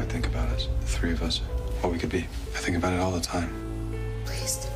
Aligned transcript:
I 0.00 0.04
think 0.04 0.26
about 0.26 0.48
us, 0.48 0.66
the 0.80 0.86
three 0.86 1.12
of 1.12 1.22
us, 1.22 1.38
what 1.82 1.92
we 1.92 1.98
could 1.98 2.08
be. 2.08 2.20
I 2.54 2.58
think 2.58 2.74
about 2.78 2.94
it 2.94 3.00
all 3.00 3.10
the 3.12 3.20
time. 3.20 3.52
Please. 4.24 4.66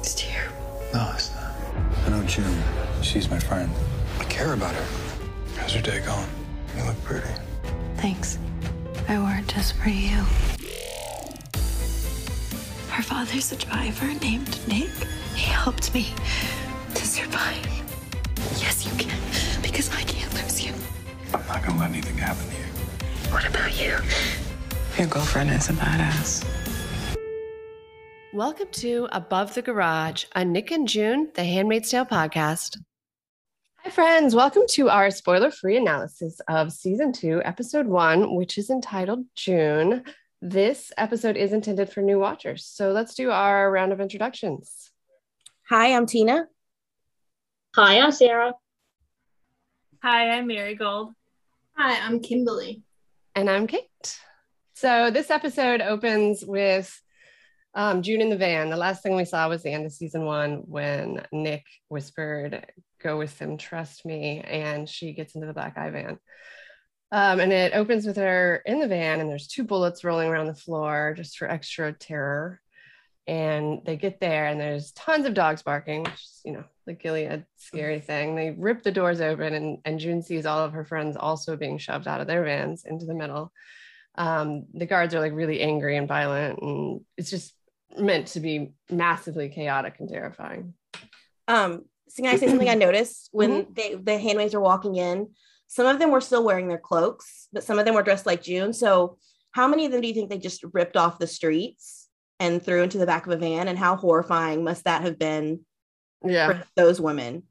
It's 0.00 0.14
terrible. 0.14 0.82
No, 0.92 1.10
it's 1.14 1.34
not. 1.34 1.54
I 2.04 2.10
know 2.10 2.22
June. 2.24 2.62
She's 3.00 3.30
my 3.30 3.38
friend. 3.38 3.72
I 4.20 4.24
care 4.24 4.52
about 4.52 4.74
her. 4.74 4.86
How's 5.56 5.72
your 5.72 5.82
day 5.82 6.00
going? 6.04 6.28
You 6.76 6.84
look 6.84 7.02
pretty. 7.04 7.26
Thanks. 7.96 8.38
I 9.08 9.18
wore 9.18 9.34
it 9.38 9.48
just 9.48 9.76
for 9.76 9.88
you. 9.88 10.18
Her 12.90 13.02
father's 13.02 13.50
a 13.50 13.56
driver 13.56 14.12
named 14.20 14.60
Nick. 14.68 14.90
He 15.34 15.50
helped 15.50 15.94
me 15.94 16.12
to 16.94 17.06
survive. 17.06 17.66
Yes, 18.60 18.84
you 18.84 18.92
can, 19.02 19.18
because 19.62 19.90
I 19.90 20.02
can't 20.02 20.32
lose 20.34 20.62
you. 20.62 20.74
I'm 21.32 21.46
not 21.46 21.64
gonna 21.64 21.80
let 21.80 21.90
anything 21.90 22.18
happen 22.18 22.46
to 22.50 22.56
you. 22.58 22.63
What 23.34 23.48
about 23.48 23.76
you? 23.82 23.96
Your 24.96 25.08
girlfriend 25.08 25.50
is 25.50 25.68
a 25.68 25.72
badass. 25.72 26.46
Welcome 28.32 28.68
to 28.74 29.08
Above 29.10 29.54
the 29.54 29.62
Garage, 29.62 30.26
a 30.36 30.44
Nick 30.44 30.70
and 30.70 30.86
June, 30.86 31.32
the 31.34 31.42
Handmaid's 31.42 31.90
Tale 31.90 32.06
podcast. 32.06 32.78
Hi, 33.78 33.90
friends. 33.90 34.36
Welcome 34.36 34.62
to 34.74 34.88
our 34.88 35.10
spoiler 35.10 35.50
free 35.50 35.76
analysis 35.76 36.40
of 36.46 36.70
season 36.70 37.12
two, 37.12 37.42
episode 37.44 37.88
one, 37.88 38.36
which 38.36 38.56
is 38.56 38.70
entitled 38.70 39.24
June. 39.34 40.04
This 40.40 40.92
episode 40.96 41.36
is 41.36 41.52
intended 41.52 41.90
for 41.90 42.02
new 42.02 42.20
watchers. 42.20 42.64
So 42.64 42.92
let's 42.92 43.16
do 43.16 43.32
our 43.32 43.68
round 43.68 43.92
of 43.92 44.00
introductions. 44.00 44.92
Hi, 45.68 45.92
I'm 45.92 46.06
Tina. 46.06 46.46
Hi, 47.74 47.98
I'm 47.98 48.12
Sarah. 48.12 48.52
Hi, 50.04 50.30
I'm 50.30 50.46
Marigold. 50.46 51.10
Hi, 51.76 51.98
I'm 51.98 52.20
Kimberly. 52.20 52.84
And 53.36 53.50
I'm 53.50 53.66
Kate. 53.66 54.16
So 54.74 55.10
this 55.10 55.28
episode 55.28 55.80
opens 55.80 56.44
with 56.44 57.02
um, 57.74 58.00
June 58.00 58.20
in 58.20 58.30
the 58.30 58.36
van. 58.36 58.70
The 58.70 58.76
last 58.76 59.02
thing 59.02 59.16
we 59.16 59.24
saw 59.24 59.48
was 59.48 59.64
the 59.64 59.72
end 59.72 59.84
of 59.84 59.92
season 59.92 60.24
one 60.24 60.62
when 60.66 61.20
Nick 61.32 61.64
whispered, 61.88 62.64
Go 63.02 63.18
with 63.18 63.36
them, 63.40 63.56
trust 63.56 64.06
me. 64.06 64.40
And 64.40 64.88
she 64.88 65.12
gets 65.14 65.34
into 65.34 65.48
the 65.48 65.52
black 65.52 65.76
eye 65.76 65.90
van. 65.90 66.18
Um, 67.10 67.40
and 67.40 67.52
it 67.52 67.74
opens 67.74 68.06
with 68.06 68.16
her 68.16 68.62
in 68.64 68.78
the 68.78 68.88
van, 68.88 69.20
and 69.20 69.28
there's 69.28 69.48
two 69.48 69.64
bullets 69.64 70.04
rolling 70.04 70.28
around 70.28 70.46
the 70.46 70.54
floor 70.54 71.14
just 71.16 71.36
for 71.36 71.50
extra 71.50 71.92
terror. 71.92 72.60
And 73.26 73.80
they 73.84 73.96
get 73.96 74.20
there, 74.20 74.46
and 74.46 74.60
there's 74.60 74.92
tons 74.92 75.24
of 75.24 75.32
dogs 75.32 75.62
barking, 75.62 76.02
which 76.02 76.12
is, 76.12 76.40
you 76.44 76.52
know, 76.52 76.64
the 76.86 76.92
Gilead 76.92 77.46
scary 77.56 78.00
thing. 78.00 78.36
They 78.36 78.50
rip 78.50 78.82
the 78.82 78.92
doors 78.92 79.20
open, 79.20 79.54
and, 79.54 79.78
and 79.84 79.98
June 79.98 80.22
sees 80.22 80.44
all 80.44 80.60
of 80.60 80.72
her 80.72 80.84
friends 80.84 81.16
also 81.16 81.56
being 81.56 81.78
shoved 81.78 82.06
out 82.06 82.20
of 82.20 82.26
their 82.26 82.44
vans 82.44 82.84
into 82.84 83.06
the 83.06 83.14
middle. 83.14 83.50
Um, 84.16 84.66
the 84.74 84.86
guards 84.86 85.14
are 85.14 85.20
like 85.20 85.32
really 85.32 85.60
angry 85.60 85.96
and 85.96 86.06
violent, 86.06 86.60
and 86.60 87.00
it's 87.16 87.30
just 87.30 87.54
meant 87.98 88.28
to 88.28 88.40
be 88.40 88.72
massively 88.90 89.48
chaotic 89.48 89.96
and 90.00 90.08
terrifying. 90.08 90.74
Um, 91.48 91.84
so 92.08 92.22
can 92.22 92.34
I 92.34 92.36
say 92.36 92.48
something 92.48 92.68
I 92.68 92.74
noticed 92.74 93.30
when 93.32 93.66
they 93.72 93.94
the 93.94 94.18
handmaids 94.18 94.54
were 94.54 94.60
walking 94.60 94.96
in? 94.96 95.30
Some 95.66 95.86
of 95.86 95.98
them 95.98 96.10
were 96.10 96.20
still 96.20 96.44
wearing 96.44 96.68
their 96.68 96.78
cloaks, 96.78 97.48
but 97.52 97.64
some 97.64 97.78
of 97.78 97.84
them 97.84 97.94
were 97.94 98.02
dressed 98.02 98.26
like 98.26 98.42
June. 98.42 98.72
So 98.72 99.18
how 99.52 99.66
many 99.66 99.86
of 99.86 99.92
them 99.92 100.00
do 100.00 100.08
you 100.08 100.14
think 100.14 100.30
they 100.30 100.38
just 100.38 100.64
ripped 100.72 100.96
off 100.96 101.18
the 101.18 101.26
streets 101.26 102.03
and 102.40 102.62
threw 102.62 102.82
into 102.82 102.98
the 102.98 103.06
back 103.06 103.26
of 103.26 103.32
a 103.32 103.36
van? 103.36 103.68
And 103.68 103.78
how 103.78 103.96
horrifying 103.96 104.64
must 104.64 104.84
that 104.84 105.02
have 105.02 105.18
been 105.18 105.60
Yeah, 106.24 106.48
for 106.48 106.64
those 106.76 107.00
women? 107.00 107.44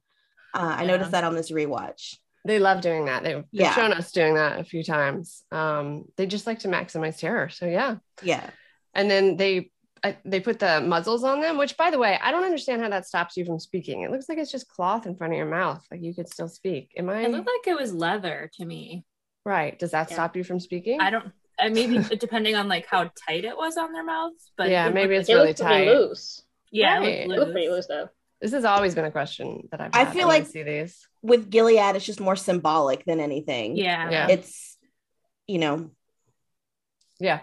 Uh, 0.53 0.75
I 0.77 0.81
Yeah. 0.81 0.87
noticed 0.87 1.11
that 1.11 1.23
on 1.23 1.35
this 1.35 1.51
rewatch. 1.51 2.17
they 2.45 2.59
love 2.59 2.81
doing 2.81 3.05
that. 3.05 3.23
They've, 3.23 3.37
they've 3.53 3.61
Yeah. 3.61 3.73
shown 3.73 3.93
us 3.93 4.11
doing 4.11 4.33
that 4.35 4.59
a 4.59 4.65
few 4.65 4.83
times. 4.83 5.43
Um, 5.51 6.03
they 6.17 6.25
just 6.25 6.45
like 6.45 6.59
to 6.59 6.67
maximize 6.67 7.17
terror. 7.17 7.47
So 7.49 7.65
yeah. 7.65 7.95
Yeah. 8.21 8.49
and 8.93 9.09
then 9.09 9.37
they 9.37 9.71
I, 10.05 10.17
they 10.25 10.41
put 10.41 10.59
the 10.59 10.81
muzzles 10.81 11.23
on 11.23 11.39
them 11.39 11.57
which 11.57 11.77
by 11.77 11.89
the 11.89 11.97
way 11.97 12.19
i 12.21 12.29
don't 12.29 12.43
understand 12.43 12.81
how 12.81 12.89
that 12.89 13.07
stops 13.07 13.37
you 13.37 13.45
from 13.45 13.57
speaking 13.57 14.01
it 14.01 14.11
looks 14.11 14.27
like 14.27 14.37
it's 14.37 14.51
just 14.51 14.67
cloth 14.67 15.05
in 15.05 15.15
front 15.15 15.31
of 15.31 15.37
your 15.37 15.45
mouth 15.47 15.81
like 15.89 16.01
you 16.03 16.13
could 16.13 16.27
still 16.27 16.49
speak 16.49 16.91
am 16.97 17.09
i 17.09 17.21
It 17.21 17.31
looked 17.31 17.47
like 17.47 17.67
it 17.73 17.79
was 17.79 17.93
leather 17.93 18.51
to 18.55 18.65
me. 18.65 19.05
right 19.45 19.79
does 19.79 19.91
that 19.91 20.09
Yeah. 20.09 20.15
stop 20.15 20.35
you 20.35 20.43
from 20.43 20.59
speaking 20.59 20.99
I 20.99 21.09
don't. 21.09 21.31
I 21.65 21.69
maybe 21.69 21.99
depending 22.17 22.55
on 22.55 22.67
like 22.67 22.85
how 22.87 23.09
tight 23.27 23.45
it 23.45 23.55
was 23.57 23.77
on 23.77 23.91
their 23.93 24.03
mouths, 24.03 24.51
but 24.57 24.69
yeah 24.69 24.87
it 24.87 24.93
maybe 24.93 25.15
it's 25.15 25.29
It 25.29 25.33
really 25.33 25.47
looked 25.49 25.61
pretty 25.61 25.85
tight 25.85 25.93
loose. 25.93 26.43
yeah, 26.71 26.97
Right. 26.99 27.07
it 27.07 27.19
It 27.21 27.27
looked 27.29 27.39
looked 27.39 27.51
pretty 27.53 27.69
loose. 27.69 27.75
loose 27.77 27.87
though. 27.87 28.09
this 28.41 28.51
has 28.51 28.65
always 28.65 28.93
been 28.95 29.05
a 29.05 29.11
question 29.11 29.67
that 29.71 29.79
i've 29.81 29.95
I 29.95 29.99
had 30.05 30.13
feel 30.13 30.27
when 30.27 30.41
like- 30.41 30.47
see 30.47 30.63
these 30.63 31.07
With 31.21 31.49
Gilead, 31.49 31.95
it's 31.95 32.05
just 32.05 32.19
more 32.19 32.35
symbolic 32.35 33.05
than 33.05 33.19
anything. 33.21 33.77
Yeah, 33.77 34.09
Yeah. 34.09 34.27
It's, 34.29 34.77
you 35.47 35.59
know, 35.59 35.91
yeah 37.19 37.39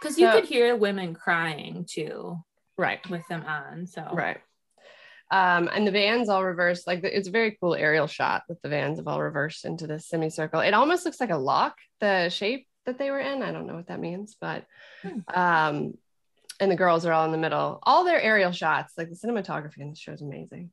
because 0.00 0.18
you 0.18 0.26
So- 0.26 0.32
could 0.40 0.48
hear 0.48 0.76
women 0.76 1.14
crying 1.14 1.86
too 1.88 2.38
right 2.76 3.00
with 3.08 3.26
them 3.28 3.42
on. 3.46 3.86
So 3.86 4.02
right 4.12 4.38
um 5.30 5.68
and 5.74 5.86
the 5.86 5.90
vans 5.90 6.28
all 6.28 6.44
reversed 6.44 6.86
like 6.86 7.02
it's 7.02 7.26
a 7.28 7.32
very 7.32 7.56
cool 7.60 7.74
aerial 7.74 8.06
shot 8.06 8.42
that 8.48 8.60
the 8.62 8.68
vans 8.68 8.98
have 8.98 9.08
all 9.08 9.20
reversed 9.20 9.64
into 9.64 9.86
this 9.86 10.06
semicircle 10.08 10.60
it 10.60 10.74
almost 10.74 11.04
looks 11.04 11.20
like 11.20 11.30
a 11.30 11.36
lock 11.36 11.74
the 12.00 12.28
shape 12.28 12.66
that 12.86 12.98
they 12.98 13.10
were 13.10 13.18
in 13.20 13.42
i 13.42 13.52
don't 13.52 13.66
know 13.66 13.74
what 13.74 13.88
that 13.88 14.00
means 14.00 14.36
but 14.40 14.64
Hmm. 15.02 15.18
um 15.34 15.94
and 16.60 16.70
the 16.70 16.76
girls 16.76 17.04
are 17.04 17.12
all 17.12 17.26
in 17.26 17.32
the 17.32 17.38
middle 17.38 17.80
all 17.82 18.04
their 18.04 18.20
aerial 18.20 18.52
shots 18.52 18.94
like 18.96 19.10
the 19.10 19.16
cinematography 19.16 19.78
in 19.78 19.90
the 19.90 19.96
show 19.96 20.12
is 20.12 20.22
amazing 20.22 20.70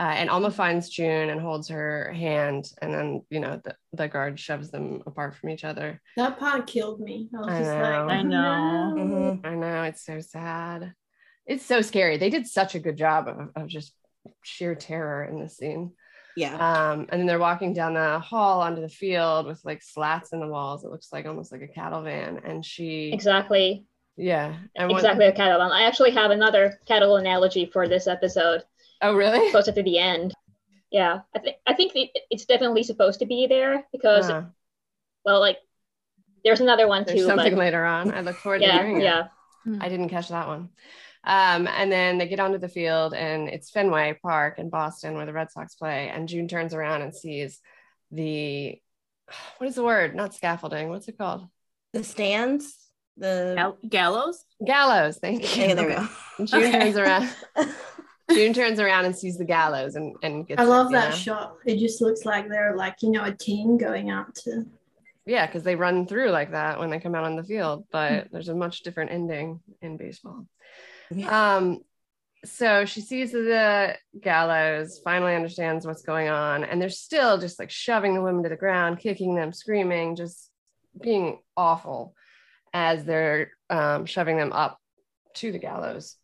uh, 0.00 0.02
and 0.14 0.30
Alma 0.30 0.52
finds 0.52 0.88
June 0.88 1.28
and 1.28 1.40
holds 1.40 1.66
her 1.70 2.12
hand, 2.12 2.70
and 2.80 2.94
then 2.94 3.22
you 3.30 3.40
know 3.40 3.60
the, 3.64 3.74
the 3.94 4.06
guard 4.06 4.38
shoves 4.38 4.70
them 4.70 5.02
apart 5.08 5.34
from 5.34 5.50
each 5.50 5.64
other. 5.64 6.00
That 6.16 6.38
part 6.38 6.68
killed 6.68 7.00
me. 7.00 7.28
I 7.34 7.38
was 7.40 7.48
I 7.48 7.58
just 7.58 7.70
know. 7.72 7.80
like, 7.82 7.92
I 8.18 8.22
know. 8.22 8.94
no. 8.94 9.02
mhm. 9.02 9.44
I 9.44 9.54
know 9.56 9.82
it's 9.82 10.04
so 10.06 10.20
sad. 10.20 10.92
It's 11.46 11.66
so 11.66 11.80
scary. 11.82 12.16
They 12.16 12.30
did 12.30 12.46
such 12.46 12.76
a 12.76 12.78
good 12.78 12.96
job 12.96 13.26
of, 13.26 13.48
of 13.60 13.66
just 13.66 13.92
sheer 14.44 14.76
terror 14.76 15.24
in 15.24 15.40
this 15.40 15.56
scene. 15.56 15.90
Yeah. 16.38 16.54
Um, 16.56 17.06
and 17.10 17.20
then 17.20 17.26
they're 17.26 17.38
walking 17.38 17.72
down 17.72 17.94
the 17.94 18.18
hall 18.18 18.60
onto 18.60 18.80
the 18.80 18.88
field 18.88 19.46
with 19.46 19.64
like 19.64 19.82
slats 19.82 20.32
in 20.32 20.40
the 20.40 20.46
walls. 20.48 20.84
It 20.84 20.90
looks 20.90 21.12
like 21.12 21.26
almost 21.26 21.52
like 21.52 21.62
a 21.62 21.68
cattle 21.68 22.02
van. 22.02 22.40
And 22.44 22.64
she, 22.64 23.10
Exactly. 23.12 23.84
yeah, 24.16 24.54
and 24.76 24.88
one- 24.90 24.98
Exactly 24.98 25.26
a 25.26 25.32
cattle. 25.32 25.58
Van. 25.58 25.70
I 25.72 25.82
actually 25.82 26.12
have 26.12 26.30
another 26.30 26.80
cattle 26.86 27.16
analogy 27.16 27.66
for 27.72 27.88
this 27.88 28.06
episode 28.06 28.62
oh, 29.02 29.14
really? 29.14 29.50
closer 29.50 29.72
to 29.72 29.82
the 29.82 29.98
end. 29.98 30.34
Yeah, 30.90 31.20
I 31.34 31.38
think 31.40 31.56
I 31.66 31.74
think 31.74 31.92
it's 32.30 32.46
definitely 32.46 32.82
supposed 32.82 33.18
to 33.20 33.26
be 33.26 33.46
there 33.46 33.86
because 33.92 34.30
Uh, 34.30 34.44
well, 35.24 35.40
like 35.40 35.58
there's 36.44 36.60
another 36.60 36.88
one 36.88 37.04
there's 37.04 37.20
too, 37.20 37.26
something 37.26 37.52
but 37.54 37.58
later 37.58 37.84
on. 37.84 38.12
I 38.12 38.22
look 38.22 38.36
forward 38.36 38.60
to 38.60 38.66
yeah, 38.66 38.78
hearing 38.78 39.00
it. 39.00 39.04
yeah. 39.04 39.26
I 39.80 39.88
didn't 39.90 40.08
catch 40.08 40.28
that 40.30 40.46
one. 40.46 40.70
Um, 41.28 41.68
and 41.68 41.92
then 41.92 42.16
they 42.16 42.26
get 42.26 42.40
onto 42.40 42.56
the 42.58 42.68
field, 42.70 43.12
and 43.12 43.48
it's 43.48 43.70
Fenway 43.70 44.18
Park 44.22 44.58
in 44.58 44.70
Boston 44.70 45.14
where 45.14 45.26
the 45.26 45.32
Red 45.34 45.52
Sox 45.52 45.74
play. 45.74 46.08
And 46.08 46.26
June 46.28 46.48
turns 46.48 46.72
around 46.72 47.02
and 47.02 47.14
sees 47.14 47.60
the 48.10 48.80
what 49.58 49.66
is 49.68 49.74
the 49.74 49.82
word? 49.84 50.14
Not 50.16 50.34
scaffolding. 50.34 50.88
What's 50.88 51.06
it 51.06 51.18
called? 51.18 51.46
The 51.92 52.02
stands, 52.02 52.74
the 53.18 53.52
Gal- 53.56 53.76
gallows. 53.86 54.42
Gallows. 54.66 55.18
Thank 55.18 55.54
you. 55.56 55.64
yeah, 55.64 55.74
there 55.74 55.86
we 55.86 55.94
go. 55.94 56.08
June 56.46 56.64
Okay. 56.64 56.80
turns 56.80 56.96
around. 56.96 57.28
June 58.32 58.52
turns 58.54 58.80
around 58.80 59.04
and 59.04 59.16
sees 59.16 59.36
the 59.36 59.44
gallows 59.44 59.96
and, 59.96 60.16
and 60.22 60.46
gets 60.46 60.60
I 60.60 60.64
love 60.64 60.88
it, 60.88 60.92
that 60.92 61.10
know? 61.10 61.16
shot. 61.16 61.56
It 61.66 61.78
just 61.78 62.00
looks 62.00 62.24
like 62.24 62.48
they're 62.48 62.74
like, 62.76 62.96
you 63.02 63.10
know, 63.10 63.24
a 63.24 63.34
team 63.34 63.76
going 63.76 64.08
out 64.10 64.34
to. 64.44 64.64
Yeah, 65.26 65.44
because 65.46 65.62
they 65.62 65.76
run 65.76 66.06
through 66.06 66.30
like 66.30 66.52
that 66.52 66.78
when 66.78 66.88
they 66.88 67.00
come 67.00 67.14
out 67.14 67.24
on 67.24 67.36
the 67.36 67.44
field, 67.44 67.84
but 67.92 68.22
Hmm. 68.24 68.28
there's 68.32 68.48
a 68.48 68.54
much 68.54 68.80
different 68.82 69.10
ending 69.12 69.60
in 69.82 69.98
baseball. 69.98 70.46
Um, 71.28 71.80
so 72.44 72.84
she 72.84 73.00
sees 73.00 73.32
the 73.32 73.96
gallows, 74.20 75.00
finally 75.02 75.34
understands 75.34 75.86
what's 75.86 76.02
going 76.02 76.28
on, 76.28 76.64
and 76.64 76.80
they're 76.80 76.88
still 76.88 77.38
just 77.38 77.58
like 77.58 77.70
shoving 77.70 78.14
the 78.14 78.22
women 78.22 78.42
to 78.44 78.48
the 78.48 78.56
ground, 78.56 79.00
kicking 79.00 79.34
them, 79.34 79.52
screaming, 79.52 80.14
just 80.16 80.50
being 81.00 81.40
awful 81.56 82.14
as 82.72 83.04
they're 83.04 83.50
um, 83.70 84.06
shoving 84.06 84.36
them 84.36 84.52
up 84.52 84.78
to 85.34 85.50
the 85.52 85.58
gallows. 85.58 86.16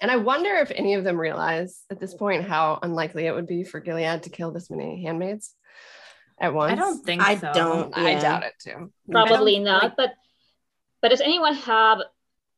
And 0.00 0.10
I 0.10 0.16
wonder 0.16 0.50
if 0.56 0.70
any 0.72 0.94
of 0.94 1.04
them 1.04 1.18
realize 1.20 1.82
at 1.88 2.00
this 2.00 2.14
point 2.14 2.44
how 2.44 2.78
unlikely 2.82 3.26
it 3.26 3.34
would 3.34 3.46
be 3.46 3.64
for 3.64 3.80
Gilead 3.80 4.24
to 4.24 4.30
kill 4.30 4.50
this 4.50 4.70
many 4.70 5.04
handmaids 5.04 5.54
at 6.40 6.52
once. 6.52 6.72
I 6.72 6.74
don't 6.74 7.04
think 7.04 7.22
I 7.22 7.36
so. 7.36 7.52
don't- 7.54 7.96
I 7.96 8.14
doubt 8.20 8.42
it 8.42 8.54
too. 8.60 8.92
Probably 9.10 9.54
don't 9.54 9.64
not. 9.64 9.82
like- 9.84 9.96
but 9.96 10.10
but 11.00 11.10
does 11.10 11.20
anyone 11.20 11.54
have 11.54 11.98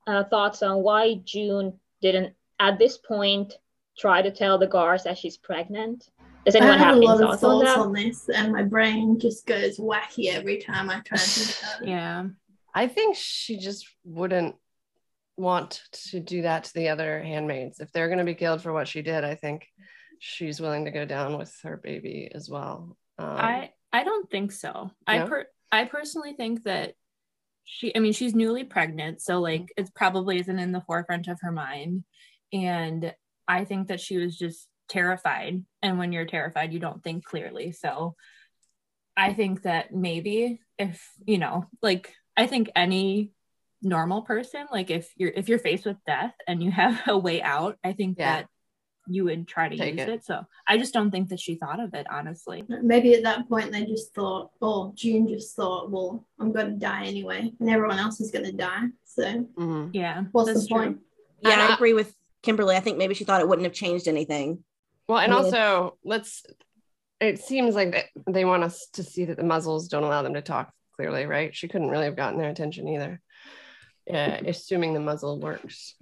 uh, 0.06 0.24
thoughts 0.24 0.62
on 0.62 0.82
why 0.82 1.20
June 1.24 1.78
didn't 2.00 2.34
at 2.58 2.78
this 2.78 2.98
point 2.98 3.54
try 3.98 4.22
to 4.22 4.30
tell 4.30 4.58
the 4.58 4.66
guards 4.66 5.04
that 5.04 5.18
she's 5.18 5.36
pregnant? 5.36 6.08
Does 6.44 6.54
I 6.54 6.58
anyone 6.58 6.78
have 6.78 6.86
have 6.86 6.94
a 6.94 6.98
any 6.98 7.06
lot 7.06 7.14
of 7.20 7.40
thoughts 7.40 7.44
on 7.44 7.64
that? 7.64 7.78
on 7.78 7.92
this, 7.92 8.28
and 8.28 8.52
my 8.52 8.62
brain 8.62 9.18
just 9.18 9.46
goes 9.46 9.78
wacky 9.78 10.32
every 10.32 10.58
time 10.58 10.88
I 10.90 11.00
try 11.00 11.18
to 11.18 11.24
think 11.24 11.58
about. 11.58 11.88
Yeah. 11.88 12.26
I 12.74 12.88
think 12.88 13.16
she 13.16 13.56
just 13.58 13.86
wouldn't 14.04 14.54
want 15.36 15.82
to 16.10 16.20
do 16.20 16.42
that 16.42 16.64
to 16.64 16.74
the 16.74 16.88
other 16.88 17.22
handmaids. 17.22 17.80
If 17.80 17.90
they're 17.90 18.08
going 18.08 18.18
to 18.18 18.24
be 18.24 18.34
killed 18.34 18.62
for 18.62 18.72
what 18.72 18.86
she 18.86 19.02
did, 19.02 19.24
I 19.24 19.34
think 19.34 19.66
she's 20.18 20.60
willing 20.60 20.84
to 20.84 20.90
go 20.90 21.04
down 21.04 21.38
with 21.38 21.54
her 21.62 21.76
baby 21.76 22.30
as 22.34 22.48
well. 22.48 22.96
Um, 23.18 23.28
I 23.28 23.70
I 23.92 24.04
don't 24.04 24.30
think 24.30 24.52
so. 24.52 24.90
I 25.06 25.20
per 25.20 25.46
I 25.72 25.84
personally 25.84 26.34
think 26.34 26.64
that 26.64 26.94
she 27.66 27.94
I 27.94 27.98
mean 27.98 28.12
she's 28.14 28.34
newly 28.34 28.64
pregnant, 28.64 29.20
so 29.20 29.40
like 29.40 29.72
it 29.76 29.90
probably 29.94 30.38
isn't 30.38 30.58
in 30.58 30.72
the 30.72 30.80
forefront 30.86 31.28
of 31.28 31.38
her 31.42 31.52
mind. 31.52 32.04
And 32.52 33.12
I 33.46 33.64
think 33.64 33.88
that 33.88 34.00
she 34.00 34.16
was 34.16 34.38
just 34.38 34.68
terrified. 34.88 35.64
And 35.82 35.98
when 35.98 36.12
you're 36.12 36.24
terrified, 36.26 36.72
you 36.72 36.78
don't 36.78 37.02
think 37.02 37.24
clearly. 37.24 37.72
So 37.72 38.14
I 39.16 39.32
think 39.34 39.62
that 39.62 39.92
maybe 39.92 40.60
if, 40.78 41.04
you 41.26 41.38
know, 41.38 41.66
like 41.82 42.14
I 42.36 42.46
think 42.46 42.70
any 42.76 43.32
normal 43.82 44.22
person, 44.22 44.66
like 44.70 44.90
if 44.90 45.10
you're 45.16 45.32
if 45.34 45.48
you're 45.48 45.58
faced 45.58 45.86
with 45.86 45.96
death 46.06 46.34
and 46.46 46.62
you 46.62 46.70
have 46.70 47.00
a 47.08 47.18
way 47.18 47.42
out, 47.42 47.76
I 47.84 47.92
think 47.92 48.16
Yeah. 48.18 48.42
that 48.42 48.46
you 49.08 49.24
would 49.24 49.46
try 49.46 49.68
to 49.68 49.76
Take 49.76 49.94
use 49.94 50.02
it. 50.02 50.08
it. 50.08 50.24
So 50.24 50.44
I 50.68 50.78
just 50.78 50.92
don't 50.94 51.10
think 51.10 51.28
that 51.30 51.40
she 51.40 51.54
thought 51.54 51.80
of 51.80 51.94
it, 51.94 52.06
honestly. 52.10 52.64
Maybe 52.68 53.14
at 53.14 53.22
that 53.24 53.48
point 53.48 53.72
they 53.72 53.84
just 53.84 54.14
thought, 54.14 54.50
oh, 54.60 54.92
June 54.96 55.28
just 55.28 55.54
thought, 55.56 55.90
well, 55.90 56.26
I'm 56.40 56.52
going 56.52 56.66
to 56.72 56.76
die 56.78 57.04
anyway, 57.06 57.52
and 57.60 57.70
everyone 57.70 57.98
else 57.98 58.20
is 58.20 58.30
going 58.30 58.44
to 58.46 58.52
die. 58.52 58.86
So 59.04 59.22
Mhm. 59.58 59.90
Yeah. 59.94 60.24
what's 60.32 60.48
that's 60.48 60.62
the 60.62 60.68
true. 60.68 60.76
point? 60.78 60.98
Yeah, 61.40 61.50
And 61.52 61.60
I 61.62 61.70
I- 61.70 61.74
agree 61.74 61.92
with 61.94 62.14
Kimberly. 62.42 62.76
I 62.76 62.80
think 62.80 62.98
maybe 62.98 63.14
she 63.14 63.24
thought 63.24 63.40
it 63.40 63.48
wouldn't 63.48 63.66
have 63.66 63.74
changed 63.74 64.08
anything. 64.08 64.64
Well, 65.08 65.18
and 65.18 65.32
I 65.32 65.36
mean, 65.36 65.44
also 65.44 65.98
let's. 66.04 66.44
It 67.20 67.38
seems 67.40 67.74
like 67.74 67.92
that 67.92 68.04
they 68.28 68.44
want 68.44 68.62
us 68.64 68.88
to 68.94 69.02
see 69.02 69.24
that 69.26 69.36
the 69.36 69.44
muzzles 69.44 69.88
don't 69.88 70.02
allow 70.04 70.22
them 70.22 70.34
to 70.34 70.42
talk 70.42 70.72
clearly, 70.96 71.24
right? 71.26 71.54
She 71.54 71.66
couldn't 71.68 71.88
really 71.90 72.04
have 72.04 72.16
gotten 72.16 72.38
their 72.38 72.50
attention 72.50 72.88
either. 72.88 73.20
Yeah, 74.06 74.40
assuming 74.46 74.94
the 74.94 75.00
muzzle 75.00 75.40
works. 75.40 75.94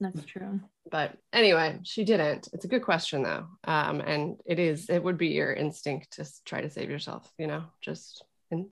That's 0.00 0.24
true. 0.24 0.60
But 0.90 1.16
anyway, 1.32 1.78
she 1.84 2.04
didn't. 2.04 2.48
It's 2.52 2.64
a 2.64 2.68
good 2.68 2.82
question 2.82 3.22
though, 3.22 3.46
um, 3.64 4.00
and 4.00 4.40
it 4.44 4.58
is. 4.58 4.90
It 4.90 5.02
would 5.02 5.16
be 5.16 5.28
your 5.28 5.52
instinct 5.52 6.12
to 6.16 6.28
try 6.44 6.60
to 6.60 6.70
save 6.70 6.90
yourself. 6.90 7.32
You 7.38 7.46
know, 7.46 7.64
just 7.80 8.24
in 8.50 8.68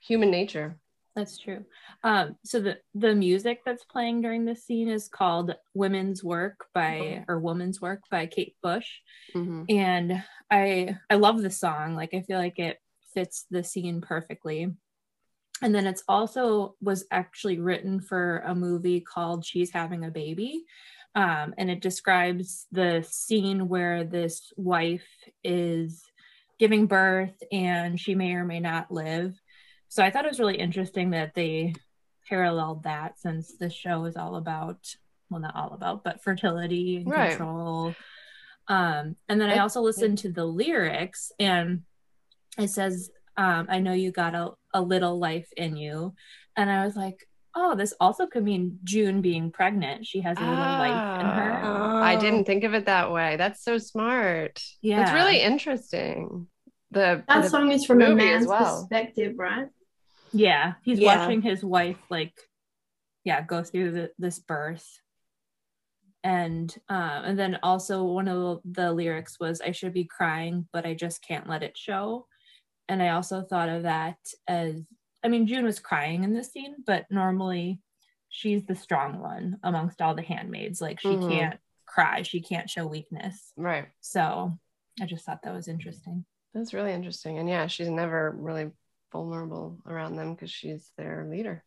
human 0.00 0.30
nature. 0.30 0.78
That's 1.14 1.38
true. 1.38 1.64
Um, 2.04 2.36
so 2.44 2.60
the 2.60 2.78
the 2.94 3.14
music 3.14 3.60
that's 3.64 3.84
playing 3.84 4.20
during 4.20 4.44
this 4.44 4.64
scene 4.64 4.88
is 4.88 5.08
called 5.08 5.54
"Women's 5.74 6.22
Work" 6.22 6.66
by 6.74 7.24
or 7.28 7.38
"Woman's 7.40 7.80
Work" 7.80 8.02
by 8.10 8.26
Kate 8.26 8.56
Bush, 8.62 8.88
Mhm. 9.34 9.64
and 9.68 10.22
I 10.50 10.96
I 11.08 11.14
love 11.16 11.40
the 11.40 11.50
song. 11.50 11.94
Like 11.94 12.14
I 12.14 12.22
feel 12.22 12.38
like 12.38 12.58
it 12.58 12.78
fits 13.14 13.46
the 13.50 13.64
scene 13.64 14.00
perfectly. 14.00 14.74
And 15.60 15.74
then 15.74 15.88
it's 15.88 16.04
also 16.06 16.76
was 16.80 17.04
actually 17.10 17.58
written 17.58 18.00
for 18.00 18.38
a 18.46 18.54
movie 18.54 19.00
called 19.00 19.44
"She's 19.44 19.72
Having 19.72 20.04
a 20.04 20.10
Baby," 20.10 20.64
um, 21.18 21.52
and 21.58 21.68
it 21.68 21.80
describes 21.80 22.68
the 22.70 23.04
scene 23.10 23.66
where 23.66 24.04
this 24.04 24.52
wife 24.56 25.08
is 25.42 26.04
giving 26.60 26.86
birth 26.86 27.42
and 27.50 27.98
she 27.98 28.14
may 28.14 28.34
or 28.34 28.44
may 28.44 28.60
not 28.60 28.92
live. 28.92 29.34
So 29.88 30.04
I 30.04 30.12
thought 30.12 30.26
it 30.26 30.30
was 30.30 30.38
really 30.38 30.58
interesting 30.58 31.10
that 31.10 31.34
they 31.34 31.74
paralleled 32.28 32.84
that 32.84 33.18
since 33.18 33.56
the 33.58 33.68
show 33.68 34.04
is 34.04 34.16
all 34.16 34.36
about, 34.36 34.78
well, 35.28 35.40
not 35.40 35.56
all 35.56 35.72
about, 35.72 36.04
but 36.04 36.22
fertility 36.22 36.98
and 36.98 37.10
Right. 37.10 37.30
control. 37.30 37.96
Um, 38.68 39.16
and 39.28 39.40
then 39.40 39.50
I 39.50 39.58
also 39.58 39.80
listened 39.80 40.18
to 40.18 40.30
the 40.30 40.44
lyrics 40.44 41.32
and 41.40 41.82
it 42.56 42.68
says, 42.68 43.10
um, 43.36 43.66
I 43.68 43.80
know 43.80 43.92
you 43.92 44.12
got 44.12 44.36
a, 44.36 44.52
a 44.72 44.80
little 44.80 45.18
life 45.18 45.48
in 45.56 45.76
you. 45.76 46.14
And 46.54 46.70
I 46.70 46.84
was 46.84 46.94
like, 46.94 47.27
oh, 47.60 47.74
this 47.74 47.92
also 47.98 48.26
could 48.26 48.44
mean 48.44 48.78
June 48.84 49.20
being 49.20 49.50
pregnant. 49.50 50.06
She 50.06 50.20
has 50.20 50.38
a 50.38 50.40
little 50.40 50.54
life 50.54 51.20
in 51.20 51.26
her. 51.26 51.60
Ah, 51.64 52.02
I 52.02 52.14
didn't 52.16 52.44
think 52.44 52.62
of 52.62 52.72
it 52.72 52.86
that 52.86 53.10
way. 53.10 53.34
That's 53.36 53.64
so 53.64 53.78
smart. 53.78 54.62
Yeah. 54.80 54.98
That's 54.98 55.12
really 55.12 55.40
interesting. 55.42 56.46
The, 56.92 57.24
That 57.26 57.42
the- 57.42 57.48
song 57.50 57.72
is 57.72 57.84
from 57.84 58.00
a 58.00 58.14
man's 58.14 58.46
well. 58.46 58.82
perspective, 58.82 59.34
right? 59.36 59.66
Yeah, 60.32 60.74
he's 60.84 61.00
Yeah. 61.00 61.18
watching 61.18 61.42
his 61.42 61.64
wife 61.64 61.98
like 62.10 62.32
yeah, 63.24 63.42
go 63.42 63.62
through 63.62 63.90
the, 63.90 64.10
this 64.18 64.38
birth. 64.38 64.86
And 66.24 66.74
um 66.88 67.24
and 67.24 67.38
then 67.38 67.58
also 67.62 68.04
one 68.04 68.28
of 68.28 68.60
the 68.64 68.92
lyrics 68.92 69.38
was 69.40 69.60
I 69.60 69.72
should 69.72 69.92
be 69.94 70.04
crying 70.04 70.68
but 70.72 70.86
I 70.86 70.94
just 70.94 71.22
can't 71.26 71.48
let 71.48 71.62
it 71.62 71.76
show. 71.76 72.26
And 72.88 73.02
I 73.02 73.10
also 73.10 73.42
thought 73.42 73.68
of 73.68 73.82
that 73.82 74.16
as 74.46 74.82
I 75.22 75.28
mean 75.28 75.46
June 75.46 75.64
was 75.64 75.80
crying 75.80 76.24
in 76.24 76.32
this 76.34 76.52
scene, 76.52 76.76
but 76.86 77.06
normally 77.10 77.80
she's 78.28 78.64
the 78.66 78.74
strong 78.74 79.20
one 79.20 79.58
amongst 79.62 80.00
all 80.02 80.14
the 80.14 80.22
handmaids. 80.22 80.80
Like 80.80 81.00
she 81.00 81.08
Mhm. 81.08 81.26
can't 81.26 81.60
cry, 81.86 82.22
she 82.22 82.40
can't 82.40 82.68
show 82.70 82.86
weakness. 82.86 83.52
right. 83.56 83.88
So 84.00 84.58
I 85.00 85.06
just 85.06 85.24
thought 85.24 85.42
that 85.42 85.54
was 85.54 85.68
interesting. 85.68 86.24
That's 86.54 86.74
really 86.74 86.92
interesting. 86.92 87.38
And 87.38 87.48
yeah, 87.48 87.66
she's 87.66 87.88
never 87.88 88.30
really 88.30 88.70
vulnerable 89.12 89.78
around 89.86 90.16
them 90.16 90.34
because 90.34 90.50
she's 90.50 90.90
their 90.96 91.26
leader. 91.30 91.64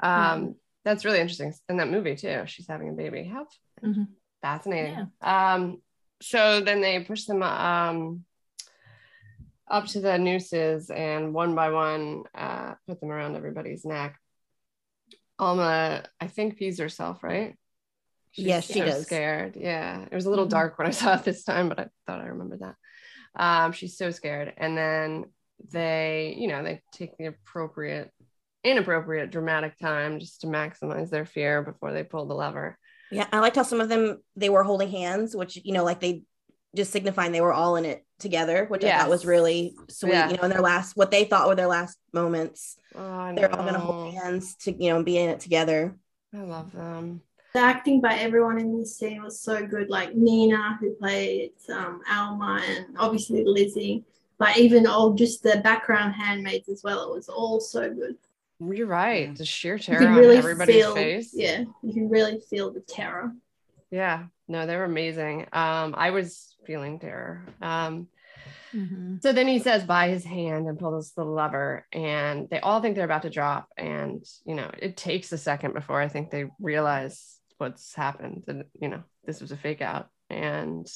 Um, 0.00 0.56
That's 0.84 1.04
really 1.06 1.20
interesting. 1.20 1.54
In 1.68 1.78
that 1.78 1.88
movie 1.88 2.14
too, 2.14 2.42
she's 2.46 2.66
having 2.68 2.90
a 2.90 2.92
baby. 2.92 3.24
How 3.24 3.46
Mhm. 3.82 4.08
fascinating. 4.42 5.10
Um, 5.22 5.80
so 6.20 6.60
then 6.60 6.80
they 6.82 7.02
push 7.02 7.24
them 7.24 7.42
um, 7.42 8.24
up 9.68 9.86
to 9.86 10.00
the 10.00 10.18
nooses 10.18 10.90
and 10.90 11.32
one 11.32 11.54
by 11.54 11.70
one 11.70 12.24
uh, 12.34 12.74
put 12.86 13.00
them 13.00 13.10
around 13.10 13.36
everybody's 13.36 13.84
neck. 13.84 14.18
Alma, 15.38 16.04
I 16.20 16.26
think, 16.28 16.56
pees 16.58 16.78
herself, 16.78 17.22
right? 17.22 17.56
Yes, 18.36 18.66
she 18.66 18.74
so 18.74 18.84
does. 18.84 19.06
scared. 19.06 19.56
Yeah. 19.56 20.04
It 20.10 20.14
was 20.14 20.26
a 20.26 20.30
little 20.30 20.46
Mhm. 20.46 20.50
dark 20.50 20.78
when 20.78 20.86
I 20.86 20.90
saw 21.02 21.14
it 21.14 21.24
this 21.24 21.44
time, 21.44 21.68
but 21.68 21.78
I 21.80 21.86
thought 22.06 22.20
I 22.20 22.26
remembered 22.26 22.60
that. 22.60 22.76
Um, 23.36 23.72
she's 23.72 23.96
so 23.96 24.10
scared. 24.10 24.52
And 24.56 24.76
then 24.76 25.24
they, 25.72 26.36
you 26.38 26.48
know, 26.48 26.62
they 26.62 26.82
take 26.92 27.16
the 27.16 27.26
appropriate, 27.26 28.10
inappropriate, 28.62 29.30
dramatic 29.30 29.76
time 29.78 30.20
just 30.20 30.42
to 30.42 30.46
maximize 30.46 31.10
their 31.10 31.24
fear 31.26 31.62
before 31.62 31.92
they 31.92 32.04
pull 32.04 32.26
the 32.26 32.34
lever. 32.34 32.78
Yeah, 33.10 33.26
I 33.32 33.38
liked 33.40 33.56
how 33.56 33.62
some 33.62 33.80
of 33.80 33.88
them 33.88 34.22
they 34.36 34.50
were 34.50 34.64
holding 34.64 34.90
hands, 34.90 35.34
which 35.36 35.56
you 35.62 35.72
know, 35.72 35.84
like 35.84 36.00
they 36.00 36.22
just 36.74 36.92
signifying 36.92 37.32
they 37.32 37.40
were 37.40 37.52
all 37.52 37.76
in 37.76 37.84
it 37.84 38.04
together, 38.18 38.66
which 38.66 38.84
I 38.84 38.98
thought 38.98 39.10
was 39.10 39.26
really 39.26 39.74
sweet. 39.88 40.12
Yeah. 40.12 40.30
You 40.30 40.36
know, 40.36 40.44
in 40.44 40.50
their 40.50 40.60
last 40.60 40.96
what 40.96 41.10
they 41.10 41.24
thought 41.24 41.48
were 41.48 41.54
their 41.54 41.66
last 41.66 41.98
moments, 42.12 42.76
Oh, 42.94 43.34
they're 43.34 43.50
all 43.50 43.64
gonna 43.64 43.78
hold 43.78 44.14
hands 44.14 44.54
to 44.62 44.72
you 44.72 44.90
know 44.90 45.02
be 45.02 45.18
in 45.18 45.30
it 45.30 45.40
together. 45.40 45.96
I 46.34 46.42
love 46.42 46.72
them. 46.72 47.22
The 47.52 47.60
acting 47.60 48.00
by 48.00 48.14
everyone 48.14 48.58
in 48.58 48.76
this 48.76 48.96
scene 48.96 49.22
was 49.22 49.40
so 49.40 49.64
good. 49.66 49.88
Like 49.88 50.14
Nina, 50.14 50.76
who 50.80 50.94
played 50.94 51.52
um, 51.72 52.00
Alma, 52.10 52.62
and 52.68 52.86
obviously 52.98 53.44
Lizzie, 53.44 54.04
but 54.38 54.56
even 54.56 54.86
all 54.86 55.12
just 55.14 55.42
the 55.42 55.60
background 55.62 56.14
handmaids 56.14 56.68
as 56.68 56.82
well. 56.82 57.12
It 57.12 57.14
was 57.14 57.28
all 57.28 57.60
so 57.60 57.92
good. 57.92 58.16
You're 58.60 58.86
right. 58.86 59.36
The 59.36 59.44
sheer 59.44 59.78
terror 59.78 59.98
can 59.98 60.08
on 60.08 60.18
really 60.18 60.36
everybody's 60.36 60.76
feel, 60.76 60.94
face. 60.94 61.30
yeah, 61.34 61.64
you 61.82 61.92
can 61.92 62.08
really 62.08 62.40
feel 62.50 62.72
the 62.72 62.80
terror. 62.80 63.32
Yeah. 63.94 64.24
No, 64.48 64.66
they 64.66 64.76
were 64.76 64.84
amazing. 64.84 65.42
Um, 65.52 65.94
I 65.96 66.10
was 66.10 66.56
feeling 66.66 66.98
terror. 66.98 67.46
Um, 67.62 68.08
Mhm. 68.74 69.22
So 69.22 69.32
then 69.32 69.46
he 69.46 69.60
says, 69.60 69.84
by 69.84 70.08
his 70.08 70.24
hand 70.24 70.66
and 70.68 70.76
pull 70.76 70.96
this 70.96 71.16
little 71.16 71.32
lever, 71.32 71.86
and 71.92 72.50
they 72.50 72.58
all 72.58 72.80
think 72.80 72.96
they're 72.96 73.04
about 73.04 73.22
to 73.22 73.30
drop. 73.30 73.68
And, 73.76 74.24
you 74.44 74.56
know, 74.56 74.68
it 74.86 74.96
takes 74.96 75.30
a 75.30 75.38
second 75.38 75.74
before 75.74 76.00
I 76.00 76.08
think 76.08 76.30
they 76.30 76.46
realize 76.58 77.38
what's 77.58 77.94
happened. 77.94 78.42
And, 78.48 78.64
you 78.80 78.88
know, 78.88 79.04
this 79.24 79.40
was 79.40 79.52
a 79.52 79.56
fake 79.56 79.80
out. 79.80 80.08
And, 80.28 80.88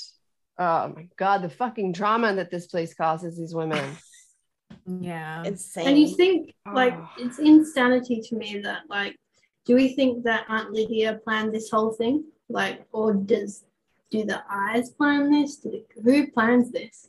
oh 0.59 0.89
my 0.89 1.07
God, 1.17 1.43
the 1.43 1.51
fucking 1.51 1.93
drama 1.93 2.35
that 2.35 2.51
this 2.51 2.67
place 2.67 2.95
causes 2.95 3.39
these 3.39 3.55
women. 3.55 3.97
Yeah. 4.87 5.45
Insane. 5.45 5.87
And 5.89 5.99
you 5.99 6.09
think 6.17 6.55
like 6.81 6.95
Oh. 6.97 7.09
it's 7.19 7.39
insanity 7.39 8.21
to 8.29 8.37
me 8.37 8.61
that 8.65 8.83
like, 8.89 9.17
do 9.67 9.75
we 9.75 9.95
think 9.95 10.25
that 10.25 10.47
Aunt 10.49 10.73
Lydia 10.73 11.21
planned 11.25 11.55
this 11.55 11.71
whole 11.71 11.93
thing? 11.93 12.25
Like, 12.49 12.87
or 12.93 13.13
does 13.15 13.65
do 14.11 14.25
the 14.25 14.43
eyes 14.51 14.91
plan 14.91 15.31
this? 15.31 15.57
Do 15.57 15.71
the, 15.71 15.85
who 16.03 16.31
plans 16.31 16.71
this? 16.71 17.09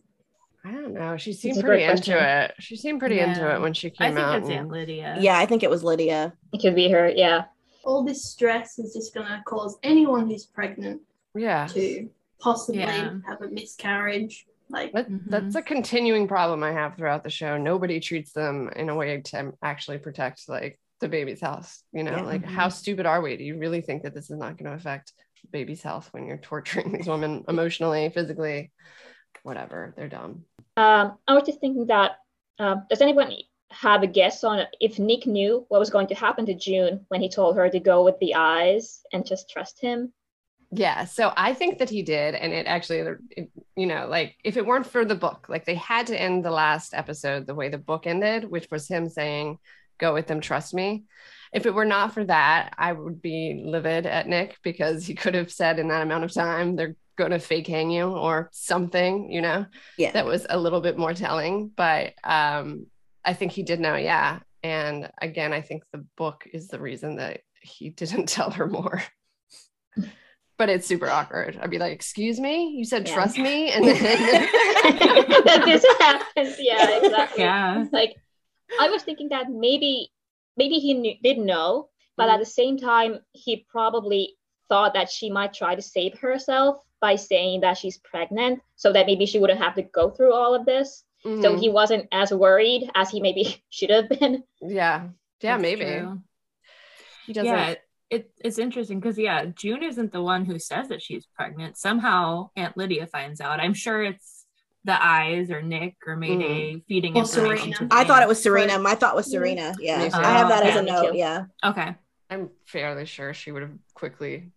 I 0.65 0.71
don't 0.71 0.93
know. 0.93 1.15
She 1.15 1.31
seemed 1.31 1.57
a 1.57 1.61
pretty 1.63 1.83
into 1.85 2.17
it. 2.21 2.53
She 2.59 2.75
seemed 2.75 2.99
pretty 2.99 3.19
into 3.19 3.49
it 3.55 3.61
when 3.61 3.73
she 3.73 3.87
I 3.87 3.91
came 3.91 4.15
think 4.15 4.25
out. 4.25 4.39
it's 4.39 4.49
and- 4.49 4.59
Aunt 4.59 4.69
Lydia. 4.69 5.17
yeah, 5.19 5.37
I 5.39 5.45
think 5.45 5.63
it 5.63 5.69
was 5.69 5.83
Lydia. 5.83 6.33
It 6.53 6.61
could 6.61 6.75
be 6.75 6.89
her. 6.91 7.09
Yeah. 7.09 7.45
All 7.85 8.03
this 8.03 8.25
stress 8.25 8.77
is 8.77 8.93
just 8.93 9.13
gonna 9.13 9.41
cause 9.47 9.77
anyone 9.83 10.29
who's 10.29 10.45
pregnant 10.45 11.01
yeah. 11.33 11.65
to 11.67 12.09
possibly 12.39 12.81
Yeah. 12.81 13.15
have 13.27 13.41
a 13.41 13.47
miscarriage. 13.49 14.45
Like, 14.69 14.91
That, 14.91 15.09
Mhm. 15.09 15.21
That's 15.29 15.55
a 15.55 15.61
continuing 15.61 16.27
problem 16.27 16.61
I 16.61 16.73
have 16.73 16.95
throughout 16.97 17.23
the 17.23 17.29
show. 17.29 17.57
Nobody 17.57 17.99
treats 18.01 18.33
them 18.33 18.69
in 18.75 18.89
a 18.89 18.95
way 18.95 19.21
to 19.21 19.53
actually 19.63 19.97
protect 19.99 20.47
like 20.49 20.77
the 20.99 21.07
baby's 21.07 21.39
health. 21.39 21.81
You 21.93 22.03
know, 22.03 22.17
Yeah. 22.17 22.21
like 22.23 22.43
how 22.43 22.67
stupid 22.67 23.05
are 23.05 23.21
we? 23.21 23.37
Do 23.37 23.43
you 23.45 23.57
really 23.57 23.79
think 23.81 24.03
that 24.03 24.13
this 24.13 24.29
is 24.29 24.37
not 24.37 24.57
going 24.57 24.69
to 24.69 24.75
affect 24.77 25.13
the 25.15 25.23
baby's 25.51 25.81
health 25.81 26.09
when 26.11 26.25
you're 26.25 26.37
torturing 26.37 26.91
these 26.93 27.07
women 27.07 27.45
emotionally, 27.47 28.09
physically, 28.09 28.71
whatever? 29.43 29.93
They're 29.95 30.09
dumb. 30.09 30.45
Um, 30.77 31.17
I 31.27 31.33
was 31.33 31.43
just 31.43 31.59
thinking 31.59 31.87
that 31.87 32.17
um, 32.59 32.85
does 32.89 33.01
anyone 33.01 33.33
have 33.71 34.03
a 34.03 34.07
guess 34.07 34.43
on 34.43 34.65
if 34.81 34.97
Nick 34.99 35.27
knew 35.27 35.65
what 35.69 35.79
was 35.79 35.89
going 35.89 36.07
to 36.07 36.15
happen 36.15 36.45
to 36.47 36.53
June 36.53 37.05
when 37.09 37.21
he 37.21 37.29
told 37.29 37.55
her 37.55 37.69
to 37.69 37.79
go 37.79 38.03
with 38.03 38.17
the 38.19 38.35
eyes 38.35 39.01
and 39.13 39.25
just 39.25 39.49
trust 39.49 39.79
him? 39.79 40.11
Yeah, 40.71 41.05
so 41.05 41.33
I 41.35 41.53
think 41.55 41.79
that 41.79 41.89
he 41.89 42.03
did, 42.03 42.35
and 42.35 42.53
it 42.53 42.67
actually, 42.67 42.99
it, 43.31 43.49
you 43.75 43.87
know, 43.87 44.07
like 44.07 44.35
if 44.43 44.55
it 44.55 44.65
weren't 44.65 44.85
for 44.85 45.03
the 45.03 45.15
book, 45.15 45.47
like 45.49 45.65
they 45.65 45.75
had 45.75 46.07
to 46.07 46.19
end 46.19 46.45
the 46.45 46.51
last 46.51 46.93
episode 46.93 47.47
the 47.47 47.55
way 47.55 47.69
the 47.69 47.79
book 47.79 48.05
ended, 48.05 48.45
which 48.45 48.67
was 48.69 48.87
him 48.87 49.09
saying, 49.09 49.57
go 49.97 50.13
with 50.13 50.27
them, 50.27 50.41
trust 50.41 50.75
me. 50.75 51.05
If 51.53 51.65
it 51.65 51.73
were 51.73 51.85
not 51.85 52.13
for 52.13 52.23
that, 52.25 52.73
I 52.77 52.91
would 52.93 53.21
be 53.21 53.61
livid 53.65 54.05
at 54.05 54.27
Nick 54.27 54.57
because 54.63 55.05
he 55.05 55.15
could 55.15 55.33
have 55.33 55.51
said 55.51 55.79
in 55.79 55.87
that 55.87 56.01
amount 56.03 56.23
of 56.23 56.33
time, 56.33 56.75
they're 56.75 56.95
going 57.17 57.31
to 57.31 57.39
fake 57.39 57.67
hang 57.67 57.89
you 57.89 58.03
or 58.09 58.49
something, 58.53 59.31
you 59.31 59.41
know, 59.41 59.65
Yeah. 59.97 60.11
that 60.11 60.25
was 60.25 60.45
a 60.49 60.59
little 60.59 60.79
bit 60.81 60.97
more 60.97 61.13
telling. 61.13 61.69
But 61.75 62.13
um, 62.23 62.85
I 63.25 63.33
think 63.33 63.51
he 63.51 63.63
did 63.63 63.79
know, 63.79 63.95
yeah. 63.95 64.39
And 64.63 65.09
again, 65.21 65.51
I 65.53 65.61
think 65.61 65.83
the 65.91 66.05
book 66.17 66.45
is 66.53 66.67
the 66.67 66.79
reason 66.79 67.15
that 67.17 67.41
he 67.61 67.89
didn't 68.01 68.27
tell 68.29 68.51
her 68.51 68.67
more. 68.67 69.01
but 70.57 70.69
it's 70.69 70.85
super 70.87 71.09
awkward. 71.09 71.57
I'd 71.61 71.69
be 71.69 71.77
like, 71.79 71.93
"Excuse 71.93 72.39
me, 72.39 72.69
you 72.77 72.83
said 72.85 73.07
Yeah. 73.07 73.13
trust 73.13 73.37
me," 73.37 73.71
and 73.71 73.85
then 73.87 73.95
that 75.45 75.61
this 75.65 75.85
happens. 75.99 76.57
Yeah, 76.59 76.97
exactly. 77.01 77.43
Yeah. 77.43 77.85
Like 77.91 78.15
I 78.79 78.89
was 78.89 79.03
thinking 79.03 79.29
that 79.29 79.49
maybe 79.49 80.11
maybe 80.59 80.75
he 80.79 80.93
knew, 80.93 81.15
did 81.23 81.39
know, 81.39 81.89
but 82.17 82.29
at 82.29 82.39
the 82.39 82.45
same 82.59 82.77
time, 82.77 83.19
he 83.33 83.65
probably 83.69 84.37
thought 84.69 84.93
that 84.95 85.09
she 85.09 85.31
might 85.31 85.53
try 85.53 85.75
to 85.75 85.81
save 85.81 86.19
herself 86.19 86.81
by 87.01 87.15
saying 87.15 87.61
that 87.61 87.77
she's 87.77 87.97
pregnant, 87.97 88.61
so 88.75 88.93
that 88.93 89.07
maybe 89.07 89.25
she 89.25 89.39
wouldn't 89.39 89.59
have 89.61 89.75
to 89.75 89.83
go 89.83 90.09
through 90.11 90.33
all 90.33 90.53
of 90.53 90.65
this. 90.65 91.05
So 91.41 91.55
Mhm. 91.55 91.61
he 91.61 91.69
wasn't 91.69 92.07
as 92.11 92.31
worried 92.33 92.89
as 92.95 93.09
he 93.09 93.21
maybe 93.21 93.63
should 93.69 93.89
have 93.89 94.09
been. 94.09 94.43
yeah, 94.61 95.09
yeah, 95.41 95.57
That's 95.57 95.61
maybe 95.63 95.85
true. 95.85 96.21
he 97.27 97.33
doesn't. 97.33 97.51
Yeah, 97.53 97.75
it, 98.09 98.31
it's 98.43 98.57
interesting 98.59 98.99
because 98.99 99.17
yeah, 99.17 99.45
June 99.45 99.83
isn't 99.83 100.11
the 100.11 100.21
one 100.21 100.45
who 100.45 100.59
says 100.59 100.89
that 100.89 101.01
she's 101.01 101.25
pregnant. 101.35 101.77
Somehow 101.77 102.49
Aunt 102.55 102.75
Lydia 102.77 103.07
finds 103.07 103.39
out. 103.41 103.59
I'm 103.59 103.73
sure 103.73 104.03
it's 104.03 104.38
the 104.85 105.03
eyes 105.05 105.51
or 105.51 105.61
Nick 105.61 105.95
or 106.07 106.15
Mayday 106.15 106.81
feeding 106.87 107.15
Or 107.15 107.21
information. 107.21 107.73
Serena. 107.73 107.89
to 107.89 107.95
I 107.95 108.03
thought 108.05 108.21
it 108.23 108.27
was 108.27 108.41
Serena. 108.41 108.79
My 108.79 108.95
thought 108.95 109.15
was 109.15 109.29
Serena. 109.29 109.73
Yeah. 109.79 110.03
Me 110.03 110.09
too. 110.09 110.15
I 110.17 110.31
have 110.31 110.49
that 110.49 110.65
as 110.65 110.75
a 110.77 110.81
note. 110.83 111.11
too. 111.11 111.17
Yeah. 111.17 111.45
Okay. 111.63 111.95
I'm 112.29 112.49
fairly 112.65 113.05
sure 113.05 113.33
she 113.33 113.51
would 113.51 113.61
have 113.63 113.73
quickly 113.93 114.51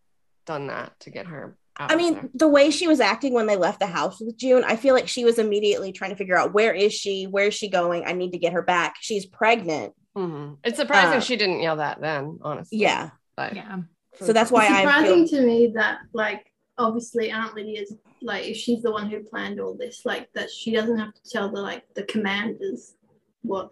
done 0.47 0.69
that 0.69 0.93
to 1.01 1.11
get 1.11 1.27
her. 1.27 1.57
Out 1.79 1.91
I 1.91 1.97
mean, 1.97 2.15
there. 2.15 2.29
the 2.35 2.49
way 2.49 2.71
she 2.71 2.87
was 2.87 3.01
acting 3.01 3.33
when 3.33 3.47
they 3.47 3.57
left 3.57 3.81
the 3.81 3.87
house 3.87 4.21
with 4.21 4.37
June, 4.37 4.63
I 4.65 4.77
feel 4.77 4.95
like 4.95 5.09
she 5.09 5.25
was 5.25 5.39
immediately 5.39 5.91
trying 5.91 6.11
to 6.11 6.17
figure 6.17 6.37
out 6.37 6.53
where 6.53 6.75
is 6.75 6.93
she? 6.93 7.25
Where 7.25 7.47
is 7.47 7.55
she 7.55 7.69
going? 7.71 8.05
I 8.07 8.13
need 8.13 8.33
to 8.33 8.39
get 8.39 8.53
her 8.53 8.63
back. 8.63 8.97
She's 9.01 9.25
pregnant. 9.27 9.95
Mhm. 10.17 10.59
it's 10.63 10.77
surprising 10.77 11.17
uh, 11.17 11.21
she 11.21 11.37
didn't 11.37 11.63
yell 11.63 11.77
that 11.77 11.99
then, 12.03 12.39
honestly. 12.43 12.77
Yeah. 12.79 13.11
but 13.35 13.57
Yeah. 13.57 13.79
So 14.21 14.35
that's 14.35 14.51
why 14.51 14.65
it's 14.67 14.75
I 14.75 14.81
surprising 14.83 15.27
feel 15.27 15.41
to 15.41 15.47
me 15.47 15.73
that 15.75 16.01
like 16.13 16.45
obviously 16.79 17.31
Aunt 17.31 17.55
Lydia's 17.55 17.95
like 18.21 18.47
if 18.47 18.57
she's 18.57 18.83
the 18.83 18.91
one 18.93 19.11
who 19.11 19.23
planned 19.23 19.61
all 19.61 19.75
this, 19.77 20.03
like 20.05 20.29
that 20.35 20.51
she 20.51 20.73
doesn't 20.73 20.99
have 20.99 21.13
to 21.15 21.31
tell 21.31 21.51
the 21.51 21.61
like 21.61 21.85
the 21.95 22.05
commanders 22.05 22.95
what 23.43 23.71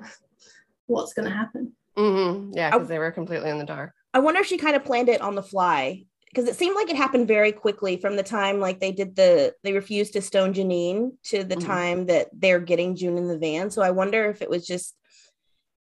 what's 0.87 1.13
gonna 1.15 1.31
happen. 1.31 1.73
Mhm. 1.97 2.53
Yeah, 2.55 2.71
because 2.71 2.89
they 2.89 2.99
were 2.99 3.11
completely 3.13 3.51
in 3.51 3.59
the 3.59 3.65
dark. 3.65 3.93
I 4.13 4.19
wonder 4.19 4.41
if 4.41 4.47
she 4.47 4.59
kind 4.59 4.77
of 4.77 4.85
planned 4.85 5.09
it 5.09 5.21
on 5.21 5.35
the 5.35 5.43
fly 5.43 6.05
because 6.27 6.49
it 6.49 6.57
seemed 6.57 6.77
like 6.77 6.89
it 6.91 6.97
happened 6.97 7.27
very 7.29 7.53
quickly 7.53 7.97
from 7.97 8.17
the 8.17 8.23
time 8.23 8.61
like 8.61 8.81
they 8.81 8.93
did 8.93 9.17
the 9.17 9.55
they 9.63 9.73
refused 9.73 10.13
to 10.15 10.23
stone 10.23 10.53
Janine 10.53 11.13
to 11.25 11.45
the 11.45 11.57
Mhm. 11.57 11.65
time 11.67 12.07
that 12.07 12.29
they're 12.33 12.61
getting 12.61 12.97
June 12.97 13.19
in 13.19 13.29
the 13.29 13.39
van. 13.39 13.71
So 13.71 13.83
I 13.83 13.91
wonder 13.91 14.29
if 14.31 14.43
it 14.43 14.51
was 14.51 14.67
just 14.67 14.97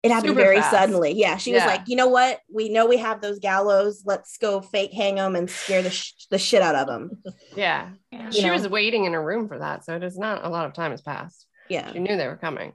it 0.02 0.10
happened 0.10 0.30
Super 0.30 0.40
very 0.40 0.56
fast. 0.56 0.70
suddenly. 0.70 1.12
Yeah, 1.12 1.36
she 1.36 1.52
was 1.52 1.62
like, 1.64 1.82
you 1.88 1.96
know 1.96 2.08
what? 2.08 2.40
We 2.52 2.68
know 2.70 2.86
we 2.86 2.96
have 2.98 3.20
those 3.20 3.38
gallows. 3.38 4.02
Let's 4.06 4.38
go 4.38 4.60
fake 4.60 4.92
hang 4.92 5.16
them 5.16 5.36
and 5.36 5.50
scare 5.50 5.82
the 5.82 5.90
sh- 5.90 6.26
the 6.30 6.38
shit 6.38 6.62
out 6.62 6.74
of 6.74 6.86
them. 6.86 7.22
Yeah, 7.56 7.90
Yeah. 8.10 8.30
she 8.30 8.46
know. 8.46 8.52
was 8.52 8.68
waiting 8.68 9.04
in 9.04 9.12
her 9.12 9.22
room 9.24 9.48
for 9.48 9.58
that, 9.58 9.84
so 9.84 9.96
it 9.96 10.02
is 10.04 10.16
not 10.16 10.44
a 10.44 10.48
lot 10.48 10.66
of 10.66 10.72
time 10.72 10.92
has 10.92 11.02
passed. 11.02 11.46
Yeah. 11.68 11.92
She 11.92 11.98
knew 11.98 12.16
they 12.16 12.26
were 12.28 12.36
coming. 12.36 12.72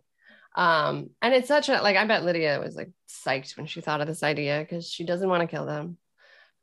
Um, 0.55 1.09
and 1.21 1.33
it's 1.33 1.47
such 1.47 1.67
a 1.69 1.81
like 1.81 1.97
I 1.97 2.05
bet 2.05 2.23
Lydia 2.23 2.59
was 2.63 2.75
like 2.75 2.91
psyched 3.09 3.57
when 3.57 3.65
she 3.65 3.81
thought 3.81 4.01
of 4.01 4.07
this 4.07 4.23
idea 4.23 4.59
because 4.59 4.87
she 4.89 5.03
doesn't 5.05 5.27
want 5.27 5.41
to 5.41 5.47
kill 5.47 5.65
them, 5.65 5.97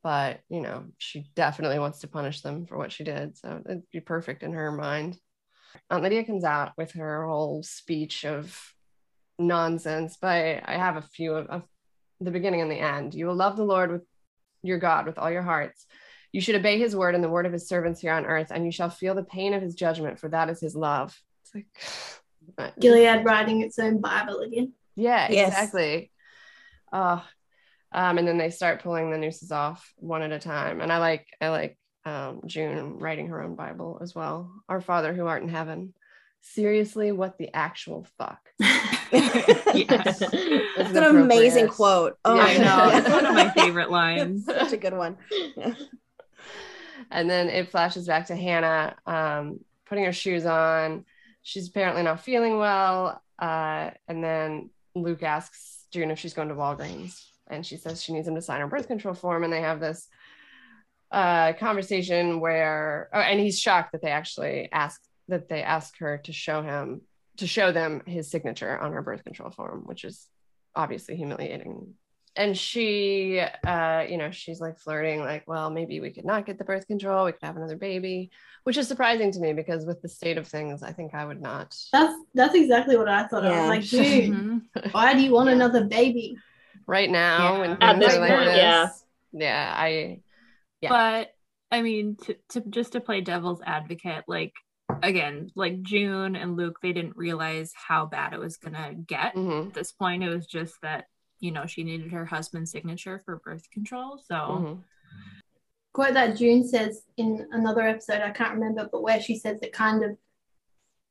but 0.03 0.41
you 0.49 0.61
know, 0.61 0.85
she 0.99 1.27
definitely 1.35 1.79
wants 1.79 2.01
to 2.01 2.09
punish 2.09 2.41
them 2.43 2.67
for 2.67 2.77
what 2.79 2.93
she 2.93 3.05
did. 3.05 3.37
So 3.37 3.61
it'd 3.65 3.83
be 3.93 4.01
perfect 4.01 4.43
in 4.43 4.53
her 4.53 4.71
mind. 4.73 5.19
Aunt 5.91 6.03
Lydia 6.03 6.25
comes 6.25 6.45
out 6.45 6.73
with 6.79 6.93
her 6.93 7.27
whole 7.27 7.63
speech 7.63 8.25
of 8.25 8.57
nonsense, 9.39 10.17
but 10.21 10.29
I 10.65 10.77
have 10.77 10.97
a 10.97 11.03
few 11.03 11.35
of, 11.35 11.47
of 11.49 11.63
the 12.21 12.31
beginning 12.31 12.61
and 12.61 12.71
the 12.71 12.79
end. 12.81 13.15
You 13.15 13.27
will 13.27 13.35
love 13.35 13.57
the 13.57 13.65
Lord 13.65 13.91
with 13.91 14.03
your 14.63 14.79
God 14.79 15.07
with 15.07 15.19
all 15.19 15.31
your 15.31 15.43
hearts. 15.43 15.87
You 16.33 16.41
should 16.41 16.55
obey 16.55 16.79
his 16.79 16.97
word 16.97 17.15
and 17.15 17.23
the 17.23 17.29
word 17.29 17.47
of 17.47 17.53
his 17.53 17.69
servants 17.69 18.01
here 18.01 18.13
on 18.13 18.25
earth, 18.27 18.51
and 18.51 18.65
you 18.65 18.73
shall 18.73 18.91
feel 18.91 19.15
the 19.15 19.23
pain 19.25 19.55
of 19.55 19.63
his 19.63 19.75
judgment, 19.75 20.19
for 20.19 20.29
that 20.29 20.49
is 20.49 20.61
his 20.61 20.75
love. 20.75 21.19
It's 21.55 21.67
like 22.59 22.75
Gilead 22.81 23.25
writing 23.25 23.61
its 23.63 23.79
own 23.79 24.01
Bible 24.01 24.41
again. 24.41 24.73
yeah, 24.97 25.29
Yes. 25.31 25.49
exactly. 25.49 26.11
Uh, 26.93 27.21
um, 27.93 28.19
and 28.19 28.27
then 28.27 28.39
they 28.39 28.51
start 28.51 28.83
pulling 28.83 29.11
the 29.11 29.19
nooses 29.19 29.53
off 29.53 29.93
one 29.97 30.23
at 30.23 30.33
a 30.33 30.39
time. 30.39 30.81
And 30.81 30.91
I 30.91 30.99
like 30.99 31.27
I 31.41 31.49
like 31.51 31.79
um, 32.05 32.41
June 32.47 32.99
writing 32.99 33.29
her 33.29 33.43
own 33.43 33.55
Bible 33.55 33.99
as 34.03 34.15
well. 34.15 34.51
Our 34.69 34.81
Father 34.81 35.13
who 35.13 35.27
art 35.27 35.43
in 35.43 35.49
heaven. 35.49 35.95
Seriously, 36.43 37.13
what 37.13 37.39
the 37.39 37.55
actual 37.55 38.07
fuck? 38.19 38.41
Yes. 39.13 40.19
This 40.19 40.33
It's 40.33 40.97
an 40.97 41.05
amazing 41.05 41.69
quote. 41.69 42.19
Oh 42.25 42.35
Yeah, 42.35 42.43
I 42.43 42.59
know. 42.59 42.65
God. 42.65 42.95
It's 42.95 43.11
one 43.11 43.27
of 43.27 43.35
my 43.35 43.51
favorite 43.57 43.91
lines. 43.91 44.45
Such 44.45 44.73
a 44.73 44.77
good 44.77 44.95
one. 44.95 45.17
And 47.11 47.29
then 47.29 47.49
it 47.49 47.71
flashes 47.71 48.07
back 48.07 48.27
to 48.27 48.37
Hannah 48.37 48.97
um, 49.07 49.61
putting 49.87 50.05
her 50.05 50.13
shoes 50.13 50.47
on. 50.47 51.05
She's 51.43 51.69
apparently 51.69 52.03
not 52.03 52.21
feeling 52.21 52.59
well. 52.59 53.23
Uh, 53.39 53.91
and 54.09 54.23
then 54.23 54.71
Luke 54.95 55.23
asks 55.23 55.87
June 55.91 56.11
if 56.11 56.19
she's 56.19 56.35
going 56.35 56.49
to 56.49 56.55
Walgreens. 56.55 57.23
And 57.49 57.67
she 57.67 57.77
says 57.77 58.03
she 58.03 58.13
needs 58.13 58.29
him 58.29 58.35
to 58.35 58.43
sign 58.43 58.61
her 58.61 58.67
birth 58.67 58.87
control 58.87 59.15
form. 59.15 59.45
And 59.45 59.53
they 59.53 59.61
have 59.61 59.81
this 59.81 60.09
uh, 61.11 61.53
conversation 61.55 62.41
where, 62.41 63.11
oh, 63.13 63.21
and 63.21 63.41
he's 63.41 63.61
shocked 63.61 63.93
that 63.93 64.03
they 64.03 64.11
actually 64.11 64.71
ask 64.73 65.01
that 65.29 65.49
they 65.49 65.63
ask 65.63 65.99
her 65.99 66.19
to 66.19 66.33
show 66.33 66.63
him 66.63 67.03
to 67.39 67.47
show 67.47 67.73
them 67.73 68.03
his 68.07 68.31
signature 68.31 68.79
on 68.79 68.93
her 68.93 69.03
birth 69.03 69.25
control 69.25 69.51
form, 69.51 69.83
which 69.87 70.05
is 70.05 70.29
obviously 70.75 71.17
humiliating 71.17 71.95
and 72.35 72.57
she 72.57 73.39
uh 73.67 74.05
you 74.09 74.17
know 74.17 74.31
she's 74.31 74.59
like 74.59 74.79
flirting 74.79 75.21
like 75.21 75.47
well 75.47 75.69
maybe 75.69 76.01
we 76.01 76.11
could 76.11 76.25
not 76.25 76.47
get 76.47 76.57
the 76.57 76.65
birth 76.65 76.87
control 76.87 77.27
we 77.27 77.33
could 77.33 77.43
have 77.43 77.59
another 77.59 77.77
baby 77.77 78.31
which 78.65 78.79
is 78.79 78.89
surprising 78.89 79.31
to 79.31 79.39
me 79.39 79.53
because 79.53 79.85
with 79.85 80.01
the 80.01 80.09
state 80.09 80.39
of 80.39 80.49
things 80.49 80.83
i 80.83 80.91
think 80.91 81.13
i 81.13 81.27
would 81.27 81.43
not 81.43 81.77
That's 81.93 82.15
that's 82.33 82.55
exactly 82.55 82.97
what 82.97 83.07
I 83.07 83.27
thought. 83.27 83.45
I 83.45 83.51
was 83.61 83.69
like, 83.69 83.85
dude, 83.87 84.31
Mhm. 84.33 84.93
why 84.93 85.13
do 85.13 85.21
you 85.21 85.31
want 85.33 85.51
Yeah. 85.51 85.57
another 85.57 85.85
baby? 85.85 86.39
right 86.87 87.11
now 87.11 87.53
Yeah. 87.57 87.61
when 87.61 87.83
At 87.83 88.01
this 88.01 88.15
are 88.15 88.21
like 88.21 88.33
point, 88.33 88.47
this 88.47 88.57
yeah. 88.57 88.89
yeah 89.33 89.75
i 89.77 90.21
Yeah. 90.81 90.89
But 90.89 91.29
I 91.71 91.83
mean, 91.83 92.17
to, 92.25 92.37
to 92.51 92.61
just 92.71 92.93
to 92.93 93.01
play 93.01 93.21
devil's 93.21 93.61
advocate, 93.65 94.25
like 94.27 94.53
again, 95.03 95.51
like 95.55 95.83
June 95.83 96.37
and 96.37 96.57
Luke, 96.57 96.79
they 96.83 96.93
didn't 96.93 97.17
realize 97.17 97.73
how 97.75 98.07
bad 98.07 98.33
it 98.33 98.41
was 98.41 98.57
gonna 98.57 98.95
get. 98.95 99.35
mhm, 99.35 99.69
At 99.69 99.75
this 99.75 99.93
point, 99.93 100.23
it 100.25 100.29
was 100.29 100.47
just 100.47 100.81
that 100.83 101.07
you 101.41 101.51
know 101.51 101.67
she 101.67 101.83
needed 101.85 102.13
her 102.13 102.25
husband's 102.25 102.71
signature 102.71 103.21
for 103.25 103.37
birth 103.45 103.69
control. 103.71 104.19
So 104.19 104.35
mhm. 104.35 104.79
Quote 105.93 106.15
that 106.15 106.37
June 106.39 106.67
says 106.67 107.03
in 107.19 107.47
another 107.53 107.83
episode, 107.83 108.23
I 108.23 108.31
can't 108.31 108.55
remember, 108.55 108.89
but 108.91 109.03
where 109.03 109.21
she 109.21 109.37
says 109.39 109.59
it 109.61 109.75
kind 109.75 110.03
of 110.03 110.17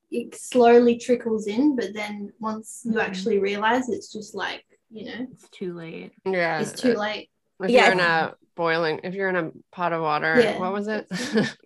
it 0.10 0.34
slowly 0.36 0.98
trickles 0.98 1.46
in, 1.48 1.76
but 1.76 1.94
then 1.94 2.34
once 2.40 2.82
you 2.84 2.94
Mhm. 2.94 3.02
actually 3.02 3.38
realize 3.40 3.90
it's 3.90 4.12
just 4.12 4.34
like, 4.36 4.66
you 4.90 5.06
know, 5.06 5.28
it's 5.32 5.48
too 5.50 5.74
late. 5.74 6.14
yeah 6.26 6.62
it's 6.62 6.82
too 6.82 6.96
late. 6.96 7.30
if 7.62 7.70
Yeah, 7.70 7.84
you're 7.84 7.92
in 7.94 8.00
a 8.00 8.36
boiling 8.56 9.00
if 9.04 9.14
you're 9.14 9.30
in 9.30 9.36
a 9.38 9.52
pot 9.72 9.94
of 9.94 10.02
water 10.02 10.36
Yeah. 10.42 10.60
what 10.60 10.74
was 10.74 10.88
it 10.88 11.08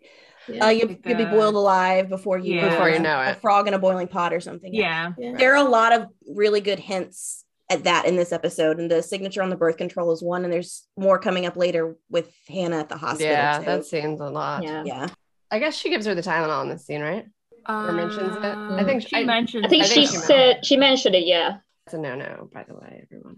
Yeah. 0.47 0.65
Uh, 0.65 0.69
you, 0.69 0.87
Like, 0.87 1.01
you'll 1.05 1.17
be 1.17 1.25
boiled 1.25 1.55
alive 1.55 2.09
before 2.09 2.37
you 2.37 2.55
Yeah. 2.55 2.69
Before 2.69 2.89
you 2.89 2.99
know 2.99 3.19
A 3.19 3.31
it. 3.31 3.41
frog 3.41 3.67
in 3.67 3.73
a 3.73 3.79
boiling 3.79 4.07
pot 4.07 4.33
or 4.33 4.39
something. 4.39 4.73
Yeah. 4.73 5.13
yeah. 5.17 5.33
There 5.37 5.53
are 5.55 5.65
a 5.65 5.69
lot 5.69 5.91
of 5.93 6.07
really 6.27 6.61
good 6.61 6.79
hints 6.79 7.43
at 7.69 7.83
that 7.85 8.05
in 8.05 8.15
this 8.15 8.31
episode, 8.31 8.77
and 8.79 8.91
the 8.91 9.01
signature 9.01 9.41
on 9.41 9.49
the 9.49 9.55
birth 9.55 9.77
control 9.77 10.11
is 10.11 10.21
one, 10.21 10.43
and 10.43 10.53
there's 10.53 10.87
more 10.97 11.17
coming 11.17 11.45
up 11.47 11.55
later 11.57 11.95
with 12.11 12.31
Hannah 12.47 12.79
at 12.79 12.89
the 12.89 12.97
hospital. 12.97 13.31
yeah 13.31 13.57
too. 13.59 13.65
that 13.65 13.85
seems 13.85 14.21
a 14.21 14.29
lot 14.29 14.61
Yeah. 14.63 14.83
yeah. 14.85 15.07
i 15.49 15.57
guess 15.57 15.75
she 15.75 15.89
gives 15.89 16.05
her 16.05 16.13
the 16.13 16.21
tylenol 16.21 16.61
in 16.61 16.69
this 16.69 16.85
scene 16.85 17.01
right 17.01 17.25
Or 17.67 17.91
mentions 17.91 18.35
it? 18.35 18.43
I 18.43 18.51
Um, 18.79 18.85
think 18.85 19.07
she 19.07 19.15
I- 19.15 19.23
mentions. 19.23 19.65
I 19.65 19.69
think 19.69 19.83
I 19.83 19.87
she 19.87 19.93
think 19.95 20.09
she 20.11 20.15
said 20.17 20.63
she 20.65 20.77
mentioned 20.77 21.15
it. 21.15 21.25
Yeah. 21.25 21.57
That's 21.87 21.95
a 21.95 21.97
no 21.97 22.13
no, 22.15 22.49
by 22.53 22.63
the 22.67 22.75
way, 22.75 23.01
everyone. 23.03 23.37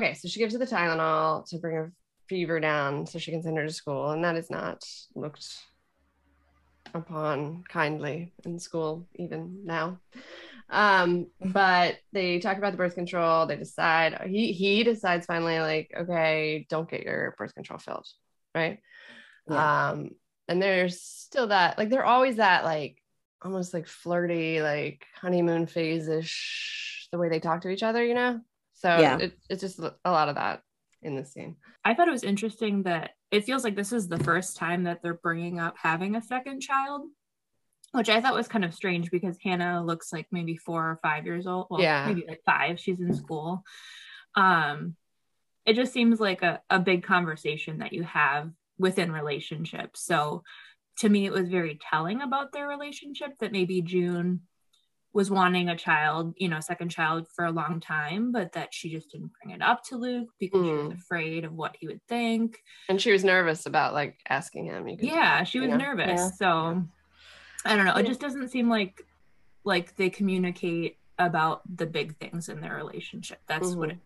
Okay, 0.00 0.14
so 0.14 0.26
she 0.26 0.40
gives 0.40 0.52
her 0.54 0.58
the 0.58 0.66
Tylenol 0.66 1.48
to 1.50 1.58
bring 1.58 1.76
her 1.76 1.92
fever 2.28 2.58
down 2.60 3.06
so 3.06 3.18
she 3.20 3.30
can 3.30 3.42
send 3.42 3.56
her 3.58 3.66
to 3.66 3.72
school, 3.72 4.10
and 4.10 4.24
that 4.24 4.34
is 4.36 4.50
not 4.50 4.82
looked 5.14 5.46
upon 6.94 7.64
kindly 7.68 8.32
in 8.44 8.58
school, 8.58 9.06
even 9.14 9.60
now. 9.64 9.98
Um, 10.70 11.28
but 11.40 11.96
they 12.12 12.38
talk 12.40 12.58
about 12.58 12.72
the 12.72 12.76
birth 12.78 12.94
control. 12.94 13.46
They 13.46 13.56
decide 13.56 14.20
he 14.26 14.52
he 14.52 14.84
decides 14.84 15.26
finally, 15.26 15.58
like, 15.60 15.90
okay, 15.96 16.66
don't 16.68 16.88
get 16.90 17.04
your 17.04 17.34
birth 17.38 17.54
control 17.54 17.78
filled, 17.78 18.06
right? 18.54 18.80
Yeah. 19.48 19.90
Um, 19.90 20.10
and 20.48 20.62
there's 20.62 21.00
still 21.00 21.48
that, 21.48 21.78
like, 21.78 21.90
they're 21.90 22.04
always 22.04 22.36
that, 22.36 22.64
like, 22.64 22.98
almost 23.42 23.72
like 23.72 23.86
flirty, 23.86 24.60
like 24.60 25.06
honeymoon 25.14 25.66
phase 25.66 26.08
ish, 26.08 27.08
the 27.12 27.18
way 27.18 27.28
they 27.28 27.40
talk 27.40 27.62
to 27.62 27.68
each 27.68 27.82
other, 27.82 28.04
you 28.04 28.14
know? 28.14 28.40
So 28.74 28.88
Yeah. 28.98 29.16
it, 29.16 29.32
it's 29.48 29.60
just 29.60 29.78
a 29.78 29.94
lot 30.10 30.28
of 30.28 30.36
that 30.36 30.62
in 31.02 31.14
the 31.16 31.24
scene. 31.24 31.56
I 31.84 31.94
thought 31.94 32.08
it 32.08 32.12
was 32.12 32.24
interesting 32.24 32.82
that 32.84 33.10
it 33.30 33.44
feels 33.44 33.64
like 33.64 33.76
this 33.76 33.92
is 33.92 34.08
the 34.08 34.18
first 34.18 34.56
time 34.56 34.84
that 34.84 35.02
they're 35.02 35.14
bringing 35.14 35.60
up 35.60 35.74
having 35.80 36.16
a 36.16 36.22
second 36.22 36.60
child, 36.60 37.02
which 37.92 38.08
I 38.08 38.20
thought 38.20 38.34
was 38.34 38.48
kind 38.48 38.64
of 38.64 38.74
strange 38.74 39.10
because 39.10 39.38
Hannah 39.42 39.84
looks 39.84 40.12
like 40.12 40.26
maybe 40.30 40.56
four 40.56 40.90
or 40.90 40.98
five 41.02 41.24
years 41.26 41.46
old. 41.46 41.66
Well, 41.70 41.80
Yeah. 41.80 42.06
maybe 42.06 42.24
like 42.26 42.42
five. 42.44 42.80
She's 42.80 43.00
in 43.00 43.14
school. 43.14 43.62
Um, 44.34 44.96
it 45.64 45.74
just 45.74 45.92
seems 45.92 46.18
like 46.18 46.42
a, 46.42 46.60
a 46.70 46.80
big 46.80 47.04
conversation 47.04 47.78
that 47.78 47.92
you 47.92 48.02
have 48.04 48.50
within 48.78 49.12
relationships. 49.12 50.02
So 50.04 50.42
to 50.98 51.08
me, 51.08 51.26
it 51.26 51.32
was 51.32 51.48
very 51.48 51.78
telling 51.90 52.22
about 52.22 52.52
their 52.52 52.66
relationship 52.66 53.38
that 53.38 53.52
maybe 53.52 53.82
June 53.82 54.40
was 55.18 55.32
wanting 55.32 55.68
a 55.68 55.76
child, 55.76 56.32
you 56.36 56.46
know, 56.48 56.60
second 56.60 56.90
child 56.90 57.26
for 57.34 57.44
a 57.44 57.50
long 57.50 57.80
time, 57.80 58.30
but 58.30 58.52
that 58.52 58.72
she 58.72 58.88
just 58.88 59.10
didn't 59.10 59.32
bring 59.42 59.52
it 59.52 59.60
up 59.60 59.82
to 59.82 59.96
Luke 59.96 60.28
because 60.38 60.64
she 60.64 60.70
was 60.72 60.92
Mm. 60.92 60.96
afraid 60.96 61.44
of 61.44 61.52
what 61.54 61.74
he 61.80 61.88
would 61.88 62.00
think. 62.06 62.62
And 62.88 63.02
she 63.02 63.10
was 63.10 63.24
nervous 63.24 63.66
about 63.66 63.94
like 63.94 64.16
asking 64.28 64.66
him. 64.66 64.84
Could 64.86 65.00
Yeah, 65.02 65.38
tell, 65.38 65.44
she 65.44 65.58
you 65.58 65.62
was 65.62 65.70
know? 65.72 65.76
nervous. 65.78 66.06
Yeah. 66.06 66.30
So 66.30 66.84
I 67.64 67.74
don't 67.74 67.84
know. 67.84 67.96
It 67.96 68.06
just 68.06 68.20
doesn't 68.20 68.48
seem 68.50 68.68
like 68.70 69.04
like 69.64 69.96
they 69.96 70.08
communicate 70.08 70.98
about 71.18 71.62
the 71.76 71.84
big 71.84 72.16
things 72.18 72.48
in 72.48 72.60
their 72.60 72.76
relationship. 72.76 73.40
That's 73.48 73.74
what 73.74 73.88
Mhm. 73.88 73.98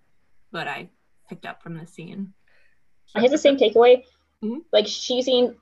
what 0.51 0.67
I 0.67 0.89
picked 1.29 1.45
up 1.45 1.63
from 1.63 1.77
the 1.77 1.87
scene. 1.87 2.33
I 3.15 3.21
had 3.21 3.31
the 3.31 3.37
same 3.37 3.59
takeaway. 3.59 4.03
Mhm. 4.43 4.65
Like 4.73 4.87
she 4.87 5.21
seemed, 5.21 5.57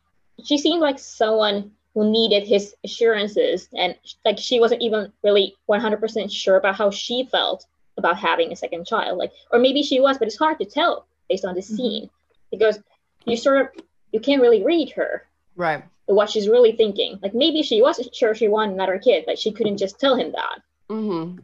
she 0.45 0.59
seemed 0.59 0.81
like 0.81 1.01
someone 1.01 1.73
who 1.95 2.11
needed 2.11 2.47
his 2.47 2.75
assurances, 2.85 3.69
and 3.77 3.95
like 4.25 4.39
she 4.39 4.61
wasn't 4.61 4.83
even 4.83 5.13
really 5.25 5.57
one 5.67 5.81
hundred 5.81 6.01
percent 6.01 6.31
sure 6.33 6.57
about 6.57 6.77
how 6.77 6.91
she 6.91 7.25
felt 7.25 7.67
about 7.97 8.17
having 8.17 8.53
a 8.53 8.57
second 8.57 8.87
child. 8.87 9.19
Like, 9.19 9.33
or 9.51 9.59
maybe 9.59 9.83
she 9.83 10.01
was, 10.01 10.17
but 10.19 10.29
it's 10.29 10.39
hard 10.39 10.59
to 10.61 10.65
tell 10.65 11.07
based 11.29 11.45
on 11.45 11.55
the 11.55 11.61
Mhm. 11.61 11.77
scene 11.77 12.11
because 12.51 12.79
you 13.27 13.37
sort 13.37 13.61
of 13.63 13.85
you 14.13 14.21
can't 14.21 14.43
really 14.43 14.65
read 14.65 14.91
her 14.93 15.27
Right. 15.57 15.85
what 16.07 16.31
she's 16.31 16.49
really 16.49 16.73
thinking. 16.73 17.19
Like 17.23 17.35
maybe 17.35 17.63
she 17.63 17.83
was 17.83 18.09
sure 18.13 18.35
she 18.35 18.49
wanted 18.49 18.75
another 18.75 18.99
kid, 18.99 19.25
but 19.27 19.39
she 19.39 19.53
couldn't 19.53 19.79
just 19.79 20.01
tell 20.01 20.17
him 20.17 20.33
that. 20.33 20.63
Mm-hmm. 20.89 21.41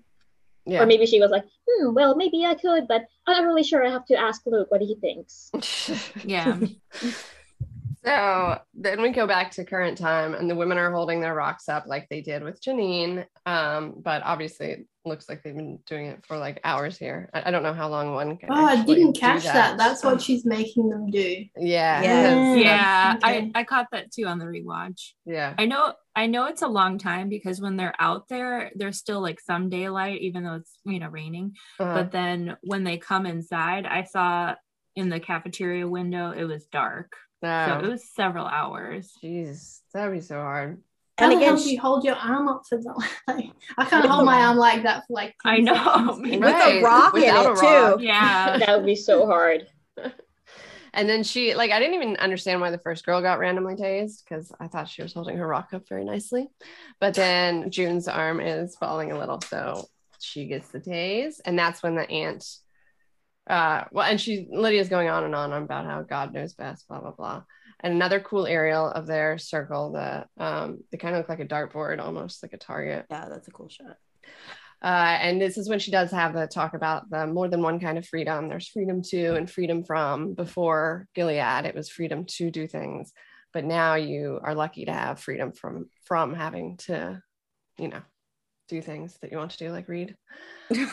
Yeah. 0.69 0.83
Or 0.83 0.87
maybe 0.87 1.07
she 1.07 1.21
was 1.21 1.31
like, 1.31 1.45
hmm, 1.69 1.95
well, 1.95 2.17
maybe 2.17 2.45
I 2.45 2.55
could, 2.55 2.89
but 2.89 3.07
I'm 3.27 3.37
not 3.43 3.47
really 3.47 3.63
sure. 3.63 3.87
I 3.87 3.91
have 3.91 4.07
to 4.07 4.17
ask 4.17 4.43
Luke 4.47 4.69
what 4.71 4.81
he 4.81 4.95
thinks. 4.97 5.53
Yeah. 6.25 6.59
So 8.07 8.61
then 8.73 9.03
we 9.03 9.11
go 9.11 9.27
back 9.27 9.51
to 9.53 9.65
current 9.65 9.99
time, 9.99 10.35
and 10.35 10.49
the 10.49 10.55
women 10.55 10.79
are 10.79 10.93
holding 10.93 11.21
their 11.21 11.35
rocks 11.35 11.69
up 11.69 11.87
like 11.87 12.09
they 12.09 12.21
did 12.21 12.45
with 12.45 12.63
Janine. 12.63 13.27
Um, 13.47 13.95
but 13.97 14.23
obviously, 14.25 14.67
it 14.69 14.87
looks 15.05 15.29
like 15.29 15.43
they've 15.43 15.57
been 15.57 15.81
doing 15.87 16.07
it 16.07 16.25
for 16.25 16.39
like 16.39 16.61
hours 16.63 16.97
here. 16.97 17.29
I, 17.35 17.45
I 17.47 17.51
don't 17.51 17.65
know 17.65 17.75
how 17.75 17.89
long 17.89 18.13
one 18.13 18.37
can. 18.37 18.51
Oh, 18.53 18.65
I 18.65 18.85
didn't 18.85 19.15
catch 19.15 19.43
that. 19.43 19.77
That's 19.77 20.05
what 20.05 20.23
she's 20.23 20.45
making 20.45 20.89
them 20.89 21.11
do. 21.11 21.47
Yeah. 21.57 22.03
Yeah. 22.03 22.55
yeah, 22.55 23.15
Okay. 23.17 23.51
I, 23.55 23.61
I 23.61 23.65
caught 23.65 23.89
that 23.91 24.13
too 24.13 24.27
on 24.27 24.39
the 24.39 24.45
rewatch. 24.45 25.13
Yeah. 25.25 25.55
I 25.59 25.67
know 25.67 25.93
I 26.15 26.29
know 26.29 26.47
it's 26.47 26.63
a 26.63 26.69
long 26.69 26.99
time 26.99 27.29
because 27.29 27.61
when 27.61 27.77
they're 27.77 27.95
out 27.99 28.29
there, 28.29 28.71
there's 28.77 28.99
still 28.99 29.21
like 29.21 29.41
some 29.41 29.69
daylight, 29.69 30.21
even 30.21 30.45
though 30.45 30.55
it's 30.55 30.79
you 30.85 31.01
know 31.01 31.09
raining. 31.09 31.57
Uh-huh. 31.81 31.93
But 31.93 32.13
then 32.13 32.57
when 32.63 32.85
they 32.85 32.99
come 32.99 33.27
inside, 33.27 33.85
I 33.85 34.05
saw 34.05 34.55
in 34.95 35.09
the 35.09 35.21
cafeteria 35.21 35.89
window 35.89 36.31
it 36.31 36.45
was 36.45 36.67
dark. 36.67 37.13
So 37.43 37.81
it 37.85 37.89
was 37.89 38.09
several 38.15 38.47
hours. 38.47 39.13
jeez, 39.23 39.81
that'd 39.93 40.13
be 40.13 40.21
so 40.21 40.37
hard. 40.37 40.83
How 41.19 41.25
And 41.27 41.33
the 41.33 41.37
again, 41.37 41.49
hell 41.49 41.57
do 41.57 41.63
she- 41.63 41.75
you 41.75 41.81
hold 41.81 42.05
your 42.05 42.17
arm 42.17 42.49
up 42.49 42.63
for 42.69 42.79
that? 42.79 43.09
Like, 43.29 43.51
I 43.79 43.85
can't 43.87 44.07
hold 44.07 44.25
my 44.25 44.43
arm 44.43 44.57
like 44.57 44.83
that 44.85 45.05
for 45.07 45.15
like. 45.15 45.35
I 45.45 45.59
know. 45.59 45.75
seconds. 45.75 46.19
me 46.21 46.39
With 46.39 46.49
a 46.49 46.53
Right, 46.53 46.83
rock 46.83 47.15
in 47.15 47.21
without 47.23 47.45
it, 47.45 47.49
a 47.49 47.53
rock. 47.53 47.99
too. 47.99 48.05
Yeah. 48.05 48.59
that 48.59 48.77
would 48.77 48.87
be 48.87 48.97
so 48.97 49.27
hard. 49.27 49.67
And 50.95 51.07
then 51.07 51.25
she, 51.25 51.55
like, 51.55 51.73
I 51.73 51.79
didn't 51.79 51.95
even 51.97 52.17
understand 52.17 52.63
why 52.63 52.71
the 52.71 52.79
first 52.79 53.05
girl 53.05 53.21
got 53.21 53.39
randomly 53.39 53.75
tased 53.75 54.25
because 54.25 54.51
I 54.59 54.67
thought 54.69 54.89
she 54.89 55.03
was 55.03 55.13
holding 55.13 55.37
her 55.37 55.47
rock 55.47 55.75
up 55.75 55.87
very 55.87 56.05
nicely. 56.07 56.49
But 57.01 57.13
then 57.13 57.71
June's 57.71 58.09
arm 58.09 58.41
is 58.41 58.77
falling 58.77 59.13
a 59.13 59.19
little. 59.19 59.39
So 59.43 59.89
she 60.21 60.47
gets 60.47 60.69
the 60.69 60.81
tase. 60.81 61.39
And 61.45 61.59
that's 61.59 61.83
when 61.83 61.97
the 61.97 62.09
aunt, 62.11 62.47
uh, 63.47 63.85
well, 63.93 64.09
and 64.09 64.21
she, 64.21 64.49
Lydia's 64.51 64.89
going 64.89 65.09
on 65.09 65.25
and 65.25 65.35
on 65.35 65.53
about 65.53 65.85
how 65.85 66.03
God 66.03 66.33
knows 66.35 66.55
best, 66.55 66.89
blah, 66.89 67.01
blah, 67.01 67.13
blah. 67.13 67.43
And 67.81 67.95
another 67.95 68.21
cool 68.21 68.47
aerial 68.47 68.89
of 68.89 69.07
their 69.07 69.39
circle 69.39 69.93
that 69.93 70.29
um, 70.39 70.79
they 70.91 70.99
kind 70.99 71.15
of 71.15 71.21
look 71.21 71.29
like 71.29 71.41
a 71.41 71.47
dartboard, 71.47 72.01
almost 72.01 72.43
like 72.43 72.55
a 72.55 72.59
target. 72.59 73.07
Yeah, 73.11 73.29
that's 73.29 73.49
a 73.49 73.53
cool 73.53 73.69
shot. 73.69 73.99
Uh, 74.83 75.19
and 75.21 75.41
this 75.41 75.57
is 75.57 75.69
when 75.69 75.79
she 75.79 75.91
does 75.91 76.11
have 76.11 76.35
the 76.35 76.47
talk 76.47 76.75
about 76.75 77.09
the 77.11 77.27
more 77.27 77.49
than 77.49 77.63
one 77.63 77.81
kind 77.81 77.99
of 77.99 78.07
freedom. 78.07 78.49
There's 78.49 78.69
freedom 78.69 79.03
to 79.05 79.35
and 79.35 79.51
freedom 79.51 79.85
from. 79.85 80.35
Before 80.35 81.07
Gilead, 81.15 81.65
it 81.65 81.75
was 81.75 81.89
freedom 81.89 82.25
to 82.37 82.51
do 82.51 82.67
things, 82.67 83.13
but 83.53 83.65
now 83.65 83.95
you 83.95 84.39
are 84.43 84.55
lucky 84.55 84.85
to 84.85 84.93
have 84.93 85.21
freedom 85.21 85.53
from 85.53 85.89
from 86.05 86.35
having 86.35 86.77
to, 86.79 87.23
you 87.79 87.89
know, 87.89 88.03
do 88.69 88.83
things 88.83 89.17
that 89.23 89.33
you 89.33 89.39
want 89.39 89.53
to 89.53 89.59
do, 89.59 89.71
like 89.71 89.89
read. 89.89 90.17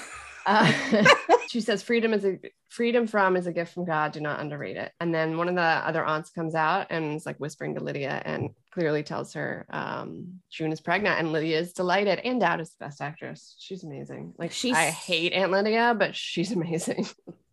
Uh, 0.45 0.69
she 1.53 1.61
says 1.61 1.83
freedom 1.83 2.13
is 2.13 2.25
a 2.25 2.39
freedom 2.69 3.05
from 3.05 3.37
is 3.37 3.45
a 3.45 3.53
gift 3.53 3.75
from 3.75 3.85
God. 3.85 4.11
Do 4.11 4.19
not 4.21 4.39
underrate 4.39 4.75
it. 4.75 4.91
And 4.99 5.13
then 5.13 5.37
one 5.37 5.47
of 5.47 5.53
the 5.53 5.61
other 5.61 6.03
aunts 6.03 6.31
comes 6.31 6.55
out 6.55 6.87
and 6.89 7.15
is 7.15 7.27
like 7.27 7.37
whispering 7.37 7.75
to 7.75 7.83
Lydia 7.83 8.23
and 8.25 8.49
clearly 8.71 9.03
tells 9.03 9.33
her 9.33 9.67
um, 9.69 10.39
June 10.49 10.71
is 10.71 10.81
pregnant. 10.81 11.19
And 11.19 11.31
Lydia 11.31 11.59
is 11.59 11.73
delighted. 11.73 12.17
And 12.25 12.41
Dowd 12.41 12.59
is 12.59 12.71
the 12.71 12.85
best 12.85 13.01
actress. 13.01 13.55
She's 13.59 13.83
amazing. 13.83 14.33
Like 14.39 14.51
she 14.51 14.73
I 14.73 14.89
hate 14.89 15.31
Aunt 15.33 15.51
Lydia, 15.51 15.93
but 15.95 16.15
she's 16.15 16.51
amazing. 16.59 17.05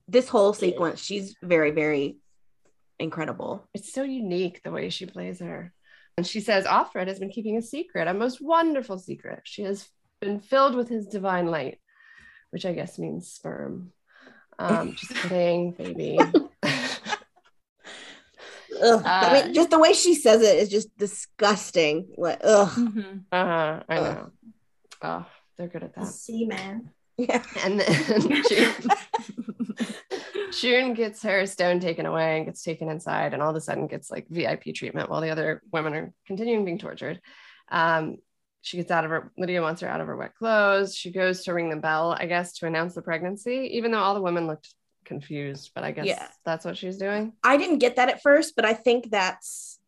This 0.09 0.31
whole 0.31 0.55
sequence, 0.55 1.03
she's 1.03 1.37
very, 1.43 1.71
very 1.71 2.17
incredible. 2.99 3.69
It's 3.75 3.93
so 3.93 4.03
unique 4.03 4.63
the 4.65 4.71
way 4.71 4.89
she 4.89 5.05
plays 5.05 5.41
her. 5.41 5.75
And 6.17 6.27
she 6.27 6.41
says 6.41 6.65
Offred 6.65 7.09
has 7.09 7.19
been 7.19 7.31
keeping 7.31 7.59
a 7.59 7.63
secret, 7.63 8.09
a 8.09 8.15
most 8.15 8.41
wonderful 8.41 8.99
secret. 8.99 9.41
She 9.45 9.63
has 9.65 9.87
been 10.23 10.41
filled 10.41 10.75
with 10.75 10.89
his 10.89 11.07
divine 11.07 11.49
light, 11.49 11.81
which 12.51 12.67
I 12.67 12.73
guess 12.73 12.99
means 12.99 13.29
sperm. 13.31 13.93
Um, 14.59 14.95
just 14.95 15.15
kidding, 15.15 15.73
baby. 15.73 16.19
Ugh. 18.83 19.03
I 19.05 19.29
Uh, 19.29 19.33
mean, 19.45 19.55
just 19.55 19.71
the 19.71 19.79
way 19.79 19.93
she 19.93 20.15
says 20.15 20.43
it 20.43 20.57
is 20.59 20.69
just 20.69 20.97
disgusting. 20.97 22.09
Like, 22.17 22.41
ugh. 22.43 22.69
Mhm. 22.71 23.25
Uh-huh, 23.31 23.83
I 23.89 23.97
Ugh. 23.97 24.17
know. 24.17 24.31
Oh, 25.03 25.27
they're 25.57 25.69
good 25.69 25.83
at 25.83 25.95
that. 25.95 26.07
sea 26.07 26.47
man. 26.47 26.91
Yeah. 27.17 27.43
And 27.63 27.79
then 27.81 28.43
June, 28.49 28.75
June 30.53 30.95
gets 30.95 31.23
her 31.23 31.45
stone 31.47 31.81
taken 31.81 32.07
away 32.07 32.39
and 32.39 32.47
gets 32.47 32.63
taken 32.63 32.89
inside, 32.89 33.35
and 33.35 33.43
all 33.43 33.51
of 33.51 33.57
a 33.57 33.61
sudden 33.61 33.87
gets 33.89 34.11
like 34.11 34.27
VIP 34.29 34.75
treatment 34.75 35.11
while 35.11 35.21
the 35.21 35.31
other 35.31 35.63
women 35.73 35.95
are 35.95 36.13
continuing 36.27 36.65
being 36.65 36.79
tortured. 36.79 37.21
Um, 37.71 38.17
she 38.63 38.77
gets 38.77 38.91
out 38.91 39.05
of 39.05 39.11
her, 39.11 39.33
Lydia 39.39 39.63
wants 39.63 39.81
her 39.81 39.89
out 39.89 40.01
of 40.01 40.07
her 40.07 40.17
wet 40.17 40.35
clothes. 40.35 40.95
She 40.97 41.11
goes 41.11 41.45
to 41.45 41.55
ring 41.55 41.71
the 41.71 41.77
bell, 41.77 42.15
I 42.19 42.27
guess, 42.27 42.53
to 42.59 42.67
announce 42.67 42.95
the 42.95 43.03
pregnancy, 43.03 43.71
even 43.75 43.91
though 43.91 43.99
all 44.01 44.15
the 44.15 44.21
women 44.23 44.47
looked 44.47 44.75
confused, 45.05 45.71
but 45.75 45.83
I 45.83 45.93
guess 45.93 46.07
Yeah. 46.07 46.27
that's 46.45 46.65
what 46.65 46.77
she's 46.77 46.99
doing. 46.99 47.33
I 47.43 47.57
didn't 47.57 47.79
get 47.79 47.97
that 47.97 48.09
at 48.11 48.23
first, 48.23 48.55
but 48.57 48.65
I 48.65 48.75
think 48.75 49.11
that's 49.11 49.79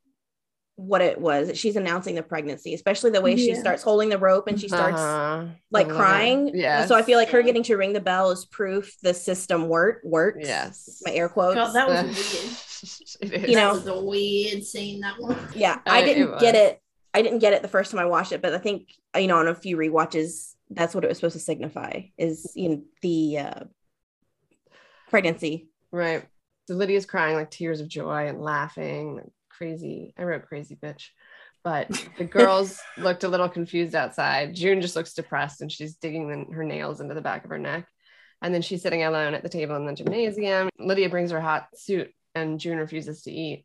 what 0.77 1.03
it 1.03 1.21
was. 1.21 1.57
She's 1.57 1.77
announcing 1.77 2.15
the 2.15 2.23
pregnancy, 2.23 2.73
especially 2.73 3.11
the 3.11 3.21
way 3.21 3.37
she 3.37 3.55
starts 3.55 3.83
holding 3.83 4.09
the 4.09 4.19
rope 4.19 4.49
and 4.49 4.59
she 4.59 4.69
starts 4.69 4.99
Uh-huh. 4.99 5.45
like 5.71 5.87
The 5.89 5.95
crying. 5.95 6.51
yeah 6.55 6.87
So 6.87 6.95
I 6.97 7.03
feel 7.03 7.19
like 7.19 7.29
her 7.29 7.43
getting 7.43 7.63
to 7.65 7.77
ring 7.77 7.93
the 7.93 8.01
bell 8.01 8.31
is 8.31 8.47
proof 8.47 8.97
the 9.03 9.13
system 9.13 9.69
work 9.69 10.01
works. 10.03 10.39
Yes. 10.49 11.03
My 11.05 11.13
air 11.13 11.29
quotes. 11.29 11.57
God, 11.57 11.73
that 11.75 11.89
was 11.89 12.03
weird. 13.23 13.35
It 13.35 13.43
is. 13.45 13.51
You 13.51 13.57
know- 13.57 13.75
that 13.77 13.85
was 13.85 13.87
a 13.87 14.03
weird 14.03 14.65
scene. 14.65 15.01
That 15.03 15.21
one. 15.21 15.37
yeah, 15.55 15.75
Uh, 15.87 15.91
I 15.91 16.03
didn't 16.05 16.41
get 16.41 16.55
it. 16.55 16.81
I 17.15 17.23
didn't 17.23 17.41
get 17.41 17.53
it 17.53 17.63
the 17.63 17.69
first 17.69 17.91
time 17.91 18.01
I 18.01 18.07
watched 18.07 18.33
it, 18.33 18.43
but 18.43 18.55
I 18.55 18.59
think 18.59 18.95
you 19.17 19.27
know 19.27 19.39
on 19.39 19.49
a 19.49 19.55
few 19.55 19.77
rewatches, 19.77 20.55
that's 20.71 20.95
what 20.95 21.05
it 21.05 21.09
was 21.09 21.19
supposed 21.19 21.35
to 21.35 21.41
signify 21.41 22.03
is 22.17 22.53
you 22.55 22.69
know 22.69 22.83
the 23.03 23.39
uh, 23.39 23.65
pregnancy. 25.11 25.69
Right. 25.91 26.25
So 26.69 26.75
Lydia's 26.75 27.07
crying 27.07 27.37
like 27.37 27.51
tears 27.51 27.81
of 27.81 27.89
joy 27.89 28.29
and 28.29 28.41
laughing, 28.41 29.31
crazy. 29.51 30.15
I 30.19 30.23
wrote 30.23 30.47
crazy 30.47 30.77
bitch. 30.77 31.09
But 31.65 31.91
the 32.19 32.25
girls 32.25 32.81
looked 32.99 33.25
a 33.25 33.29
little 33.29 33.49
confused 33.49 33.95
outside. 33.95 34.55
June 34.55 34.81
just 34.81 34.97
looks 34.97 35.15
depressed 35.15 35.61
and 35.61 35.71
she's 35.71 35.97
digging 35.97 36.29
the, 36.29 36.55
her 36.55 36.65
nails 36.65 37.01
into 37.01 37.15
the 37.15 37.21
back 37.21 37.45
of 37.45 37.51
her 37.51 37.59
neck. 37.59 37.87
And 38.41 38.53
then 38.53 38.63
she's 38.63 38.83
sitting 38.83 39.05
alone 39.05 39.35
at 39.35 39.45
the 39.45 39.49
table 39.49 39.77
in 39.77 39.87
the 39.87 39.93
gymnasium. 39.93 40.69
Lydia 40.79 41.09
brings 41.09 41.31
her 41.31 41.41
hot 41.41 41.69
suit 41.77 42.13
and 42.35 42.59
June 42.59 42.79
refuses 42.79 43.23
to 43.23 43.31
eat. 43.31 43.65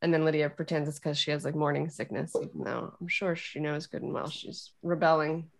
And 0.00 0.14
then 0.14 0.24
Lydia 0.24 0.48
pretends 0.48 0.88
it's 0.88 0.98
because 0.98 1.18
she 1.18 1.32
has 1.32 1.44
like 1.44 1.56
morning 1.56 1.88
sickness, 1.90 2.32
even 2.36 2.62
though 2.64 2.94
I'm 3.00 3.08
sure 3.08 3.34
she 3.34 3.58
knows 3.58 3.86
good 3.88 4.02
and 4.02 4.12
well 4.12 4.28
she's 4.28 4.72
rebelling. 4.82 5.50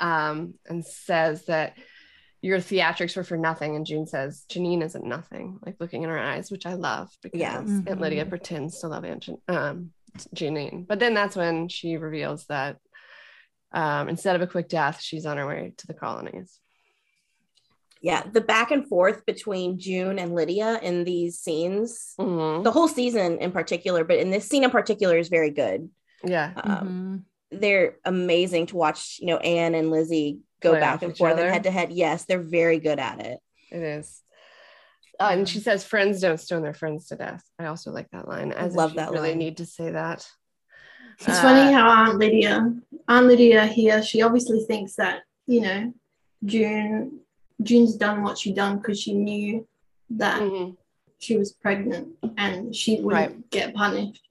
Um, 0.00 0.54
and 0.66 0.84
says 0.84 1.44
that 1.44 1.76
your 2.42 2.58
theatrics 2.58 3.16
were 3.16 3.22
for 3.24 3.36
nothing. 3.36 3.76
And 3.76 3.84
June 3.84 4.06
says, 4.06 4.44
Janine 4.50 4.82
isn't 4.82 5.04
nothing, 5.04 5.58
like 5.64 5.76
looking 5.78 6.02
in 6.02 6.08
her 6.08 6.18
eyes, 6.18 6.50
which 6.50 6.64
I 6.66 6.72
love 6.74 7.10
because 7.22 7.38
Yeah. 7.38 7.58
Aunt 7.58 7.84
Mhm. 7.86 8.00
Lydia 8.00 8.24
pretends 8.24 8.80
to 8.80 8.88
love 8.88 9.04
Aunt 9.04 9.22
Jan- 9.24 9.42
um, 9.46 9.92
Janine. 10.34 10.86
But 10.86 10.98
then 11.00 11.12
that's 11.14 11.36
when 11.36 11.68
she 11.68 11.96
reveals 11.98 12.46
that 12.46 12.78
um, 13.72 14.08
instead 14.08 14.34
of 14.34 14.42
a 14.42 14.48
quick 14.48 14.68
death, 14.68 15.00
she's 15.00 15.24
on 15.26 15.36
her 15.36 15.46
way 15.46 15.72
to 15.76 15.86
the 15.86 15.94
colonies. 15.94 16.58
Yeah, 18.02 18.22
the 18.32 18.40
back 18.40 18.70
and 18.70 18.88
forth 18.88 19.26
between 19.26 19.78
June 19.78 20.18
and 20.18 20.34
Lydia 20.34 20.78
in 20.82 21.04
these 21.04 21.38
scenes, 21.38 22.14
Mhm. 22.18 22.64
the 22.64 22.70
whole 22.72 22.88
season 22.88 23.38
in 23.38 23.52
particular, 23.52 24.04
but 24.04 24.18
in 24.18 24.30
this 24.30 24.48
scene 24.48 24.64
in 24.64 24.70
particular 24.70 25.18
is 25.18 25.28
very 25.28 25.50
good. 25.50 25.90
Yeah. 26.24 26.52
Um, 26.56 27.24
Mhm. 27.52 27.60
They're 27.60 27.96
amazing 28.04 28.66
to 28.66 28.76
watch. 28.76 29.18
You 29.20 29.26
know, 29.26 29.36
Anne 29.38 29.74
and 29.74 29.90
Lizzie 29.90 30.38
go 30.60 30.70
Play 30.70 30.80
back 30.80 31.02
and 31.02 31.16
forth 31.16 31.32
other. 31.34 31.42
and 31.46 31.52
head 31.52 31.64
to 31.64 31.70
head. 31.70 31.90
Yes, 31.92 32.24
they're 32.24 32.38
very 32.40 32.78
good 32.78 32.98
at 33.00 33.20
it. 33.20 33.40
It 33.72 33.82
is. 33.82 34.22
Uh, 35.18 35.30
and 35.32 35.46
she 35.48 35.58
says, 35.58 35.84
"Friends 35.84 36.20
don't 36.20 36.38
stone 36.40 36.62
their 36.62 36.72
friends 36.72 37.08
to 37.08 37.16
death." 37.16 37.42
I 37.58 37.66
also 37.66 37.90
like 37.90 38.08
that 38.12 38.26
line. 38.28 38.52
As 38.52 38.72
if 38.72 38.76
love 38.78 38.90
she'd 38.92 38.98
that 39.00 39.10
Really 39.10 39.30
line. 39.30 39.38
need 39.38 39.56
to 39.58 39.66
say 39.66 39.90
that. 39.90 40.26
It's 41.18 41.28
Uh, 41.28 41.42
funny 41.42 41.72
how 41.72 41.86
Aunt 41.88 42.18
Lydia, 42.18 42.72
Aunt 43.08 43.26
Lydia 43.26 43.66
here, 43.66 44.02
she 44.02 44.22
obviously 44.22 44.64
thinks 44.64 44.94
that 44.94 45.22
you 45.46 45.60
know, 45.60 45.92
June, 46.44 47.20
June's 47.62 47.96
done 47.96 48.22
what 48.22 48.38
she 48.38 48.52
done 48.52 48.78
because 48.78 49.00
she 49.00 49.14
knew 49.14 49.66
that 50.10 50.40
mhm. 50.40 50.76
she 51.18 51.36
was 51.36 51.52
pregnant 51.52 52.08
and 52.38 52.74
she 52.74 53.00
wouldn't 53.00 53.30
Right. 53.32 53.50
get 53.50 53.74
punished. 53.74 54.22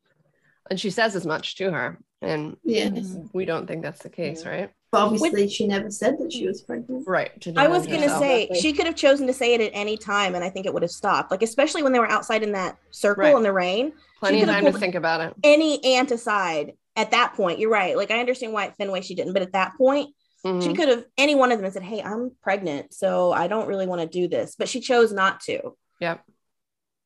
And 0.70 0.80
she 0.80 0.89
says 0.89 1.15
as 1.15 1.26
much 1.26 1.56
to 1.58 1.72
her, 1.72 1.98
and 2.22 2.58
Yes, 2.63 3.15
we 3.34 3.46
don't 3.46 3.65
think 3.68 3.82
that's 3.82 4.02
the 4.04 4.10
case, 4.10 4.46
right? 4.46 4.70
but 4.92 5.02
obviously 5.02 5.48
she 5.48 5.68
never 5.68 5.92
said 5.92 6.18
that 6.18 6.34
she 6.34 6.48
was 6.48 6.62
pregnant. 6.63 7.08
Right. 7.08 7.39
to 7.42 7.54
I 7.56 7.68
was 7.68 7.86
gonna 7.86 8.10
say 8.20 8.44
Exactly. 8.44 8.60
she 8.60 8.74
could 8.74 8.88
have 8.88 8.96
chosen 8.96 9.28
to 9.28 9.34
say 9.34 9.54
it 9.54 9.62
at 9.62 9.72
any 9.74 9.98
time, 9.98 10.34
and 10.36 10.44
I 10.44 10.50
think 10.50 10.65
it 10.65 10.74
would 10.74 10.82
have 10.82 10.92
stopped. 10.92 11.30
Like 11.32 11.44
especially 11.44 11.84
when 11.84 11.92
they 11.94 12.00
were 12.00 12.10
outside 12.10 12.42
in 12.44 12.52
that 12.54 12.78
circle 12.92 13.24
Right. 13.24 13.36
in 13.36 13.44
the 13.44 13.54
rain. 13.54 13.94
plenty 14.20 14.42
of 14.42 14.50
time 14.50 14.65
to 14.65 14.74
think 14.74 14.96
about 14.96 15.22
it. 15.22 15.34
Any 15.44 15.82
aunt 15.96 16.12
aside, 16.12 16.74
at 16.98 17.12
that 17.12 17.34
point, 17.36 17.60
you're 17.60 17.70
right. 17.70 17.96
Like 17.96 18.12
I 18.12 18.20
understand 18.20 18.52
why 18.52 18.65
at 18.65 18.76
Fenway 18.78 19.02
she 19.02 19.15
didn't, 19.15 19.32
but 19.34 19.42
at 19.44 19.54
that 19.54 19.74
point, 19.78 20.13
Mhm. 20.45 20.63
she 20.63 20.73
could 20.73 20.88
have 20.88 21.06
any 21.17 21.36
one 21.36 21.52
of 21.52 21.58
them 21.58 21.65
and 21.65 21.73
said, 21.73 21.84
"Hey, 21.84 22.02
I'm 22.02 22.32
pregnant, 22.41 22.93
so 22.93 23.32
I 23.32 23.47
don't 23.47 23.67
really 23.67 23.88
want 23.88 24.02
to 24.02 24.08
do 24.08 24.28
this," 24.28 24.56
but 24.58 24.69
she 24.69 24.80
chose 24.80 25.12
not 25.12 25.41
to. 25.41 25.75
Yep. 25.99 26.23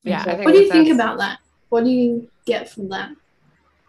Yeah. 0.04 0.22
I 0.22 0.24
think 0.24 0.46
What 0.46 0.52
do 0.54 0.60
you 0.60 0.72
think 0.72 0.90
about 0.90 1.18
that? 1.18 1.40
What 1.70 1.84
do 1.84 1.90
you 1.90 2.30
get 2.46 2.70
from 2.70 2.90
that? 2.90 3.10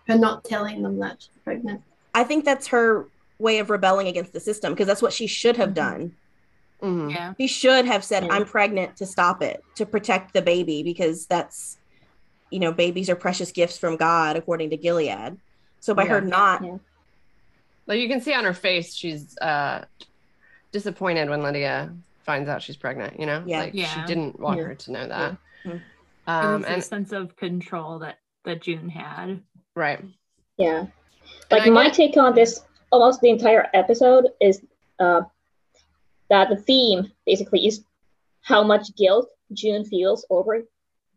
Her 0.08 0.16
not 0.16 0.44
telling 0.44 0.82
them 0.82 0.98
that 1.00 1.16
she's 1.22 1.42
pregnant. 1.44 1.82
I 2.14 2.24
think 2.24 2.44
that's 2.44 2.68
her 2.68 3.08
way 3.38 3.58
of 3.58 3.68
rebelling 3.68 4.06
against 4.06 4.32
the 4.32 4.40
system 4.40 4.72
because 4.72 4.86
that's 4.86 5.02
what 5.02 5.12
she 5.12 5.26
should 5.26 5.56
have 5.56 5.70
Mhm. 5.70 5.74
done. 5.74 6.16
Mhm. 6.82 7.10
Yeah. 7.12 7.34
She 7.38 7.46
should 7.46 7.84
have 7.86 8.04
said, 8.04 8.24
Yeah. 8.24 8.32
"I'm 8.32 8.44
pregnant" 8.46 8.96
to 8.98 9.06
stop 9.06 9.42
it, 9.42 9.62
to 9.74 9.84
protect 9.84 10.32
the 10.34 10.42
baby 10.42 10.82
because 10.82 11.26
that's, 11.26 11.78
you 12.50 12.60
know, 12.60 12.72
babies 12.72 13.10
are 13.10 13.16
precious 13.16 13.50
gifts 13.50 13.76
from 13.76 13.96
God 13.96 14.36
according 14.36 14.70
to 14.70 14.76
Gilead. 14.76 15.38
So 15.80 15.94
by 15.94 16.06
her 16.06 16.20
not, 16.20 16.62
Yeah. 16.64 16.78
Like 17.86 17.98
you 18.00 18.08
can 18.08 18.20
see 18.20 18.34
on 18.34 18.44
her 18.44 18.54
face, 18.54 18.94
she's 18.94 19.36
uh, 19.38 19.84
disappointed 20.72 21.28
when 21.28 21.42
Lydia 21.42 21.92
finds 22.24 22.48
out 22.48 22.62
she's 22.62 22.76
pregnant. 22.76 23.18
You 23.20 23.26
know, 23.26 23.42
Yeah. 23.46 23.60
like 23.60 23.72
she 23.74 24.02
didn't 24.06 24.38
want 24.40 24.58
Yeah. 24.58 24.64
her 24.66 24.74
to 24.74 24.92
know 24.92 25.08
that. 25.08 25.36
It 25.64 25.80
Um, 26.26 26.60
was 26.62 26.64
and 26.70 26.78
a 26.78 26.82
sense 26.82 27.12
of 27.12 27.36
control 27.36 27.98
that 28.00 28.18
that 28.44 28.60
June 28.62 28.88
had. 28.90 29.40
right, 29.74 30.02
Yeah. 30.58 30.86
Like 31.50 31.70
my 31.72 31.84
get- 31.86 31.94
take 31.94 32.16
on 32.18 32.34
this 32.34 32.62
almost 32.92 33.20
the 33.22 33.30
entire 33.30 33.68
episode 33.74 34.28
is 34.40 34.62
uh, 34.98 35.22
that 36.28 36.48
the 36.50 36.56
theme 36.56 37.10
basically 37.26 37.66
is 37.66 37.84
how 38.42 38.62
much 38.62 38.94
guilt 38.96 39.30
June 39.52 39.84
feels 39.84 40.24
over 40.30 40.62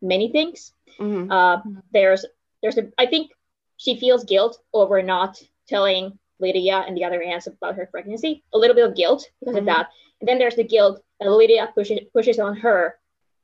many 0.00 0.30
things. 0.32 0.72
Mhm. 0.98 1.30
Uh, 1.30 1.62
Mhm. 1.62 1.82
there's 1.92 2.24
there's 2.62 2.78
a 2.78 2.90
I 2.98 3.06
think 3.06 3.32
she 3.76 3.98
feels 4.00 4.24
guilt 4.24 4.60
over 4.72 5.02
not 5.02 5.40
telling 5.66 6.18
Lydia 6.40 6.84
and 6.86 6.96
the 6.96 7.04
other 7.04 7.22
aunts 7.22 7.46
about 7.46 7.74
her 7.76 7.86
pregnancy. 7.86 8.42
A 8.52 8.58
little 8.58 8.74
bit 8.76 8.84
of 8.88 8.94
guilt 8.96 9.28
because 9.40 9.54
Mhm. 9.54 9.58
of 9.60 9.64
that. 9.66 9.90
And 10.20 10.28
then 10.28 10.38
there's 10.38 10.56
the 10.56 10.64
guilt 10.64 11.02
that 11.20 11.28
Lydia 11.30 11.70
pushes 11.74 12.00
pushes 12.12 12.38
on 12.38 12.56
her 12.56 12.98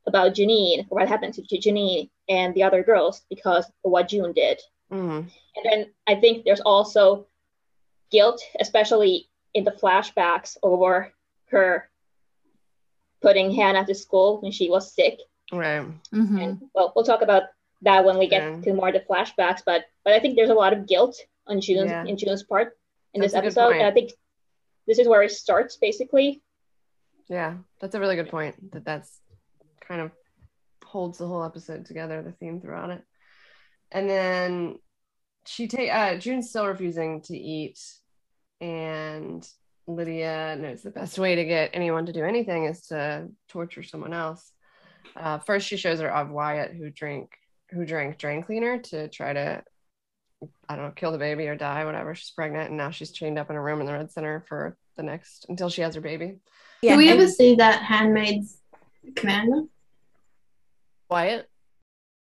about 0.07 0.33
Janine, 0.33 0.85
or 0.89 0.99
what 0.99 1.07
happened 1.07 1.33
to 1.33 1.41
Janine 1.41 2.09
and 2.29 2.53
the 2.53 2.63
other 2.63 2.83
girls 2.83 3.21
because 3.29 3.65
of 3.83 3.91
what 3.91 4.07
June 4.07 4.33
did. 4.33 4.61
Mhm. 4.91 5.29
And 5.55 5.65
then 5.65 5.93
I 6.07 6.15
think 6.15 6.45
there's 6.45 6.61
also 6.61 7.27
guilt, 8.11 8.41
especially 8.59 9.29
in 9.53 9.63
the 9.63 9.71
flashbacks 9.71 10.57
over 10.61 11.11
her 11.47 11.89
putting 13.21 13.51
Hannah 13.51 13.85
to 13.85 13.95
school 13.95 14.39
when 14.41 14.51
she 14.51 14.69
was 14.69 14.91
sick. 14.93 15.19
right. 15.51 15.85
Mhm. 16.11 16.41
And 16.43 16.69
well, 16.73 16.91
we'll 16.95 17.05
talk 17.05 17.21
about 17.21 17.43
that 17.83 18.03
when 18.03 18.17
we 18.17 18.27
get 18.27 18.41
Yeah. 18.41 18.61
to 18.61 18.73
more 18.73 18.87
of 18.87 18.93
the 18.95 18.99
flashbacks. 19.01 19.61
But 19.65 19.85
but 20.03 20.13
I 20.13 20.19
think 20.19 20.35
there's 20.35 20.49
a 20.49 20.55
lot 20.55 20.73
of 20.73 20.87
guilt 20.87 21.15
on 21.47 21.61
June's 21.61 21.91
Yeah. 21.91 22.03
in 22.03 22.17
June's 22.17 22.41
part 22.43 22.77
in 23.15 23.21
That's 23.21 23.33
this 23.33 23.37
episode. 23.37 23.77
And 23.77 23.87
I 23.87 23.91
think 23.91 24.11
this 24.85 24.99
is 24.99 25.07
where 25.07 25.23
it 25.23 25.31
starts 25.31 25.77
basically. 25.77 26.43
Yeah, 27.27 27.55
that's 27.81 27.95
a 27.95 27.99
really 27.99 28.15
good 28.15 28.29
point. 28.29 28.71
That 28.73 28.85
that's 28.85 29.19
kind 29.81 30.01
of 30.01 30.11
holds 30.83 31.17
the 31.17 31.27
whole 31.27 31.43
episode 31.43 31.85
together, 31.85 32.21
the 32.21 32.33
theme 32.33 32.61
throughout 32.61 32.91
it. 32.91 33.01
And 33.91 34.09
then 34.09 34.75
she 35.47 35.67
take 35.67 35.91
uh 35.91 36.17
June's 36.17 36.49
still 36.49 36.67
refusing 36.67 37.21
to 37.23 37.37
eat, 37.37 37.79
and 38.61 39.47
Lydia 39.87 40.55
knows 40.59 40.83
the 40.83 40.91
best 40.91 41.17
way 41.17 41.35
to 41.35 41.45
get 41.45 41.71
anyone 41.73 42.05
to 42.05 42.13
do 42.13 42.23
anything 42.23 42.65
is 42.65 42.87
to 42.87 43.29
torture 43.49 43.83
someone 43.83 44.13
else. 44.13 44.51
Uh, 45.15 45.37
first, 45.39 45.67
she 45.67 45.77
shows 45.77 45.99
her 46.01 46.11
of 46.11 46.29
Wyatt, 46.29 46.73
who 46.73 46.89
drink 46.89 47.31
who 47.71 47.85
drank 47.85 48.17
drain 48.17 48.43
cleaner 48.43 48.79
to 48.79 49.07
try 49.07 49.33
to 49.33 49.63
I 50.67 50.75
don't 50.75 50.85
know 50.85 50.91
kill 50.91 51.11
the 51.11 51.17
baby 51.17 51.47
or 51.47 51.55
die, 51.55 51.85
whatever. 51.85 52.15
She's 52.15 52.31
pregnant, 52.31 52.69
and 52.69 52.77
now 52.77 52.91
she's 52.91 53.11
chained 53.11 53.39
up 53.39 53.49
in 53.49 53.55
a 53.55 53.61
room 53.61 53.79
in 53.79 53.85
the 53.85 53.93
Red 53.93 54.11
Center 54.11 54.43
for 54.47 54.77
the 54.95 55.03
next 55.03 55.45
until 55.49 55.69
she 55.69 55.81
has 55.81 55.95
her 55.95 56.01
baby. 56.01 56.37
yeah, 56.81 56.93
Do 56.93 56.97
we 56.97 57.09
ever 57.09 57.27
see 57.27 57.55
that 57.55 57.81
Handmaid's 57.81 58.57
Commander? 59.15 59.63
Wyatt. 61.09 61.49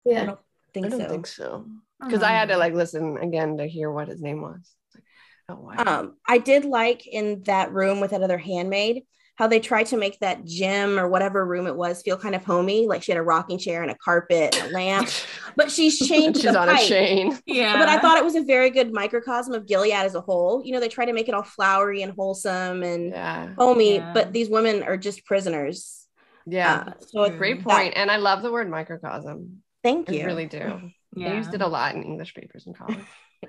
Yeah. 0.06 0.22
I 0.22 0.26
don't 0.26 0.40
think 0.74 0.86
I 0.86 0.90
don't 0.90 1.02
so. 1.02 1.10
think 1.10 1.28
so. 1.28 1.66
Because 2.04 2.24
I 2.24 2.32
had 2.32 2.50
to 2.50 2.58
like 2.58 2.74
listen 2.74 3.18
again 3.18 3.58
to 3.58 3.68
hear 3.68 3.92
what 3.92 4.08
his 4.08 4.22
name 4.22 4.42
was. 4.42 4.76
Like, 4.96 5.04
oh, 5.50 5.56
wow. 5.56 5.84
Um, 5.86 6.16
I 6.28 6.40
did 6.40 6.66
like 6.66 7.06
in 7.06 7.44
that 7.44 7.72
room 7.72 8.00
with 8.00 8.12
that 8.12 8.24
other 8.24 8.40
handmaid 8.40 9.04
how 9.36 9.48
they 9.48 9.60
tried 9.60 9.86
to 9.88 9.98
make 9.98 10.20
that 10.20 10.46
gym 10.46 11.00
or 11.00 11.08
whatever 11.08 11.44
room 11.46 11.66
it 11.66 11.76
was 11.76 12.02
feel 12.04 12.18
kind 12.18 12.36
of 12.36 12.44
homey, 12.44 12.86
like 12.88 13.02
she 13.02 13.12
had 13.12 13.18
a 13.18 13.24
rocking 13.24 13.58
chair 13.58 13.82
and 13.82 13.90
a 13.90 13.96
carpet 13.96 14.56
and 14.60 14.70
a 14.70 14.74
lamp, 14.74 15.10
but 15.56 15.72
she's 15.72 15.98
chained 16.08 16.36
to 16.36 16.42
She's 16.42 16.52
the 16.52 16.60
on 16.60 16.68
pipe. 16.68 16.84
a 16.84 16.88
chain. 16.88 17.40
Yeah. 17.48 17.78
But 17.80 17.90
I 17.90 17.98
thought 18.00 18.18
it 18.18 18.24
was 18.24 18.36
a 18.36 18.44
very 18.44 18.70
good 18.70 18.94
microcosm 18.94 19.54
of 19.54 19.66
Gilead 19.66 19.94
as 19.94 20.14
a 20.16 20.22
whole. 20.22 20.62
You 20.64 20.74
know, 20.74 20.80
they 20.80 20.90
try 20.90 21.06
to 21.06 21.14
make 21.14 21.28
it 21.28 21.34
all 21.34 21.44
flowery 21.44 22.02
and 22.04 22.14
wholesome 22.16 22.84
and 22.84 23.12
Yeah. 23.12 23.54
homey, 23.58 23.96
Yeah. 23.96 24.12
but 24.14 24.32
these 24.34 24.50
women 24.50 24.84
are 24.84 24.98
just 24.98 25.26
prisoners. 25.26 26.08
Yeah. 26.46 26.84
Uh, 26.88 26.94
so 27.00 27.24
it, 27.24 27.38
Great 27.38 27.64
that- 27.64 27.68
point. 27.68 27.94
And 27.96 28.12
I 28.12 28.18
love 28.18 28.44
the 28.44 28.52
word 28.52 28.70
microcosm. 28.70 29.64
thank 29.84 30.12
you. 30.12 30.22
I 30.22 30.26
really 30.26 30.46
do. 30.46 30.92
yeah. 31.16 31.32
I 31.32 31.36
used 31.38 31.54
it 31.56 31.62
a 31.62 31.68
lot 31.68 31.96
in 31.96 32.04
English 32.04 32.36
papers 32.36 32.68
in 32.68 32.74
college. 32.74 33.00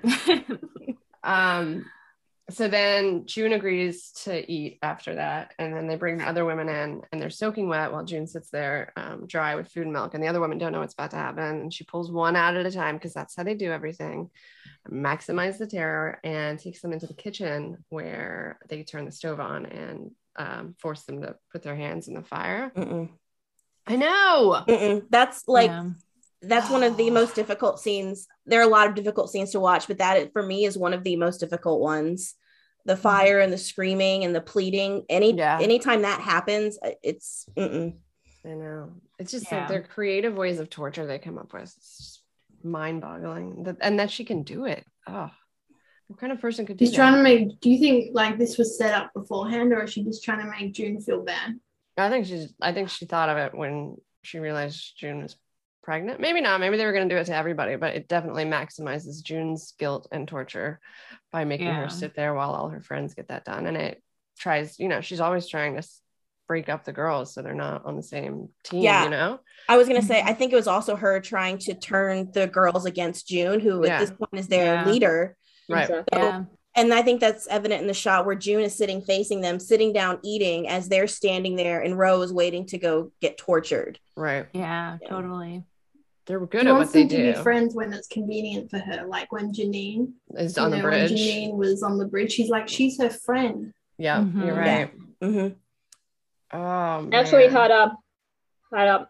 Um, 1.25 1.85
so 2.49 2.67
then 2.67 3.25
June 3.25 3.53
agrees 3.53 4.11
to 4.23 4.51
eat 4.51 4.79
after 4.81 5.15
that, 5.15 5.53
and 5.57 5.73
then 5.73 5.87
they 5.87 5.95
bring 5.95 6.17
the 6.17 6.27
other 6.27 6.43
women 6.43 6.67
in, 6.67 7.01
and 7.11 7.21
they're 7.21 7.29
soaking 7.29 7.69
wet 7.69 7.91
while 7.91 8.03
June 8.03 8.27
sits 8.27 8.49
there 8.49 8.91
um, 8.97 9.25
dry 9.27 9.55
with 9.55 9.69
food 9.69 9.83
and 9.83 9.93
milk, 9.93 10.13
and 10.13 10.21
the 10.21 10.27
other 10.27 10.41
women 10.41 10.57
don't 10.57 10.73
know 10.73 10.81
what's 10.81 10.93
about 10.93 11.11
to 11.11 11.17
happen, 11.17 11.43
and 11.43 11.73
she 11.73 11.85
pulls 11.85 12.11
one 12.11 12.35
out 12.35 12.57
at 12.57 12.65
a 12.65 12.71
time 12.71 12.95
because 12.95 13.13
that's 13.13 13.35
how 13.35 13.43
they 13.43 13.55
do 13.55 13.71
everything. 13.71 14.29
Maximize 14.89 15.57
the 15.57 15.67
terror 15.67 16.19
and 16.23 16.59
takes 16.59 16.81
them 16.81 16.91
into 16.91 17.07
the 17.07 17.13
kitchen 17.13 17.83
where 17.89 18.59
they 18.67 18.83
turn 18.83 19.05
the 19.05 19.11
stove 19.11 19.39
on 19.39 19.65
and 19.65 20.11
um, 20.35 20.75
force 20.79 21.03
them 21.03 21.21
to 21.21 21.35
put 21.51 21.63
their 21.63 21.75
hands 21.75 22.09
in 22.09 22.13
the 22.13 22.23
fire. 22.23 22.71
Mm-mm. 22.75 23.09
I 23.87 23.95
know. 23.95 24.63
Mm-mm. 24.67 25.05
That's 25.09 25.47
like 25.47 25.69
Yeah. 25.69 25.89
That's 26.43 26.69
one 26.69 26.83
of 26.83 26.97
the 26.97 27.09
most 27.09 27.35
difficult 27.35 27.79
scenes. 27.79 28.27
There 28.45 28.59
are 28.59 28.63
a 28.63 28.67
lot 28.67 28.87
of 28.87 28.95
difficult 28.95 29.29
scenes 29.31 29.51
to 29.51 29.59
watch, 29.59 29.87
but 29.87 29.97
that 29.99 30.31
for 30.33 30.43
me 30.43 30.65
is 30.65 30.77
one 30.77 30.93
of 30.93 31.03
the 31.03 31.15
most 31.15 31.39
difficult 31.39 31.81
ones. 31.81 32.35
The 32.85 32.97
fire 32.97 33.39
and 33.39 33.51
the 33.51 33.57
screaming 33.57 34.25
and 34.25 34.35
the 34.35 34.41
pleading. 34.41 35.05
Any 35.09 35.33
Yeah. 35.33 35.57
anytime 35.61 36.01
that 36.01 36.19
happens, 36.19 36.77
uh, 36.83 36.91
it's 37.01 37.45
mm-mm. 37.57 37.95
I 38.45 38.49
know. 38.49 38.91
It's 39.17 39.31
just 39.31 39.49
Yeah. 39.49 39.59
like 39.59 39.67
their 39.69 39.83
creative 39.83 40.35
ways 40.35 40.59
of 40.59 40.69
torture 40.69 41.05
they 41.05 41.17
come 41.17 41.37
up 41.37 41.53
with. 41.53 41.63
It's 41.63 42.21
mind-boggling. 42.61 43.63
That 43.63 43.77
and 43.79 43.99
that 43.99 44.11
she 44.11 44.25
can 44.25 44.43
do 44.43 44.65
it. 44.65 44.85
Oh, 45.07 45.31
what 46.07 46.19
kind 46.19 46.33
of 46.33 46.41
person 46.41 46.65
could 46.65 46.75
do 46.77 46.85
She's 46.85 46.91
that? 46.91 46.97
trying 46.97 47.15
to 47.15 47.23
make. 47.23 47.59
Do 47.61 47.69
you 47.69 47.79
think 47.79 48.09
like 48.13 48.37
this 48.37 48.57
was 48.57 48.77
set 48.77 48.93
up 48.93 49.13
beforehand, 49.13 49.71
or 49.71 49.83
is 49.83 49.93
she 49.93 50.03
just 50.03 50.23
trying 50.23 50.39
to 50.39 50.51
make 50.51 50.73
June 50.73 50.99
feel 50.99 51.23
bad? 51.23 51.57
I 51.97 52.09
think 52.09 52.25
she's. 52.25 52.53
I 52.61 52.73
think 52.73 52.89
she 52.89 53.05
thought 53.05 53.29
of 53.29 53.37
it 53.37 53.55
when 53.55 53.95
she 54.23 54.39
realized 54.39 54.97
June 54.97 55.21
was 55.23 55.37
pregnant. 55.83 56.19
Maybe 56.19 56.41
not. 56.41 56.59
Maybe 56.59 56.77
they 56.77 56.85
were 56.85 56.93
going 56.93 57.07
to 57.07 57.13
do 57.13 57.19
it 57.19 57.25
to 57.25 57.35
everybody, 57.35 57.75
but 57.75 57.95
it 57.95 58.07
definitely 58.07 58.45
maximizes 58.45 59.21
June's 59.21 59.73
guilt 59.77 60.07
and 60.11 60.27
torture 60.27 60.79
by 61.31 61.43
making 61.45 61.67
Yeah. 61.67 61.83
her 61.83 61.89
sit 61.89 62.15
there 62.15 62.33
while 62.33 62.51
all 62.51 62.69
her 62.69 62.81
friends 62.81 63.13
get 63.13 63.27
that 63.27 63.45
done. 63.45 63.65
And 63.67 63.77
it 63.77 64.01
tries. 64.39 64.79
You 64.79 64.87
know, 64.87 65.01
she's 65.01 65.19
always 65.19 65.47
trying 65.47 65.73
to 65.73 65.79
s- 65.79 65.99
break 66.47 66.69
up 66.69 66.83
the 66.83 66.91
girls 66.93 67.33
so 67.33 67.41
they're 67.41 67.53
not 67.53 67.85
on 67.85 67.95
the 67.95 68.03
same 68.03 68.49
team. 68.63 68.81
Yeah. 68.83 69.03
You 69.03 69.09
know. 69.09 69.39
I 69.69 69.77
was 69.77 69.87
gonna 69.87 70.01
say, 70.01 70.19
mm-hmm. 70.19 70.29
I 70.29 70.33
think 70.33 70.51
it 70.51 70.55
was 70.57 70.67
also 70.67 70.95
her 70.95 71.19
trying 71.19 71.57
to 71.59 71.73
turn 71.73 72.31
the 72.33 72.47
girls 72.47 72.85
against 72.85 73.27
June, 73.27 73.59
who 73.59 73.85
Yeah. 73.85 73.95
at 73.95 73.99
this 73.99 74.11
point 74.11 74.33
is 74.33 74.47
their 74.47 74.75
Yeah. 74.75 74.85
leader. 74.89 75.35
Right. 75.69 75.87
So 75.87 76.03
Yeah. 76.11 76.43
And 76.75 76.91
I 76.91 77.03
think 77.03 77.21
that's 77.21 77.45
evident 77.47 77.81
in 77.81 77.87
the 77.87 77.93
shot 77.93 78.25
where 78.25 78.35
June 78.35 78.61
is 78.61 78.75
sitting 78.75 79.01
facing 79.01 79.41
them, 79.41 79.59
sitting 79.59 79.93
down 79.93 80.19
eating 80.23 80.67
as 80.67 80.89
they're 80.89 81.05
standing 81.07 81.55
there 81.55 81.81
in 81.81 81.93
rows 81.93 82.33
waiting 82.33 82.65
to 82.67 82.79
go 82.79 83.11
get 83.21 83.37
tortured. 83.37 83.99
Right. 84.15 84.47
Yeah, 84.53 84.97
totally. 85.07 85.63
They're 86.25 86.39
good 86.45 86.61
She 86.61 86.67
at 86.67 86.71
what 86.71 86.77
wants 86.79 86.93
they 86.93 87.01
them 87.01 87.09
to 87.09 87.17
do. 87.17 87.33
be 87.37 87.43
friends 87.43 87.75
when 87.75 87.91
it's 87.91 88.07
convenient 88.07 88.69
for 88.69 88.79
her. 88.79 89.05
Like 89.05 89.31
when 89.31 89.51
Janine, 89.53 90.13
Is 90.35 90.55
you 90.55 90.63
on 90.63 90.71
the 90.71 90.77
know, 90.77 90.83
when. 90.85 91.09
Janine 91.09 91.53
was 91.57 91.83
on 91.83 91.97
the 91.97 92.05
bridge, 92.05 92.31
she's 92.31 92.49
like, 92.49 92.69
she's 92.69 92.97
her 93.01 93.09
friend. 93.09 93.73
Yeah, 93.97 94.19
Mhm. 94.21 94.45
you're 94.45 94.55
Yeah. 94.55 94.79
right. 94.79 94.93
hmm 95.21 95.47
Oh, 96.51 97.01
man. 97.01 97.13
actually 97.13 97.47
had 97.49 97.71
a 97.71 97.97
had 98.73 98.87
a 98.87 99.09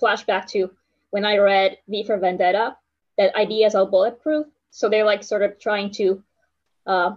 flashback 0.00 0.46
to 0.48 0.70
when 1.10 1.24
I 1.24 1.36
read 1.38 1.78
V 1.88 2.04
for 2.04 2.16
Vendetta. 2.18 2.76
That 3.18 3.34
ideas 3.34 3.74
are 3.74 3.86
bulletproof, 3.86 4.46
so 4.70 4.88
they're 4.88 5.04
like 5.04 5.22
sort 5.24 5.42
of 5.42 5.58
trying 5.58 5.90
to 5.92 6.22
uh, 6.86 7.16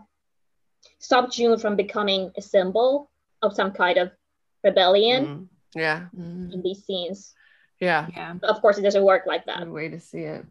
stop 0.99 1.29
June 1.31 1.59
from 1.59 1.75
becoming 1.75 2.31
a 2.37 2.41
symbol 2.41 3.11
of 3.41 3.53
some 3.53 3.71
kind 3.71 3.97
of 3.97 4.11
rebellion 4.63 5.25
Mm. 5.27 5.47
Yeah, 5.75 6.07
in 6.13 6.61
these 6.63 6.83
scenes. 6.85 7.33
Yeah. 7.79 8.07
Yeah. 8.15 8.35
Of 8.43 8.61
course, 8.61 8.77
it 8.77 8.81
doesn't 8.81 9.03
work 9.03 9.23
like 9.25 9.45
that. 9.45 9.59
Good 9.59 9.69
way 9.71 9.89
to 9.89 9.99
see 9.99 10.19
it. 10.19 10.45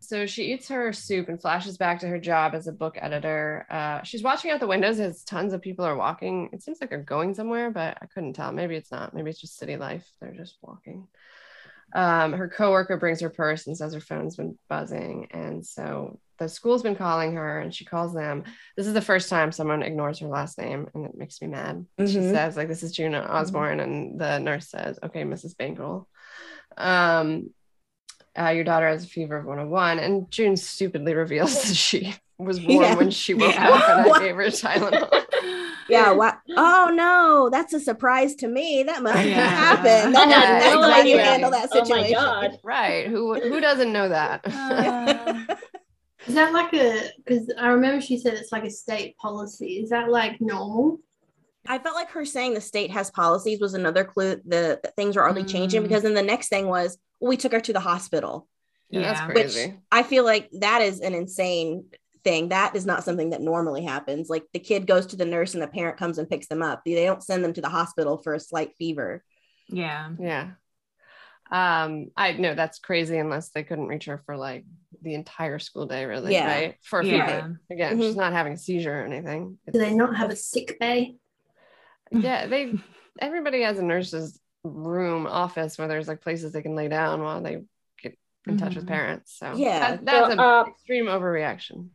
So 0.00 0.26
she 0.26 0.52
eats 0.52 0.68
her 0.68 0.92
soup 0.92 1.28
and 1.28 1.40
flashes 1.40 1.76
back 1.76 1.98
to 2.00 2.06
her 2.08 2.20
job 2.20 2.54
as 2.54 2.68
a 2.68 2.72
book 2.72 2.96
editor. 3.00 3.66
Uh, 3.68 4.02
she's 4.04 4.22
watching 4.22 4.50
out 4.52 4.60
the 4.60 4.66
windows 4.66 5.00
as 5.00 5.24
tons 5.24 5.52
of 5.52 5.60
people 5.60 5.84
are 5.84 5.96
walking. 5.96 6.50
It 6.52 6.62
seems 6.62 6.80
like 6.80 6.90
they're 6.90 7.02
going 7.02 7.34
somewhere, 7.34 7.70
but 7.70 7.98
I 8.00 8.06
couldn't 8.06 8.34
tell. 8.34 8.52
Maybe 8.52 8.76
it's 8.76 8.92
not. 8.92 9.12
Maybe 9.12 9.30
it's 9.30 9.40
just 9.40 9.56
city 9.58 9.76
life. 9.76 10.08
They're 10.20 10.32
just 10.34 10.56
walking. 10.62 11.08
Um, 11.94 12.34
her 12.34 12.48
coworker 12.48 12.98
brings 12.98 13.20
her 13.20 13.30
purse 13.30 13.66
and 13.66 13.76
says 13.76 13.94
her 13.94 14.00
phone's 14.00 14.36
been 14.36 14.58
buzzing, 14.68 15.28
and 15.30 15.64
so 15.66 16.20
the 16.38 16.46
school's 16.48 16.82
been 16.82 16.94
calling 16.94 17.32
her, 17.34 17.60
and 17.60 17.74
she 17.74 17.86
calls 17.86 18.12
them. 18.14 18.44
This 18.76 18.86
is 18.86 18.92
the 18.92 19.00
first 19.00 19.30
time 19.30 19.50
someone 19.50 19.82
ignores 19.82 20.18
her 20.18 20.28
last 20.28 20.58
name, 20.58 20.86
and 20.94 21.06
it 21.06 21.16
makes 21.16 21.40
me 21.40 21.48
mad. 21.48 21.86
She 21.98 22.18
Mhm. 22.18 22.30
says, 22.30 22.56
"Like 22.58 22.68
this 22.68 22.82
is 22.82 22.92
June 22.92 23.14
Osborne," 23.14 23.80
and 23.80 24.20
the 24.20 24.38
nurse 24.38 24.68
says, 24.68 24.98
"Okay, 25.02 25.24
Mrs. 25.24 25.56
Bankole." 25.56 26.04
Um, 26.76 27.50
uh, 28.38 28.50
your 28.50 28.64
daughter 28.64 28.88
has 28.88 29.04
a 29.04 29.08
fever 29.08 29.36
of 29.36 29.46
101 29.46 29.98
and 29.98 30.30
june 30.30 30.56
stupidly 30.56 31.12
reveals 31.14 31.60
that 31.62 31.74
she 31.74 32.14
was 32.38 32.60
warm 32.60 32.82
Yeah. 32.82 32.96
when 32.96 33.10
she 33.10 33.34
woke 33.34 33.54
Yeah. 33.54 33.70
up 33.70 33.88
and 33.88 34.00
i 34.00 34.06
What? 34.08 34.20
gave 34.20 34.36
her 34.36 34.42
tylenol 34.44 35.24
Yeah. 35.88 36.12
Wow. 36.12 36.36
Oh 36.54 36.90
no, 36.92 37.48
that's 37.50 37.72
a 37.72 37.80
surprise 37.80 38.34
to 38.36 38.46
me. 38.48 38.82
That 38.82 39.02
must 39.02 39.24
Yeah. 39.24 39.46
have 39.48 39.78
happened. 39.78 40.14
That 40.14 40.28
Yeah, 40.28 40.58
that's 40.58 40.74
how 40.74 41.02
you 41.02 41.18
handle 41.18 41.50
that 41.50 41.70
Oh 41.72 41.78
my 41.80 41.86
situation. 41.86 42.14
god. 42.14 42.58
right 42.62 43.06
who 43.06 43.34
who 43.40 43.58
doesn't 43.60 43.92
know 43.92 44.08
that 44.10 44.42
Uh, 44.46 45.34
Is 46.26 46.34
that 46.34 46.52
like 46.52 46.74
a, 46.74 47.08
because 47.24 47.50
I 47.58 47.68
remember 47.68 48.02
she 48.02 48.18
said 48.18 48.34
it's 48.34 48.52
like 48.52 48.64
a 48.64 48.70
state 48.70 49.16
policy. 49.16 49.78
Is 49.78 49.88
that 49.90 50.10
like 50.10 50.38
normal? 50.42 50.98
I 51.66 51.78
felt 51.78 51.94
like 51.96 52.10
her 52.10 52.24
saying 52.24 52.54
the 52.54 52.60
state 52.60 52.90
has 52.92 53.10
policies 53.10 53.60
was 53.60 53.74
another 53.74 54.04
clue 54.04 54.36
the, 54.46 54.80
that 54.82 54.94
things 54.96 55.16
were 55.16 55.22
already 55.22 55.44
changing 55.44 55.80
Mm. 55.80 55.84
because 55.88 56.02
then 56.02 56.14
the 56.14 56.22
next 56.22 56.48
thing 56.48 56.66
was 56.68 56.96
well, 57.20 57.28
we 57.30 57.36
took 57.36 57.52
her 57.52 57.60
to 57.60 57.72
the 57.72 57.80
hospital. 57.80 58.46
yeah, 58.90 59.00
that's 59.12 59.56
Yeah. 59.56 59.66
Which 59.66 59.74
I 59.90 60.02
feel 60.02 60.24
like 60.24 60.48
that 60.60 60.82
is 60.82 61.00
an 61.00 61.14
insane 61.14 61.86
thing. 62.24 62.48
That 62.50 62.74
is 62.76 62.86
not 62.86 63.04
something 63.04 63.30
that 63.30 63.40
normally 63.42 63.84
happens. 63.84 64.28
Like 64.28 64.44
the 64.52 64.60
kid 64.60 64.86
goes 64.86 65.06
to 65.06 65.16
the 65.16 65.24
nurse 65.24 65.54
and 65.54 65.62
the 65.62 65.68
parent 65.68 65.98
comes 65.98 66.18
and 66.18 66.28
picks 66.30 66.46
them 66.48 66.62
up. 66.62 66.82
They 66.84 67.04
don't 67.04 67.22
send 67.22 67.42
them 67.44 67.52
to 67.54 67.60
the 67.60 67.68
hospital 67.68 68.18
for 68.18 68.34
a 68.34 68.40
slight 68.40 68.74
fever. 68.78 69.22
yeah. 69.68 70.10
yeah 70.18 70.50
um 71.50 72.08
i 72.14 72.32
know 72.32 72.54
that's 72.54 72.78
crazy 72.78 73.16
unless 73.16 73.48
they 73.50 73.62
couldn't 73.62 73.86
reach 73.86 74.04
her 74.04 74.22
for 74.26 74.36
like 74.36 74.66
the 75.00 75.14
entire 75.14 75.58
school 75.58 75.86
day 75.86 76.04
really 76.04 76.34
Yeah. 76.34 76.46
right 76.46 76.74
for 76.82 77.00
a 77.00 77.06
Yeah. 77.06 77.26
fever 77.26 77.60
again 77.70 77.96
Mhm. 77.98 78.02
she's 78.02 78.16
not 78.16 78.34
having 78.34 78.52
a 78.52 78.58
seizure 78.58 79.00
or 79.00 79.06
anything 79.06 79.58
Do 79.72 79.78
they 79.78 79.94
not 79.94 80.14
have 80.16 80.28
a 80.30 80.36
sick 80.36 80.78
bay? 80.78 81.16
Yeah 82.12 82.46
they 82.46 82.74
everybody 83.20 83.62
has 83.62 83.78
a 83.78 83.82
nurse's 83.82 84.38
room 84.64 85.26
office 85.26 85.78
where 85.78 85.88
there's 85.88 86.08
like 86.08 86.20
places 86.20 86.52
they 86.52 86.62
can 86.62 86.74
lay 86.74 86.88
down 86.88 87.22
while 87.22 87.40
they 87.42 87.58
get 88.02 88.18
in 88.46 88.56
touch 88.58 88.74
with 88.74 88.84
Mhm. 88.84 88.88
parents 88.88 89.36
so 89.38 89.54
Yeah. 89.54 89.78
that- 89.96 90.04
that's 90.04 90.26
So, 90.26 90.32
an 90.32 90.38
uh, 90.40 90.64
extreme 90.68 91.06
overreaction 91.06 91.88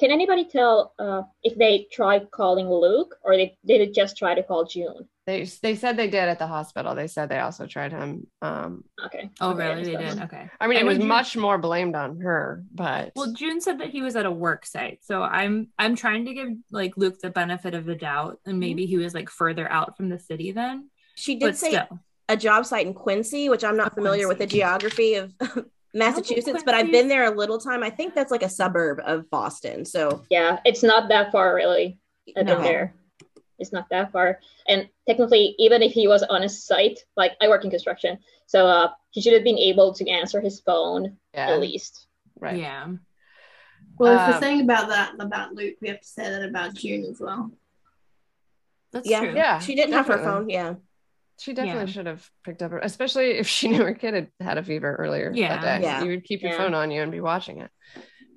Can 0.00 0.10
anybody 0.10 0.46
tell 0.46 0.94
uh, 0.98 1.22
if 1.42 1.56
they 1.56 1.86
tried 1.92 2.30
calling 2.30 2.68
Luke 2.70 3.16
or 3.22 3.36
they 3.36 3.56
did 3.66 3.82
it 3.82 3.94
just 3.94 4.16
try 4.16 4.34
to 4.34 4.42
call 4.42 4.64
June? 4.64 5.06
they 5.26 5.44
they 5.62 5.76
said 5.76 5.96
they 5.96 6.08
did 6.08 6.28
at 6.28 6.38
the 6.40 6.46
hospital 6.46 6.94
they 6.94 7.06
said 7.06 7.28
they 7.28 7.38
also 7.38 7.66
tried 7.66 7.92
him 7.92 8.26
um 8.42 8.82
Okay. 9.06 9.30
Oh, 9.40 9.50
Okay, 9.50 9.68
really? 9.68 9.84
They 9.84 9.94
understand. 9.94 10.18
did. 10.18 10.24
Okay. 10.24 10.50
i 10.58 10.66
mean 10.66 10.78
I 10.78 10.80
it 10.80 10.86
was 10.86 10.98
June- 10.98 11.06
much 11.06 11.36
more 11.36 11.58
blamed 11.58 11.94
on 11.94 12.18
her 12.20 12.64
but 12.74 13.12
Well, 13.14 13.32
June 13.34 13.60
said 13.60 13.78
that 13.80 13.90
he 13.90 14.00
was 14.00 14.16
at 14.16 14.24
a 14.26 14.30
work 14.30 14.64
site, 14.64 15.00
so 15.04 15.22
I'm 15.22 15.68
I'm 15.78 15.94
trying 15.94 16.24
to 16.24 16.34
give 16.34 16.48
like 16.72 16.96
Luke 16.96 17.20
the 17.20 17.30
benefit 17.30 17.74
of 17.74 17.84
the 17.84 17.94
doubt, 17.94 18.40
and 18.46 18.58
maybe 18.58 18.86
he 18.86 18.96
was 18.96 19.12
like 19.14 19.28
further 19.28 19.70
out 19.70 19.96
from 19.96 20.08
the 20.08 20.18
city 20.18 20.50
then. 20.52 20.88
She 21.14 21.34
did 21.36 21.46
But 21.48 21.56
say 21.58 21.70
still, 21.72 22.00
a 22.28 22.36
job 22.36 22.64
site 22.66 22.86
in 22.86 22.94
Quincy, 22.94 23.50
which 23.50 23.62
I'm 23.62 23.76
not 23.76 23.92
Oh, 23.92 23.96
familiar 23.96 24.26
with 24.26 24.38
the 24.38 24.46
geography 24.46 25.14
of 25.16 25.34
Massachusetts, 25.94 26.62
but 26.64 26.74
I've 26.74 26.90
been 26.92 27.08
there 27.08 27.24
a 27.24 27.36
little 27.36 27.58
time. 27.58 27.82
I 27.82 27.90
think 27.90 28.14
that's 28.14 28.30
like 28.30 28.42
a 28.42 28.48
suburb 28.48 29.00
of 29.04 29.28
Boston. 29.30 29.84
So 29.84 30.24
Yeah, 30.30 30.58
it's 30.64 30.82
not 30.82 31.08
that 31.08 31.32
far 31.32 31.54
really. 31.54 31.98
I've 32.36 32.46
been 32.46 32.58
No. 32.58 32.62
there. 32.62 32.94
It's 33.58 33.72
not 33.72 33.88
that 33.90 34.12
far. 34.12 34.40
And 34.68 34.88
technically, 35.06 35.54
even 35.58 35.82
if 35.82 35.92
he 35.92 36.06
was 36.08 36.22
on 36.22 36.42
a 36.44 36.48
site, 36.48 37.00
like 37.16 37.32
I 37.42 37.48
work 37.48 37.64
in 37.64 37.70
construction, 37.70 38.18
so 38.46 38.66
uh, 38.66 38.90
he 39.10 39.20
should 39.20 39.32
have 39.34 39.44
been 39.44 39.58
able 39.58 39.92
to 39.94 40.08
answer 40.08 40.40
his 40.40 40.60
phone 40.60 41.16
yeah 41.34 41.50
at 41.50 41.60
least. 41.60 42.06
right 42.38 42.56
yeah, 42.58 42.88
Well, 43.98 44.14
if 44.14 44.20
Um, 44.20 44.30
we're 44.30 44.40
saying 44.40 44.60
about 44.62 44.88
that 44.88 45.14
about 45.18 45.54
Luke, 45.54 45.74
we 45.82 45.88
have 45.88 46.00
to 46.00 46.08
say 46.08 46.30
that 46.30 46.42
about 46.48 46.74
June 46.74 47.04
as 47.04 47.20
well. 47.20 47.50
that's 48.92 49.08
yeah, 49.08 49.20
true. 49.20 49.34
yeah 49.34 49.58
she 49.58 49.74
didn't 49.74 49.92
have 49.94 50.06
her 50.06 50.18
phone. 50.18 50.48
Yeah. 50.48 50.74
She 51.40 51.54
definitely 51.54 51.86
Yeah. 51.86 51.92
should 51.94 52.06
have 52.06 52.28
picked 52.44 52.62
up 52.62 52.70
her 52.72 52.78
especially 52.80 53.30
if 53.38 53.48
she 53.48 53.68
knew 53.72 53.82
her 53.82 53.94
kid 53.94 54.14
had 54.14 54.28
had 54.40 54.58
a 54.58 54.62
fever 54.62 54.94
earlier 54.96 55.32
Yeah. 55.34 55.48
that 55.56 55.62
day 55.80 55.84
Yeah. 55.86 56.02
you 56.04 56.10
would 56.10 56.24
keep 56.24 56.42
your 56.42 56.52
Yeah. 56.52 56.58
phone 56.58 56.74
on 56.74 56.90
you 56.90 57.00
and 57.02 57.10
be 57.10 57.20
watching 57.20 57.60
it 57.60 57.70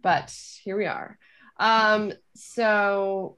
but 0.01 0.33
here 0.63 0.77
we 0.77 0.85
are 0.85 1.17
um 1.59 2.13
so 2.35 3.37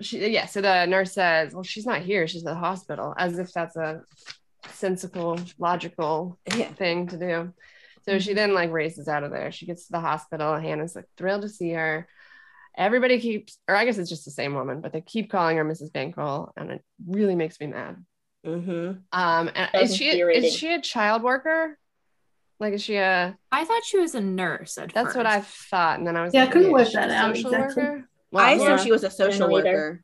she 0.00 0.28
yeah 0.30 0.46
so 0.46 0.60
the 0.62 0.86
nurse 0.86 1.12
says 1.12 1.52
well 1.54 1.62
she's 1.62 1.86
not 1.86 2.00
here 2.00 2.26
she's 2.26 2.44
at 2.44 2.52
the 2.54 2.58
hospital 2.58 3.14
as 3.18 3.38
if 3.38 3.52
that's 3.52 3.76
a 3.76 4.02
sensible 4.70 5.38
logical 5.58 6.38
Yeah. 6.56 6.72
thing 6.72 7.06
to 7.08 7.18
do 7.18 7.52
so 8.06 8.18
she 8.18 8.32
then 8.32 8.54
like 8.54 8.70
races 8.72 9.08
out 9.08 9.24
of 9.24 9.30
there 9.30 9.52
she 9.52 9.66
gets 9.66 9.86
to 9.86 9.92
the 9.92 10.00
hospital 10.00 10.58
hannah's 10.58 10.96
like 10.96 11.06
thrilled 11.18 11.42
to 11.42 11.48
see 11.48 11.70
her 11.72 12.08
everybody 12.76 13.20
keeps 13.20 13.58
or 13.68 13.76
i 13.76 13.84
guess 13.84 13.98
it's 13.98 14.08
just 14.10 14.24
the 14.24 14.30
same 14.30 14.54
woman 14.54 14.80
but 14.80 14.92
they 14.92 15.00
keep 15.02 15.30
calling 15.30 15.56
her 15.56 15.64
mrs 15.64 15.90
bankole 15.92 16.50
and 16.56 16.70
it 16.70 16.82
really 17.06 17.34
makes 17.34 17.60
me 17.60 17.66
mad 17.66 17.96
hmm 18.44 18.92
um 19.12 19.50
and 19.54 19.68
is 19.74 19.94
she 19.96 20.08
is 20.08 20.54
she 20.54 20.72
a 20.72 20.80
child 20.80 21.22
worker 21.22 21.78
like 22.58 22.72
is 22.72 22.82
she 22.82 22.96
a 22.96 23.36
I 23.52 23.64
thought 23.64 23.82
she 23.84 23.98
was 23.98 24.14
a 24.14 24.20
nurse 24.20 24.78
at 24.78 24.92
that's 24.94 25.08
first. 25.08 25.16
what 25.16 25.26
i 25.26 25.40
thought 25.40 25.98
and 25.98 26.06
then 26.06 26.16
i 26.16 26.24
was 26.24 26.32
Yeah, 26.32 26.44
I 26.44 26.46
couldn't 26.46 26.72
wait, 26.72 26.84
work 26.86 26.88
a 26.88 26.92
that 26.96 27.10
out 27.10 27.36
social 27.36 27.52
exactly. 27.54 27.82
worker? 27.82 28.08
I 28.32 28.32
Well, 28.32 28.54
assume 28.54 28.68
Yeah. 28.68 28.76
she 28.78 28.92
was 28.92 29.04
a 29.04 29.10
social 29.10 29.50
worker. 29.52 30.02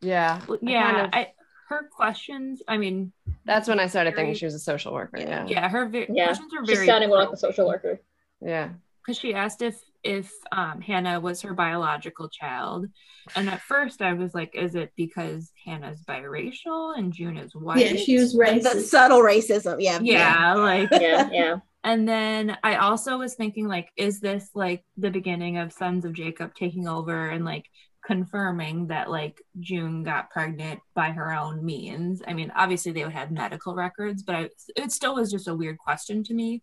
yeah 0.00 0.40
Well, 0.48 0.58
I 0.66 0.70
yeah, 0.70 0.92
kind 0.92 1.06
of- 1.06 1.10
I, 1.12 1.32
her 1.68 1.88
questions. 1.94 2.62
I 2.66 2.78
mean, 2.78 3.12
that's 3.44 3.68
when 3.68 3.78
i 3.78 3.86
started 3.86 4.16
thinking 4.16 4.34
she 4.34 4.44
was 4.44 4.54
a 4.54 4.58
social 4.58 4.92
worker 4.92 5.18
yeah 5.20 5.46
yeah, 5.46 5.68
her 5.68 5.86
ve- 5.86 6.06
Yeah, 6.10 6.24
questions 6.26 6.52
are 6.58 6.66
She 6.66 6.74
very 6.74 6.86
sounded 6.86 7.06
more 7.08 7.18
like 7.18 7.30
a 7.32 7.36
social 7.36 7.68
worker. 7.68 8.00
yeah 8.40 8.70
because 9.00 9.16
she 9.18 9.32
asked 9.34 9.62
if 9.62 9.76
if 10.02 10.30
um, 10.52 10.80
Hannah 10.80 11.20
was 11.20 11.42
her 11.42 11.54
biological 11.54 12.28
child, 12.28 12.86
and 13.34 13.48
at 13.48 13.60
first 13.62 14.02
I 14.02 14.14
was 14.14 14.34
like, 14.34 14.54
is 14.54 14.74
it 14.74 14.92
because 14.96 15.52
Hannah's 15.64 16.02
biracial 16.02 16.96
and 16.96 17.12
June 17.12 17.36
is 17.36 17.54
white? 17.54 17.78
Yeah, 17.84 17.96
she 17.96 18.18
was 18.18 18.32
The 18.32 18.38
racist. 18.38 18.82
subtle 18.88 19.20
racism. 19.20 19.76
Yeah. 19.80 19.98
Yeah, 20.02 20.54
like 20.54 20.90
Yeah, 20.92 21.28
yeah. 21.32 21.56
And 21.82 22.06
then 22.06 22.58
I 22.62 22.76
also 22.76 23.16
was 23.16 23.34
thinking, 23.34 23.66
like, 23.66 23.88
is 23.96 24.20
this 24.20 24.50
like 24.54 24.84
the 24.98 25.10
beginning 25.10 25.56
of 25.56 25.72
Sons 25.72 26.04
of 26.04 26.12
Jacob 26.12 26.54
taking 26.54 26.86
over 26.86 27.30
and 27.30 27.42
like 27.42 27.64
confirming 28.04 28.88
that 28.88 29.10
like 29.10 29.40
June 29.60 30.02
got 30.02 30.28
pregnant 30.30 30.80
by 30.94 31.10
her 31.12 31.32
own 31.32 31.64
means? 31.64 32.22
I 32.28 32.34
mean, 32.34 32.52
obviously 32.54 32.92
they 32.92 33.04
would 33.04 33.14
have 33.14 33.30
medical 33.30 33.74
records, 33.74 34.22
but 34.22 34.34
I, 34.34 34.48
it 34.76 34.92
still 34.92 35.14
was 35.14 35.30
just 35.30 35.48
a 35.48 35.54
weird 35.54 35.78
question 35.78 36.22
to 36.24 36.34
me. 36.34 36.62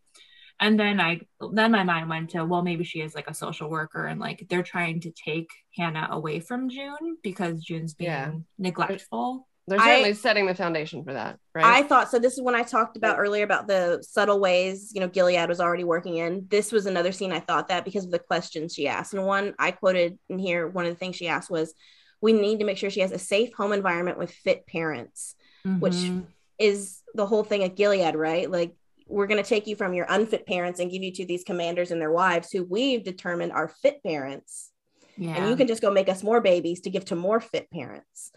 And 0.60 0.80
then 0.80 1.00
I, 1.00 1.22
then 1.54 1.72
my 1.72 1.84
mind 1.84 2.10
went 2.10 2.32
to, 2.32 2.44
well, 2.46 2.64
maybe 2.64 2.84
she 2.84 3.02
is 3.02 3.14
like 3.14 3.30
a 3.30 3.34
social 3.34 3.70
worker 3.70 4.08
and 4.08 4.20
like 4.20 4.48
they're 4.50 4.64
trying 4.64 5.00
to 5.02 5.12
take 5.12 5.50
Hannah 5.76 6.08
away 6.12 6.40
from 6.40 6.70
June 6.70 7.18
because 7.22 7.62
June's 7.64 7.94
being 7.94 8.10
Yeah. 8.12 8.32
neglectful. 8.58 9.48
they're 9.70 9.80
I- 9.82 9.86
certainly 9.86 10.14
setting 10.14 10.46
the 10.46 10.56
foundation 10.56 11.04
for 11.04 11.14
that 11.14 11.38
right 11.54 11.66
I 11.66 11.84
thought 11.84 12.10
so. 12.10 12.20
This 12.20 12.34
is 12.38 12.42
when 12.42 12.56
I 12.56 12.64
talked 12.64 12.96
about 12.96 13.20
earlier 13.20 13.44
about 13.44 13.68
the 13.68 14.02
subtle 14.02 14.40
ways, 14.40 14.92
you 14.96 15.02
know, 15.02 15.10
Gilead 15.10 15.50
was 15.50 15.60
already 15.60 15.84
working 15.84 16.16
in. 16.18 16.48
This 16.50 16.72
was 16.72 16.86
another 16.86 17.12
scene 17.12 17.34
I 17.34 17.42
thought 17.42 17.68
that 17.68 17.84
because 17.84 18.06
of 18.06 18.12
the 18.12 18.18
questions 18.20 18.74
she 18.74 18.88
asked. 18.88 19.14
And 19.14 19.26
one 19.26 19.54
I 19.60 19.72
quoted 19.72 20.18
in 20.30 20.40
here, 20.40 20.68
one 20.70 20.86
of 20.86 20.92
the 20.94 20.98
things 20.98 21.18
she 21.18 21.28
asked 21.28 21.50
was, 21.52 21.74
We 22.22 22.34
need 22.34 22.60
to 22.60 22.66
make 22.66 22.78
sure 22.80 22.90
she 22.90 23.02
has 23.02 23.12
a 23.12 23.20
safe 23.20 23.54
home 23.54 23.74
environment 23.74 24.18
with 24.18 24.32
fit 24.32 24.66
parents, 24.66 25.36
which 25.64 25.94
Mhm. 25.94 26.26
is 26.58 27.04
the 27.14 27.28
whole 27.28 27.44
thing 27.44 27.64
at 27.64 27.76
Gilead, 27.76 28.16
right? 28.16 28.50
Like, 28.50 28.74
we're 29.08 29.28
going 29.28 29.42
to 29.42 29.48
take 29.48 29.68
you 29.68 29.76
from 29.76 29.94
your 29.94 30.06
unfit 30.10 30.46
parents 30.46 30.80
and 30.80 30.92
give 30.92 31.02
you 31.04 31.12
to 31.14 31.26
these 31.26 31.44
commanders 31.44 31.92
and 31.92 32.02
their 32.02 32.12
wives 32.12 32.52
who 32.52 32.64
we've 32.64 33.04
determined 33.04 33.52
are 33.52 33.68
fit 33.68 34.04
parents. 34.04 34.72
Yeah. 35.20 35.36
and 35.36 35.50
you 35.50 35.56
can 35.56 35.66
just 35.66 35.82
go 35.82 35.90
make 35.90 36.10
us 36.10 36.22
more 36.22 36.42
babies 36.42 36.82
to 36.82 36.92
give 36.92 37.06
to 37.06 37.16
more 37.16 37.40
fit 37.42 37.72
parents. 37.72 38.32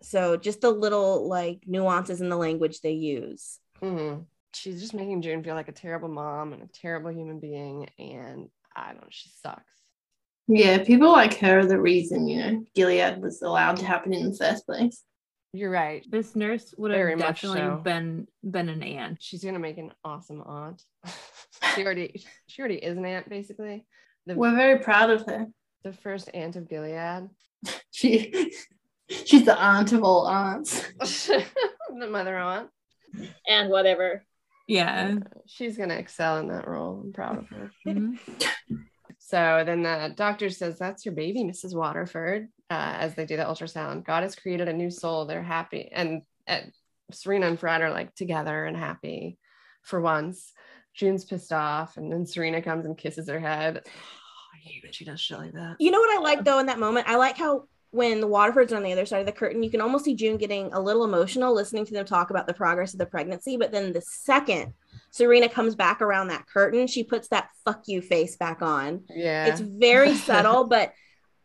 So 0.00 0.36
just 0.36 0.60
the 0.60 0.70
little 0.70 1.28
like 1.28 1.64
nuances 1.66 2.20
in 2.20 2.28
the 2.28 2.36
language 2.36 2.80
they 2.80 2.92
use. 2.92 3.58
Mhm. 3.82 4.26
She's 4.54 4.80
just 4.80 4.94
making 4.94 5.22
June 5.22 5.42
feel 5.42 5.56
like 5.56 5.68
a 5.68 5.72
terrible 5.72 6.08
mom 6.08 6.52
and 6.52 6.62
a 6.62 6.68
terrible 6.68 7.10
human 7.10 7.40
being. 7.40 7.88
And 7.98 8.48
I 8.76 8.92
don't 8.92 9.00
know, 9.02 9.08
she 9.10 9.28
sucks. 9.42 9.64
Yeah, 10.46 10.84
people 10.84 11.10
like 11.10 11.34
her 11.38 11.58
are 11.58 11.66
the 11.66 11.80
reason, 11.80 12.28
you 12.28 12.38
know, 12.38 12.64
Gilead 12.76 13.20
was 13.20 13.42
allowed 13.42 13.78
to 13.78 13.84
happen 13.84 14.12
in 14.14 14.30
the 14.30 14.36
first 14.36 14.66
place. 14.66 15.02
You're 15.52 15.70
right. 15.70 16.04
this 16.10 16.36
nurse 16.36 16.74
would 16.76 16.92
Very 16.92 17.12
have 17.12 17.18
much 17.20 17.40
definitely 17.42 17.60
so. 17.60 17.80
been 17.82 18.26
been 18.42 18.68
an 18.68 18.82
aunt. 18.82 19.18
She's 19.20 19.42
gonna 19.42 19.58
make 19.58 19.78
an 19.78 19.92
awesome 20.04 20.42
aunt. 20.44 20.82
she 21.74 21.84
already 21.84 22.22
she 22.46 22.60
already 22.60 22.76
is 22.76 22.96
an 22.98 23.04
aunt, 23.04 23.28
basically. 23.28 23.86
The, 24.26 24.34
We're 24.34 24.54
very 24.54 24.78
proud 24.80 25.10
of 25.10 25.24
her. 25.26 25.46
the 25.84 25.92
first 25.92 26.28
aunt 26.34 26.56
of 26.56 26.68
Gilead. 26.68 27.28
She 27.90 28.52
she's 29.08 29.44
the 29.46 29.58
aunt 29.58 29.92
of 29.92 30.04
all 30.04 30.26
aunts. 30.26 30.82
the 31.00 32.06
mother 32.08 32.36
aunt. 32.36 32.68
and 33.48 33.70
whatever. 33.70 34.24
Yeah. 34.68 35.16
She's 35.46 35.76
gonna 35.78 35.94
excel 35.94 36.38
in 36.38 36.48
that 36.48 36.68
role. 36.68 37.00
I'm 37.04 37.12
proud 37.12 37.38
of 37.38 37.48
her. 37.48 37.70
Mhm. 37.86 38.18
So 39.18 39.62
then 39.66 39.82
the 39.82 40.12
doctor 40.14 40.48
says, 40.50 40.78
That's 40.78 41.04
your 41.04 41.14
baby, 41.14 41.42
Mrs. 41.42 41.74
Waterford, 41.74 42.48
uh, 42.70 42.96
as 42.98 43.14
they 43.14 43.26
do 43.26 43.36
the 43.36 43.44
ultrasound. 43.44 44.04
God 44.04 44.22
has 44.22 44.36
created 44.36 44.68
a 44.68 44.72
new 44.72 44.90
soul. 44.90 45.24
They're 45.24 45.42
happy. 45.42 45.88
And 45.92 46.22
uh, 46.46 46.60
Serena 47.10 47.46
and 47.46 47.58
Fred 47.58 47.82
are 47.82 47.90
like 47.90 48.14
together 48.14 48.64
and 48.64 48.76
happy 48.76 49.38
for 49.82 50.00
once. 50.00 50.52
June's 50.94 51.24
pissed 51.24 51.52
off. 51.52 51.96
And 51.96 52.12
then 52.12 52.26
Serena 52.26 52.60
comes 52.60 52.84
and 52.84 52.96
kisses 52.96 53.28
her 53.28 53.40
head. 53.40 53.82
I 53.86 54.58
hate 54.60 54.82
when 54.82 54.92
she 54.92 55.04
does 55.04 55.20
shit 55.20 55.38
like 55.38 55.52
that. 55.52 55.76
You 55.78 55.90
know 55.90 56.00
what 56.00 56.18
I 56.18 56.20
like 56.20 56.44
though 56.44 56.58
in 56.58 56.66
that 56.66 56.78
moment? 56.78 57.08
I 57.08 57.16
like 57.16 57.36
how 57.36 57.64
when 57.90 58.20
the 58.20 58.28
Waterfords 58.28 58.72
are 58.72 58.76
on 58.76 58.82
the 58.82 58.92
other 58.92 59.06
side 59.06 59.20
of 59.20 59.26
the 59.26 59.32
curtain, 59.32 59.62
you 59.62 59.70
can 59.70 59.80
almost 59.80 60.04
see 60.04 60.14
June 60.14 60.36
getting 60.36 60.70
a 60.74 60.80
little 60.80 61.04
emotional 61.04 61.54
listening 61.54 61.86
to 61.86 61.94
them 61.94 62.04
talk 62.04 62.28
about 62.28 62.46
the 62.46 62.52
progress 62.52 62.92
of 62.92 62.98
the 62.98 63.06
pregnancy. 63.06 63.56
But 63.56 63.72
then 63.72 63.92
the 63.92 64.02
second 64.02 64.74
Serena 65.10 65.48
comes 65.48 65.74
back 65.74 66.02
around 66.02 66.28
that 66.28 66.46
curtain, 66.46 66.86
she 66.86 67.04
puts 67.04 67.28
that 67.28 67.48
fuck 67.64 67.84
you 67.86 68.02
face 68.02 68.36
back 68.36 68.62
on. 68.62 69.04
Yeah. 69.08 69.46
It's 69.46 69.60
very 69.60 70.14
subtle, 70.16 70.64
but 70.64 70.92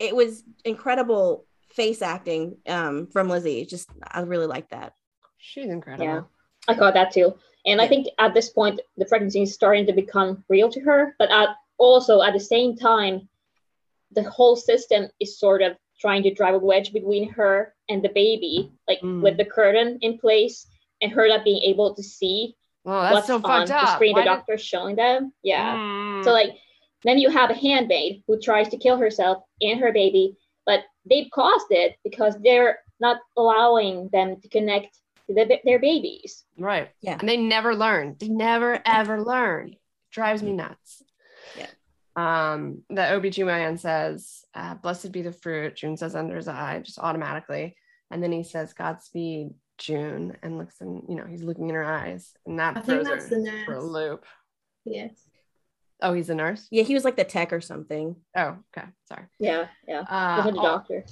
it 0.04 0.16
was 0.16 0.44
incredible 0.66 1.46
face 1.72 2.02
acting 2.02 2.58
um, 2.68 3.08
from 3.08 3.30
Lizzie. 3.30 3.66
Just 3.66 3.90
I 4.10 4.22
really 4.22 4.46
like 4.48 4.70
that. 4.70 4.94
She's 5.38 5.70
incredible. 5.70 6.06
Yeah. 6.06 6.22
I 6.68 6.76
caught 6.76 6.94
that 6.94 7.12
too. 7.12 7.34
And 7.66 7.82
I 7.82 7.88
think 7.88 8.08
at 8.20 8.34
this 8.34 8.50
point, 8.50 8.80
the 8.98 9.06
pregnancy 9.06 9.42
is 9.42 9.54
starting 9.54 9.86
to 9.88 9.94
become 9.94 10.44
real 10.50 10.70
to 10.70 10.80
her. 10.82 11.16
But 11.18 11.32
at, 11.32 11.50
also 11.78 12.22
at 12.22 12.34
the 12.34 12.40
same 12.40 12.76
time, 12.76 13.28
the 14.12 14.24
whole 14.30 14.56
system 14.56 15.08
is 15.20 15.40
sort 15.40 15.62
of 15.62 15.76
trying 16.00 16.24
to 16.24 16.34
drive 16.34 16.56
a 16.56 16.60
wedge 16.60 16.92
between 16.94 17.30
her 17.32 17.74
and 17.90 18.04
the 18.04 18.10
baby, 18.10 18.72
like 18.88 19.00
Mm. 19.02 19.22
with 19.22 19.38
the 19.38 19.46
curtain 19.46 19.98
in 20.02 20.18
place 20.20 20.68
and 21.02 21.12
her 21.12 21.28
not 21.28 21.44
being 21.44 21.62
able 21.64 21.96
to 21.96 22.04
see 22.04 22.56
Well, 22.84 23.02
that's 23.02 23.14
what's 23.16 23.28
so 23.28 23.36
on 23.38 23.42
fucked 23.42 23.70
the 23.70 23.94
screen 23.96 24.14
Why 24.14 24.22
the 24.22 24.30
did- 24.30 24.36
doctor's 24.36 24.62
showing 24.62 24.96
them. 24.98 25.34
Yeah. 25.44 25.76
Mm. 25.78 26.24
So 26.24 26.32
like 26.32 26.52
then 27.04 27.18
you 27.18 27.30
have 27.30 27.50
a 27.50 27.56
handmaid 27.56 28.24
who 28.28 28.40
tries 28.40 28.70
to 28.70 28.78
kill 28.78 28.98
herself 28.98 29.44
and 29.62 29.80
her 29.80 29.92
baby, 29.92 30.38
but 30.66 30.82
they've 31.10 31.30
caused 31.34 31.68
it 31.70 31.96
because 32.04 32.36
they're 32.44 32.80
not 33.00 33.18
allowing 33.38 34.10
them 34.12 34.40
to 34.42 34.50
connect 34.50 34.98
to 35.28 35.34
the, 35.34 35.60
their 35.66 35.80
babies. 35.80 36.44
Right. 36.58 36.90
Yeah. 37.02 37.18
And 37.20 37.28
they 37.28 37.38
never 37.38 37.76
learn. 37.76 38.16
They 38.20 38.30
never 38.30 38.82
ever 38.86 39.22
learn. 39.22 39.76
Drives 40.12 40.44
me 40.44 40.54
nuts. 40.54 41.04
Yeah. 41.58 41.68
Um, 42.16 42.84
the 42.90 43.02
OBGYN 43.02 43.80
says, 43.80 44.46
uh, 44.54 44.76
blessed 44.76 45.12
be 45.12 45.22
the 45.22 45.32
fruit. 45.32 45.76
June 45.76 45.98
says 45.98 46.16
under 46.16 46.36
his 46.36 46.48
eye, 46.48 46.82
just 46.84 47.00
automatically. 47.00 47.76
And 48.12 48.22
then 48.22 48.32
he 48.32 48.44
says, 48.44 48.74
Godspeed, 48.74 49.56
June, 49.80 50.38
and 50.44 50.60
looks 50.60 50.80
in, 50.82 51.02
you 51.10 51.16
know, 51.16 51.26
he's 51.26 51.42
looking 51.42 51.70
in 51.70 51.76
her 51.76 51.84
eyes. 51.84 52.32
And 52.46 52.60
that 52.60 52.78
I 52.78 52.82
think 52.82 52.86
throws 52.86 53.06
that's 53.08 53.30
her 53.30 53.42
the 53.42 53.64
for 53.66 53.74
a 53.74 53.84
loop. 53.84 54.26
Yes. 54.86 55.12
Oh, 56.04 56.14
he's 56.14 56.30
a 56.30 56.36
nurse? 56.36 56.68
Yeah, 56.70 56.84
he 56.84 56.94
was 56.94 57.06
like 57.06 57.16
the 57.16 57.24
tech 57.24 57.54
or 57.54 57.62
something. 57.62 58.18
Oh, 58.36 58.58
okay. 58.78 58.88
Sorry. 59.08 59.24
Yeah, 59.40 59.68
yeah. 59.88 60.02
Uh, 60.02 60.36
Wasn't 60.38 60.58
a 60.58 60.60
oh, 60.60 60.64
doctor. 60.64 61.06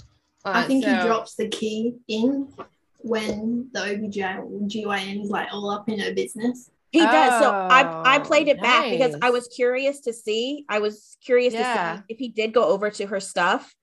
I 0.45 0.63
uh, 0.63 0.67
think 0.67 0.84
he 0.84 0.91
drops 0.99 1.36
the 1.36 1.47
key 1.47 1.95
in 2.10 2.54
when 2.97 3.69
the 3.71 3.80
OBGYN 3.80 5.23
is 5.23 5.30
like 5.30 5.47
all 5.54 5.69
up 5.69 5.88
in 5.88 5.99
her 5.99 6.13
business. 6.13 6.69
He 6.91 6.99
does. 6.99 7.39
So 7.39 7.49
I 7.49 8.01
I 8.04 8.17
Oh, 8.17 8.21
played 8.21 8.49
it 8.49 8.62
back 8.62 8.89
because 8.91 9.15
I 9.21 9.30
was 9.30 9.47
curious 9.47 10.01
to 10.01 10.13
see. 10.13 10.65
I 10.67 10.80
was 10.80 11.17
curious 11.23 11.54
to 11.54 11.63
see 11.63 12.04
if 12.10 12.19
he 12.19 12.27
did 12.27 12.54
go 12.54 12.65
over 12.65 12.89
to 12.91 13.08
her 13.08 13.21
stuff. 13.21 13.73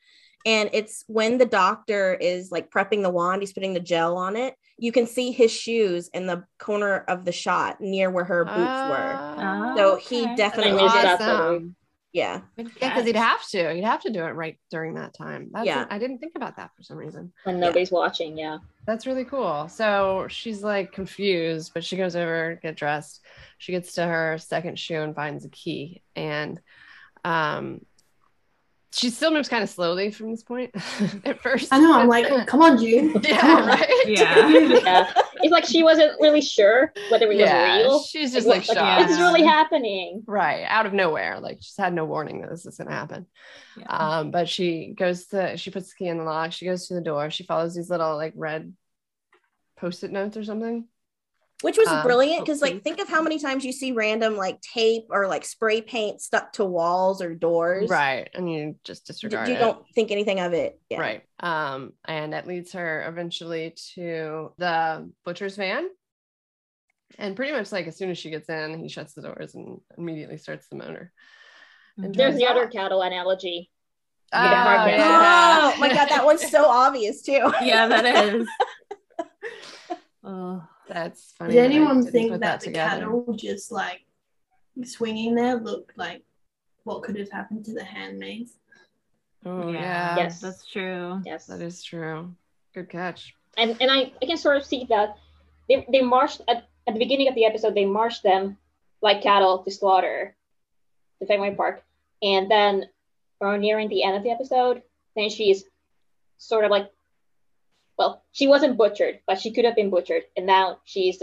And 0.44 0.68
it's 0.72 1.04
when 1.08 1.38
the 1.38 1.46
doctor 1.46 2.14
is 2.14 2.50
like 2.50 2.70
prepping 2.70 3.02
the 3.02 3.10
wand, 3.10 3.42
he's 3.42 3.52
putting 3.52 3.72
the 3.72 3.80
gel 3.80 4.18
on 4.18 4.36
it. 4.36 4.54
You 4.78 4.92
can 4.92 5.06
see 5.06 5.32
his 5.32 5.50
shoes 5.50 6.08
in 6.14 6.26
the 6.26 6.44
corner 6.58 6.98
of 7.08 7.24
the 7.24 7.32
shot 7.32 7.80
near 7.80 8.10
where 8.10 8.24
her 8.24 8.44
boots 8.44 8.56
were. 8.56 9.18
Oh, 9.38 9.76
So 9.76 9.96
he 9.96 10.34
definitely 10.36 10.80
I 10.80 10.84
missed 10.84 10.94
did. 10.94 11.04
that 11.04 11.72
Yeah. 12.12 12.40
Yeah, 12.56 12.88
because 12.88 13.04
he'd 13.04 13.16
have 13.16 13.46
to. 13.48 13.74
He'd 13.74 13.84
have 13.84 14.02
to 14.02 14.10
do 14.10 14.24
it 14.24 14.30
right 14.30 14.58
during 14.70 14.94
that 14.94 15.14
time. 15.14 15.50
That's 15.52 15.66
Yeah. 15.66 15.86
I 15.90 15.98
didn't 15.98 16.18
think 16.18 16.32
about 16.36 16.56
that 16.56 16.70
for 16.76 16.82
some 16.82 16.96
reason. 16.96 17.32
When 17.44 17.60
nobody's 17.60 17.90
watching, 17.90 18.38
yeah. 18.38 18.58
That's 18.86 19.06
really 19.06 19.24
cool. 19.24 19.68
So 19.68 20.26
she's 20.30 20.62
like 20.62 20.92
confused, 20.92 21.72
but 21.74 21.84
she 21.84 21.96
goes 21.96 22.16
over, 22.16 22.58
get 22.62 22.76
dressed. 22.76 23.20
She 23.58 23.72
gets 23.72 23.94
to 23.94 24.06
her 24.06 24.38
second 24.38 24.78
shoe 24.78 25.02
and 25.02 25.14
finds 25.14 25.44
a 25.44 25.50
key. 25.50 26.02
And 26.16 26.60
um 27.24 27.82
she 28.92 29.10
still 29.10 29.30
moves 29.30 29.48
kind 29.48 29.62
of 29.62 29.68
slowly 29.68 30.10
from 30.10 30.30
this 30.30 30.42
point 30.42 30.70
at 31.24 31.40
first. 31.42 31.68
I 31.72 31.78
know. 31.78 31.92
I'm 31.98 32.08
like, 32.08 32.46
come 32.46 32.62
on, 32.62 32.78
June. 32.78 33.12
Come 33.22 33.22
yeah, 33.24 33.56
on. 33.56 33.66
right. 33.68 33.90
Yeah. 34.06 34.48
Yeah. 34.48 35.12
It's 35.40 35.52
like 35.52 35.66
she 35.66 35.82
wasn't 35.82 36.12
really 36.20 36.40
sure 36.40 36.92
whether 37.10 37.30
it 37.30 37.36
Yeah, 37.38 37.76
was 37.76 37.84
real. 37.84 38.02
she's 38.02 38.32
just 38.32 38.46
Like, 38.46 38.60
like, 38.66 38.68
what- 38.68 38.76
shocked. 38.76 39.02
this 39.08 39.16
is 39.16 39.22
really 39.22 39.44
happening. 39.44 40.22
right 40.26 40.64
out 40.68 40.86
of 40.86 40.92
nowhere 40.94 41.38
like 41.38 41.58
she's 41.60 41.76
had 41.76 41.92
no 41.94 42.04
warning 42.06 42.40
that 42.40 42.50
this 42.50 42.66
is 42.66 42.76
going 42.76 42.88
to 42.88 42.94
happen 42.94 43.26
Yeah. 43.76 43.86
um 43.88 44.30
but 44.32 44.48
she 44.48 44.94
goes 44.96 45.26
to 45.26 45.56
she 45.56 45.70
puts 45.70 45.90
the 45.90 45.94
key 45.96 46.08
in 46.08 46.18
the 46.18 46.24
lock 46.24 46.52
she 46.52 46.64
goes 46.66 46.88
to 46.88 46.94
the 46.94 47.00
door 47.00 47.30
she 47.30 47.44
follows 47.44 47.74
these 47.76 47.90
little 47.90 48.16
like 48.16 48.32
red 48.36 48.72
post-it 49.76 50.10
notes 50.10 50.36
or 50.36 50.42
something 50.44 50.86
Which 51.62 51.76
was 51.76 51.88
Um, 51.88 52.04
brilliant 52.04 52.44
because 52.46 52.62
like 52.62 52.84
think 52.84 53.00
of 53.00 53.08
how 53.08 53.20
many 53.20 53.38
times 53.40 53.64
you 53.64 53.72
see 53.72 53.90
random 53.90 54.36
like 54.36 54.60
tape 54.60 55.06
or 55.10 55.26
like 55.26 55.44
spray 55.44 55.80
paint 55.80 56.20
stuck 56.20 56.52
to 56.52 56.64
walls 56.64 57.20
or 57.20 57.34
doors. 57.34 57.90
right 57.90 58.30
and 58.32 58.50
you 58.52 58.76
just 58.84 59.06
D- 59.06 59.12
disregard 59.12 59.48
You 59.48 59.54
it 59.54 59.58
don't 59.58 59.84
think 59.94 60.12
anything 60.12 60.38
of 60.38 60.52
it. 60.52 60.80
Yeah. 60.88 61.00
right 61.00 61.22
um 61.40 61.94
and 62.06 62.32
that 62.32 62.46
leads 62.46 62.72
her 62.74 63.04
eventually 63.08 63.74
to 63.94 64.52
the 64.56 65.10
butcher's 65.24 65.56
van 65.56 65.88
and 67.18 67.34
pretty 67.34 67.52
much 67.52 67.72
like 67.72 67.88
as 67.88 67.96
soon 67.96 68.10
as 68.10 68.18
she 68.18 68.30
gets 68.30 68.48
in 68.48 68.78
he 68.78 68.88
shuts 68.88 69.14
the 69.14 69.22
doors 69.22 69.56
and 69.56 69.80
immediately 69.96 70.36
starts 70.38 70.68
the 70.68 70.76
motor 70.76 71.12
and 71.96 72.14
There's 72.14 72.36
the 72.36 72.42
drives 72.44 72.56
other 72.56 72.68
cattle 72.68 73.02
analogy. 73.02 73.68
oh, 74.32 74.38
yeah. 74.44 75.72
Oh 75.74 75.80
my 75.80 75.88
god, 75.88 76.08
that 76.08 76.24
one's 76.24 76.48
so 76.48 76.66
obvious 76.68 77.22
too. 77.22 77.50
Yeah, 77.62 77.88
that 77.88 78.04
is. 78.34 78.46
oh, 80.24 80.62
that's 80.88 81.32
funny 81.38 81.54
Did 81.54 81.64
anyone 81.64 82.04
think 82.04 82.32
put 82.32 82.40
that, 82.40 82.60
the 82.60 82.66
together. 82.66 83.00
cattle 83.00 83.34
just 83.36 83.70
like 83.70 84.00
swinging 84.84 85.34
there 85.34 85.56
looked 85.56 85.96
like 85.98 86.22
what 86.84 87.02
could 87.02 87.16
have 87.18 87.30
happened 87.30 87.64
to 87.66 87.74
the 87.74 87.84
handmaids? 87.84 88.52
oh 89.46 89.70
yeah. 89.70 89.80
yeah 89.80 90.16
Yes. 90.16 90.40
That's 90.40 90.64
true. 90.66 91.20
Yes. 91.24 91.46
That 91.46 91.60
is 91.60 91.82
true. 91.82 92.34
Good 92.74 92.88
catch. 92.88 93.34
and 93.56 93.76
and 93.80 93.90
I, 93.90 94.12
I 94.22 94.26
can 94.26 94.36
sort 94.36 94.56
of 94.56 94.64
see 94.64 94.86
that 94.88 95.16
they, 95.68 95.86
they 95.90 96.00
marched 96.02 96.40
at, 96.48 96.68
at 96.86 96.94
the 96.94 96.98
beginning 96.98 97.28
of 97.28 97.34
the 97.34 97.44
episode 97.44 97.74
they 97.74 97.84
marched 97.84 98.22
them 98.22 98.56
like 99.02 99.22
cattle 99.22 99.58
to 99.64 99.70
slaughter 99.70 100.34
the 101.20 101.26
Fenway 101.26 101.54
Park 101.54 101.82
and 102.22 102.50
then 102.50 102.86
or 103.40 103.56
nearing 103.58 103.88
the 103.88 104.02
end 104.02 104.16
of 104.16 104.22
the 104.22 104.30
episode 104.30 104.82
then 105.16 105.28
she's 105.30 105.64
sort 106.38 106.64
of 106.64 106.70
like 106.70 106.90
well 107.98 108.22
she 108.32 108.46
wasn't 108.46 108.76
butchered 108.78 109.20
but 109.26 109.40
she 109.40 109.52
could 109.52 109.64
have 109.64 109.74
been 109.76 109.90
butchered 109.90 110.22
and 110.36 110.46
now 110.46 110.78
she's 110.84 111.22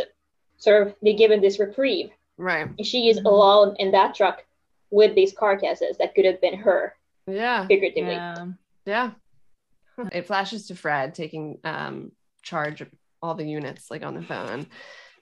sort 0.58 0.88
of 0.88 1.00
been 1.02 1.16
given 1.18 1.42
this 1.42 1.60
reprieve 1.60 2.10
Right. 2.38 2.68
and 2.78 2.86
she 2.86 3.08
is 3.10 3.20
Mhm. 3.20 3.26
alone 3.26 3.76
in 3.80 3.92
that 3.92 4.14
truck 4.16 4.44
with 4.92 5.16
these 5.16 5.34
carcasses 5.34 5.98
that 5.98 6.14
could 6.14 6.26
have 6.26 6.42
been 6.42 6.56
her 6.60 6.96
Yeah. 7.28 7.66
figuratively 7.68 8.14
Yeah. 8.14 8.46
Yeah. 8.86 9.12
It 10.12 10.28
flashes 10.28 10.68
to 10.68 10.76
Fred 10.76 11.16
taking 11.16 11.60
um, 11.64 12.12
charge 12.44 12.82
of 12.82 12.90
all 13.22 13.34
the 13.34 13.48
units, 13.48 13.90
like 13.90 14.04
on 14.04 14.14
the 14.14 14.22
phone, 14.22 14.68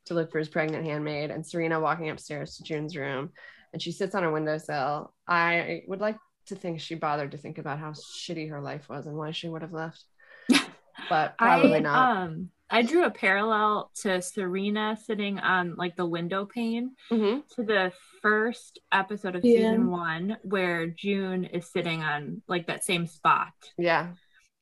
to 0.06 0.16
look 0.16 0.32
for 0.32 0.40
his 0.40 0.50
pregnant 0.50 0.84
handmaid, 0.84 1.30
and 1.30 1.46
Serena 1.46 1.80
walking 1.80 2.10
upstairs 2.10 2.58
to 2.58 2.64
June's 2.64 2.98
room, 2.98 3.32
and 3.72 3.80
she 3.82 3.92
sits 3.92 4.16
on 4.16 4.24
a 4.24 4.32
windowsill. 4.32 5.14
I 5.28 5.84
would 5.88 6.02
like 6.02 6.18
to 6.48 6.56
think 6.56 6.82
she 6.82 6.96
bothered 6.96 7.32
to 7.32 7.38
think 7.38 7.60
about 7.60 7.78
how 7.80 7.92
shitty 7.92 8.50
her 8.50 8.60
life 8.60 8.90
was 8.90 9.06
and 9.06 9.16
why 9.16 9.30
she 9.32 9.48
would 9.48 9.62
have 9.62 9.72
left, 9.74 10.04
but 11.10 11.38
probably 11.38 11.76
I, 11.76 11.80
not. 11.80 12.18
Um, 12.18 12.50
I 12.70 12.82
drew 12.82 13.04
a 13.06 13.12
parallel 13.12 13.92
to 14.02 14.22
Serena 14.22 14.98
sitting 15.06 15.38
on 15.40 15.76
like 15.76 15.96
the 15.96 16.06
window 16.08 16.46
pane 16.46 16.96
Mhm. 17.12 17.48
to 17.56 17.64
the 17.64 17.92
first 18.22 18.80
episode 18.92 19.36
of 19.36 19.46
Yeah. 19.46 19.58
season 19.58 19.92
one, 19.92 20.38
where 20.44 20.88
June 20.88 21.44
is 21.44 21.70
sitting 21.72 22.02
on 22.04 22.42
like 22.48 22.68
that 22.68 22.84
same 22.84 23.06
spot. 23.06 23.54
Yeah. 23.78 24.14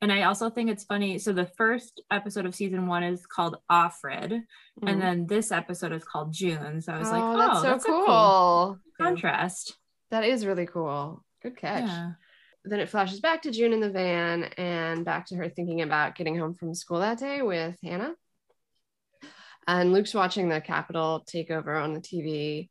And 0.02 0.12
I 0.12 0.24
also 0.24 0.50
think 0.50 0.68
it's 0.68 0.84
funny. 0.84 1.18
So 1.18 1.32
the 1.32 1.46
first 1.46 2.02
episode 2.10 2.44
of 2.44 2.54
season 2.56 2.86
one 2.88 3.04
is 3.04 3.24
called 3.24 3.56
Offred, 3.70 4.30
Mhm. 4.32 4.42
and 4.90 5.00
then 5.00 5.26
this 5.26 5.52
episode 5.52 5.92
is 5.92 6.04
called 6.04 6.32
June. 6.32 6.82
So 6.82 6.92
I 6.92 6.98
was 6.98 7.10
like, 7.10 7.22
oh, 7.22 7.38
that's 7.38 7.60
so 7.60 7.62
that's, 7.62 7.84
cool. 7.86 8.02
a 8.02 8.06
cool 8.06 8.78
contrast. 9.00 9.78
That 10.10 10.24
is 10.24 10.44
really 10.44 10.66
cool. 10.66 11.24
Good 11.40 11.56
catch. 11.56 11.84
Yeah. 11.86 12.12
Then 12.64 12.80
it 12.80 12.88
flashes 12.88 13.20
back 13.20 13.42
to 13.42 13.50
June 13.50 13.72
in 13.72 13.80
the 13.80 13.90
van 13.90 14.44
and 14.56 15.04
back 15.04 15.26
to 15.26 15.36
her 15.36 15.48
thinking 15.48 15.82
about 15.82 16.14
getting 16.14 16.38
home 16.38 16.54
from 16.54 16.74
school 16.74 17.00
that 17.00 17.18
day 17.18 17.42
with 17.42 17.76
Hannah. 17.82 18.14
And 19.66 19.92
Luke's 19.92 20.14
watching 20.14 20.48
the 20.48 20.60
Capitol 20.60 21.24
takeover 21.26 21.82
on 21.82 21.92
the 21.92 22.00
TV. 22.00 22.68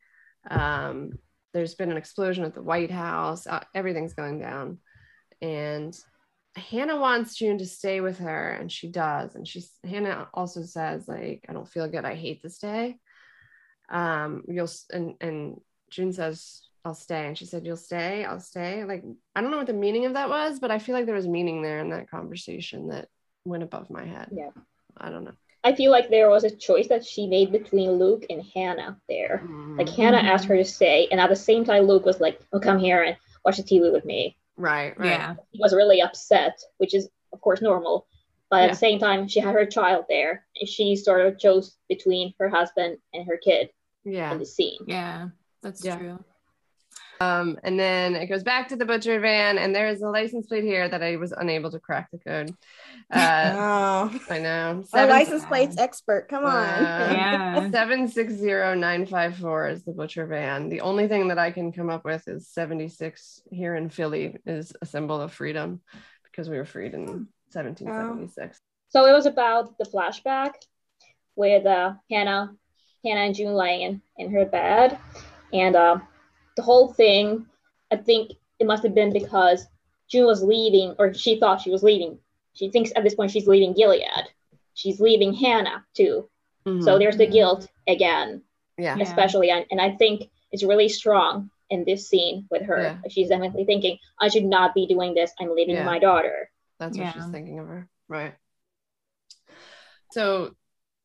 Um, 0.49 1.13
there's 1.53 1.75
been 1.75 1.91
an 1.91 1.97
explosion 1.97 2.45
at 2.45 2.53
the 2.53 2.61
White 2.61 2.91
House. 2.91 3.47
Uh, 3.47 3.63
everything's 3.75 4.13
going 4.13 4.39
down. 4.39 4.79
And 5.41 5.97
Hannah 6.55 6.99
wants 6.99 7.35
June 7.35 7.57
to 7.59 7.65
stay 7.65 8.01
with 8.01 8.19
her, 8.19 8.51
and 8.51 8.71
she 8.71 8.89
does. 8.89 9.35
And 9.35 9.47
she's 9.47 9.71
Hannah 9.83 10.27
also 10.33 10.63
says, 10.63 11.07
like, 11.07 11.45
I 11.47 11.53
don't 11.53 11.67
feel 11.67 11.87
good. 11.87 12.05
I 12.05 12.15
hate 12.15 12.41
this 12.43 12.57
day. 12.59 12.97
Um, 13.89 14.43
you'll 14.47 14.69
and 14.91 15.15
and 15.21 15.61
June 15.89 16.13
says, 16.13 16.61
I'll 16.83 16.95
stay. 16.95 17.27
And 17.27 17.37
she 17.37 17.45
said, 17.45 17.65
You'll 17.65 17.77
stay, 17.77 18.25
I'll 18.25 18.39
stay. 18.39 18.83
Like, 18.83 19.03
I 19.35 19.41
don't 19.41 19.51
know 19.51 19.57
what 19.57 19.67
the 19.67 19.73
meaning 19.73 20.05
of 20.05 20.13
that 20.13 20.29
was, 20.29 20.59
but 20.59 20.71
I 20.71 20.79
feel 20.79 20.95
like 20.95 21.05
there 21.05 21.15
was 21.15 21.27
meaning 21.27 21.61
there 21.61 21.79
in 21.79 21.89
that 21.89 22.09
conversation 22.09 22.87
that 22.89 23.07
went 23.45 23.63
above 23.63 23.89
my 23.89 24.05
head. 24.05 24.29
Yeah. 24.31 24.49
I 24.97 25.09
don't 25.09 25.23
know. 25.23 25.33
I 25.63 25.75
feel 25.75 25.91
like 25.91 26.09
there 26.09 26.29
was 26.29 26.43
a 26.43 26.55
choice 26.55 26.87
that 26.87 27.05
she 27.05 27.27
made 27.27 27.51
between 27.51 27.91
Luke 27.91 28.25
and 28.29 28.43
Hannah 28.53 28.97
there. 29.07 29.41
Mm-hmm. 29.43 29.77
Like 29.77 29.89
Hannah 29.89 30.17
mm-hmm. 30.17 30.27
asked 30.27 30.45
her 30.45 30.57
to 30.57 30.65
stay, 30.65 31.07
and 31.11 31.19
at 31.19 31.29
the 31.29 31.35
same 31.35 31.63
time, 31.63 31.83
Luke 31.83 32.05
was 32.05 32.19
like, 32.19 32.41
"Oh, 32.51 32.59
come 32.59 32.79
here 32.79 33.03
and 33.03 33.15
watch 33.45 33.57
the 33.57 33.63
TV 33.63 33.91
with 33.91 34.03
me." 34.03 34.37
Right, 34.57 34.97
right. 34.97 35.09
Yeah. 35.09 35.35
He 35.51 35.59
was 35.61 35.75
really 35.75 36.01
upset, 36.01 36.59
which 36.77 36.95
is 36.95 37.09
of 37.31 37.41
course 37.41 37.61
normal. 37.61 38.07
But 38.49 38.63
at 38.63 38.65
Yeah. 38.65 38.71
the 38.71 38.77
same 38.77 38.99
time, 38.99 39.27
she 39.27 39.39
had 39.39 39.53
her 39.53 39.65
child 39.65 40.05
there, 40.09 40.45
and 40.59 40.67
she 40.67 40.95
sort 40.95 41.25
of 41.25 41.37
chose 41.37 41.77
between 41.87 42.33
her 42.39 42.49
husband 42.49 42.97
and 43.13 43.25
her 43.27 43.37
kid 43.37 43.69
Yeah. 44.03 44.31
in 44.31 44.39
the 44.39 44.45
scene. 44.45 44.79
Yeah. 44.87 45.29
That's 45.61 45.85
Yeah. 45.85 45.97
true. 45.97 46.25
Um, 47.21 47.59
and 47.63 47.79
then 47.79 48.15
it 48.15 48.25
goes 48.25 48.41
back 48.41 48.67
to 48.69 48.75
the 48.75 48.83
butcher 48.85 49.19
van, 49.19 49.59
and 49.59 49.75
there 49.75 49.87
is 49.87 50.01
a 50.01 50.07
license 50.07 50.47
plate 50.47 50.63
here 50.63 50.89
that 50.89 51.03
I 51.03 51.17
was 51.17 51.31
unable 51.31 51.69
to 51.69 51.79
crack 51.79 52.09
the 52.11 52.17
code. 52.17 52.53
Uh, 53.11 53.51
oh, 53.57 54.19
I 54.29 54.39
know. 54.39 54.79
a 54.83 54.87
Seven- 54.87 55.09
license 55.09 55.43
plates 55.45 55.77
expert. 55.77 56.29
Come 56.29 56.45
on. 56.45 56.55
Uh, 56.65 57.11
Yeah. 57.13 57.69
Seven 57.69 58.07
six 58.07 58.31
zero 58.33 58.73
nine 58.73 59.05
five 59.05 59.35
four 59.35 59.67
is 59.67 59.83
the 59.83 59.91
butcher 59.91 60.25
van. 60.25 60.69
The 60.69 60.79
only 60.79 61.09
thing 61.09 61.27
that 61.27 61.37
I 61.37 61.51
can 61.51 61.73
come 61.73 61.89
up 61.89 62.05
with 62.05 62.25
is 62.29 62.47
seventy 62.47 62.87
six 62.87 63.41
here 63.51 63.75
in 63.75 63.89
Philly 63.89 64.37
is 64.45 64.71
a 64.81 64.85
symbol 64.85 65.19
of 65.19 65.33
freedom 65.33 65.81
because 66.23 66.49
we 66.49 66.55
were 66.57 66.63
freed 66.65 66.93
in 66.93 67.27
seventeen 67.49 67.87
seventy 67.89 68.27
six. 68.27 68.59
So 68.89 69.05
it 69.05 69.11
was 69.11 69.25
about 69.25 69.77
the 69.77 69.85
flashback 69.85 70.53
with 71.35 71.65
uh, 71.65 71.93
Hannah, 72.09 72.55
Hannah 73.03 73.21
and 73.25 73.35
June 73.35 73.53
laying 73.53 73.81
in, 73.81 74.01
in 74.17 74.31
her 74.31 74.45
bed, 74.45 74.97
and 75.51 75.75
uh, 75.75 75.97
the 76.61 76.65
whole 76.65 76.93
thing. 76.93 77.45
I 77.91 77.97
think 77.97 78.31
it 78.59 78.67
must 78.67 78.83
have 78.83 78.93
been 78.95 79.11
because 79.11 79.65
June 80.07 80.25
was 80.27 80.43
leaving, 80.43 80.95
or 80.99 81.13
she 81.13 81.39
thought 81.39 81.61
she 81.61 81.71
was 81.71 81.83
leaving. 81.83 82.19
She 82.53 82.69
thinks 82.69 82.91
at 82.95 83.03
this 83.03 83.15
point 83.15 83.31
she's 83.31 83.47
leaving 83.47 83.73
Gilead. 83.73 84.25
She's 84.73 84.99
leaving 84.99 85.33
Hannah 85.33 85.83
too. 85.95 86.29
So 86.81 86.99
there's 86.99 87.17
the 87.17 87.25
guilt 87.25 87.67
again, 87.87 88.43
Mm-hmm. 88.77 88.83
yeah, 88.83 88.95
Yeah. 88.97 89.03
especially, 89.03 89.49
and, 89.49 89.65
and 89.71 89.81
I 89.81 89.95
think 89.95 90.29
it's 90.51 90.63
really 90.63 90.89
strong 90.89 91.49
in 91.71 91.83
this 91.85 92.07
scene 92.07 92.45
with 92.51 92.61
her. 92.63 92.81
Yeah. 92.83 92.97
She's 93.09 93.29
definitely 93.29 93.65
thinking, 93.65 93.97
"I 94.19 94.27
should 94.29 94.45
not 94.45 94.75
be 94.75 94.85
doing 94.85 95.15
this. 95.15 95.31
I'm 95.39 95.55
leaving 95.55 95.75
Yeah. 95.75 95.85
my 95.85 95.97
daughter." 95.97 96.51
That's 96.77 96.95
what 96.97 97.13
she's 97.13 97.25
thinking 97.25 97.57
of 97.59 97.67
her. 97.67 97.89
Right. 98.07 98.33
So 100.11 100.53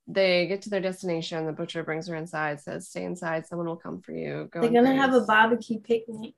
they 0.09 0.47
get 0.47 0.63
to 0.63 0.71
their 0.71 0.81
destination. 0.81 1.47
The 1.47 1.53
butcher 1.53 1.83
brings 1.83 2.07
her 2.09 2.15
inside, 2.17 2.61
says, 2.61 2.89
Stay 2.89 3.05
inside, 3.05 3.47
someone 3.47 3.67
will 3.67 3.77
come 3.77 4.01
for 4.01 4.13
you. 4.13 4.49
Go 4.53 4.61
They're 4.61 4.71
gonna 4.71 4.95
have 4.95 5.15
a 5.15 5.23
barbecue 5.23 5.81
picnic. 5.81 6.35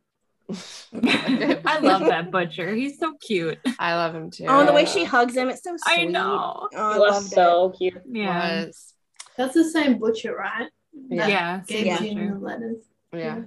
I 0.95 1.79
love 1.83 2.01
that 2.07 2.31
butcher. 2.31 2.75
He's 2.75 2.99
so 2.99 3.15
cute. 3.21 3.59
I 3.79 3.95
love 3.95 4.15
him 4.15 4.31
too. 4.31 4.47
Oh, 4.49 4.65
the 4.65 4.73
way 4.73 4.85
she 4.87 5.05
hugs 5.05 5.37
him, 5.37 5.51
it's 5.51 5.63
so 5.63 5.77
sweet. 5.77 6.01
I 6.01 6.05
know. 6.05 6.69
Oh, 6.75 6.93
I 6.93 6.97
It 6.97 6.99
was 7.01 7.13
loved 7.13 7.27
it. 7.27 7.35
so 7.35 7.75
cute. 7.77 8.03
Yeah. 8.11 8.65
was. 8.67 8.95
That's 9.37 9.55
the 9.55 9.65
same 9.65 9.99
butcher, 9.99 10.35
right? 10.35 10.69
Yeah. 11.11 11.27
Yeah. 11.29 11.61
Gave 11.67 11.87
Yeah. 11.87 12.01
you 12.03 12.31
the 12.35 12.39
letters. 12.39 12.85
Yeah. 13.13 13.43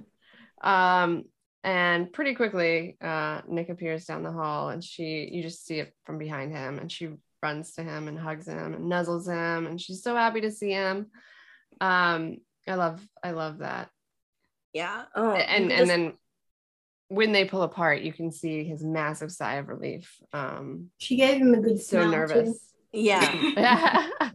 Um, 0.62 1.24
and 1.64 2.12
pretty 2.12 2.34
quickly, 2.34 2.96
uh, 3.00 3.42
Nick 3.48 3.68
appears 3.68 4.04
down 4.04 4.22
the 4.22 4.32
hall 4.32 4.68
and 4.70 4.82
she 4.82 5.28
you 5.32 5.42
just 5.42 5.66
see 5.66 5.80
it 5.80 5.92
from 6.04 6.18
behind 6.18 6.52
him 6.52 6.78
and 6.78 6.90
she 6.90 7.10
runs 7.42 7.72
to 7.74 7.82
him 7.82 8.08
and 8.08 8.18
hugs 8.18 8.46
him 8.46 8.74
and 8.74 8.90
nuzzles 8.90 9.26
him 9.26 9.66
and 9.66 9.80
she's 9.80 10.02
so 10.02 10.14
happy 10.14 10.40
to 10.42 10.50
see 10.50 10.70
him. 10.70 11.06
Um, 11.80 12.36
I 12.68 12.74
love 12.74 13.00
I 13.22 13.32
love 13.32 13.58
that. 13.58 13.90
Yeah. 14.72 15.04
Oh, 15.14 15.32
and 15.32 15.64
you 15.64 15.70
and 15.76 15.90
then 15.90 16.12
when 17.08 17.32
they 17.32 17.44
pull 17.44 17.62
apart, 17.62 18.00
you 18.02 18.12
can 18.12 18.30
see 18.32 18.64
his 18.64 18.82
massive 18.82 19.30
sigh 19.30 19.56
of 19.56 19.68
relief. 19.68 20.16
Um, 20.32 20.90
She 20.98 21.16
gave 21.16 21.36
him 21.42 21.52
a 21.52 21.60
good 21.60 21.78
so 21.82 21.98
smell, 22.00 22.10
nervous. 22.10 22.72
yeah. 22.92 24.08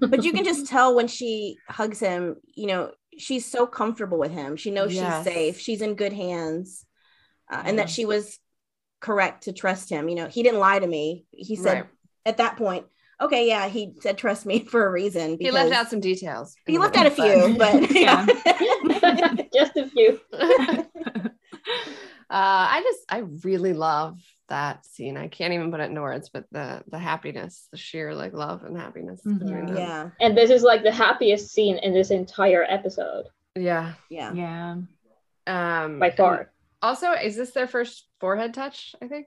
but 0.00 0.22
you 0.24 0.32
can 0.32 0.44
just 0.44 0.66
tell 0.66 0.94
when 0.94 1.08
she 1.08 1.56
hugs 1.68 1.98
him, 1.98 2.36
you 2.54 2.66
know, 2.66 2.90
she's 3.16 3.46
so 3.46 3.66
comfortable 3.66 4.18
with 4.18 4.32
him. 4.32 4.56
She 4.56 4.70
knows 4.70 4.94
Yes. 4.94 5.24
she's 5.24 5.32
safe. 5.32 5.58
She's 5.58 5.80
in 5.80 5.94
good 5.94 6.12
hands. 6.12 6.84
Uh, 7.50 7.62
and 7.64 7.76
Yeah. 7.76 7.84
that 7.84 7.90
she 7.90 8.04
was 8.04 8.38
correct 9.00 9.44
to 9.44 9.52
trust 9.54 9.88
him. 9.88 10.08
You 10.10 10.16
know, 10.16 10.26
he 10.28 10.42
didn't 10.42 10.60
lie 10.60 10.78
to 10.78 10.86
me. 10.86 11.24
He 11.30 11.56
said 11.56 11.74
Right. 11.74 11.86
At 12.26 12.36
that 12.38 12.56
point, 12.56 12.86
okay, 13.20 13.46
yeah, 13.48 13.68
he 13.68 13.92
said 14.00 14.18
trust 14.18 14.46
me 14.46 14.60
for 14.70 14.86
a 14.86 14.90
reason. 14.90 15.36
He 15.40 15.50
left 15.50 15.72
out 15.72 15.90
some 15.90 16.00
details. 16.00 16.54
he 16.66 16.78
left 16.78 16.96
out 16.96 17.06
a 17.06 17.10
few, 17.10 17.56
but 17.58 17.90
Yeah. 17.94 18.26
Just 19.52 19.76
a 19.76 19.86
few. 19.88 20.20
uh, 20.32 20.38
I 22.30 22.82
just 22.84 23.00
I 23.08 23.18
really 23.44 23.72
love 23.72 24.20
that 24.48 24.86
scene. 24.86 25.16
I 25.16 25.28
can't 25.28 25.52
even 25.52 25.70
put 25.70 25.80
it 25.80 25.90
into 25.90 26.00
words, 26.00 26.28
but 26.28 26.44
the 26.52 26.82
the 26.88 26.98
happiness, 26.98 27.68
the 27.72 27.76
sheer 27.76 28.14
like 28.14 28.32
love 28.32 28.62
and 28.64 28.76
happiness. 28.76 29.20
Mhm. 29.26 29.66
them. 29.66 29.76
yeah, 29.76 30.10
And 30.20 30.36
this 30.36 30.50
is 30.50 30.62
like 30.62 30.82
the 30.82 30.92
happiest 30.92 31.52
scene 31.52 31.78
in 31.78 31.92
this 31.92 32.10
entire 32.10 32.64
episode 32.68 33.26
yeah. 33.56 33.94
yeah. 34.08 34.32
Yeah. 34.32 34.76
Um, 35.46 35.98
by 35.98 36.10
far. 36.10 36.52
Also, 36.82 37.12
is 37.12 37.36
this 37.36 37.50
their 37.50 37.66
first 37.66 38.06
forehead 38.20 38.54
touch? 38.54 38.94
I 39.02 39.08
think. 39.08 39.26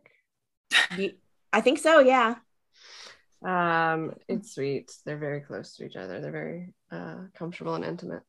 I 1.52 1.62
think 1.62 1.80
so. 1.80 2.00
Yeah. 2.00 2.36
Um, 3.44 4.14
it's 4.28 4.56
sweet. 4.56 4.92
They're 5.06 5.18
very 5.18 5.42
close 5.42 5.76
to 5.76 5.86
each 5.86 5.96
other. 5.96 6.22
They're 6.22 6.32
very 6.32 6.74
uh, 6.92 7.16
comfortable 7.36 7.76
and 7.76 7.84
intimate. 7.84 8.24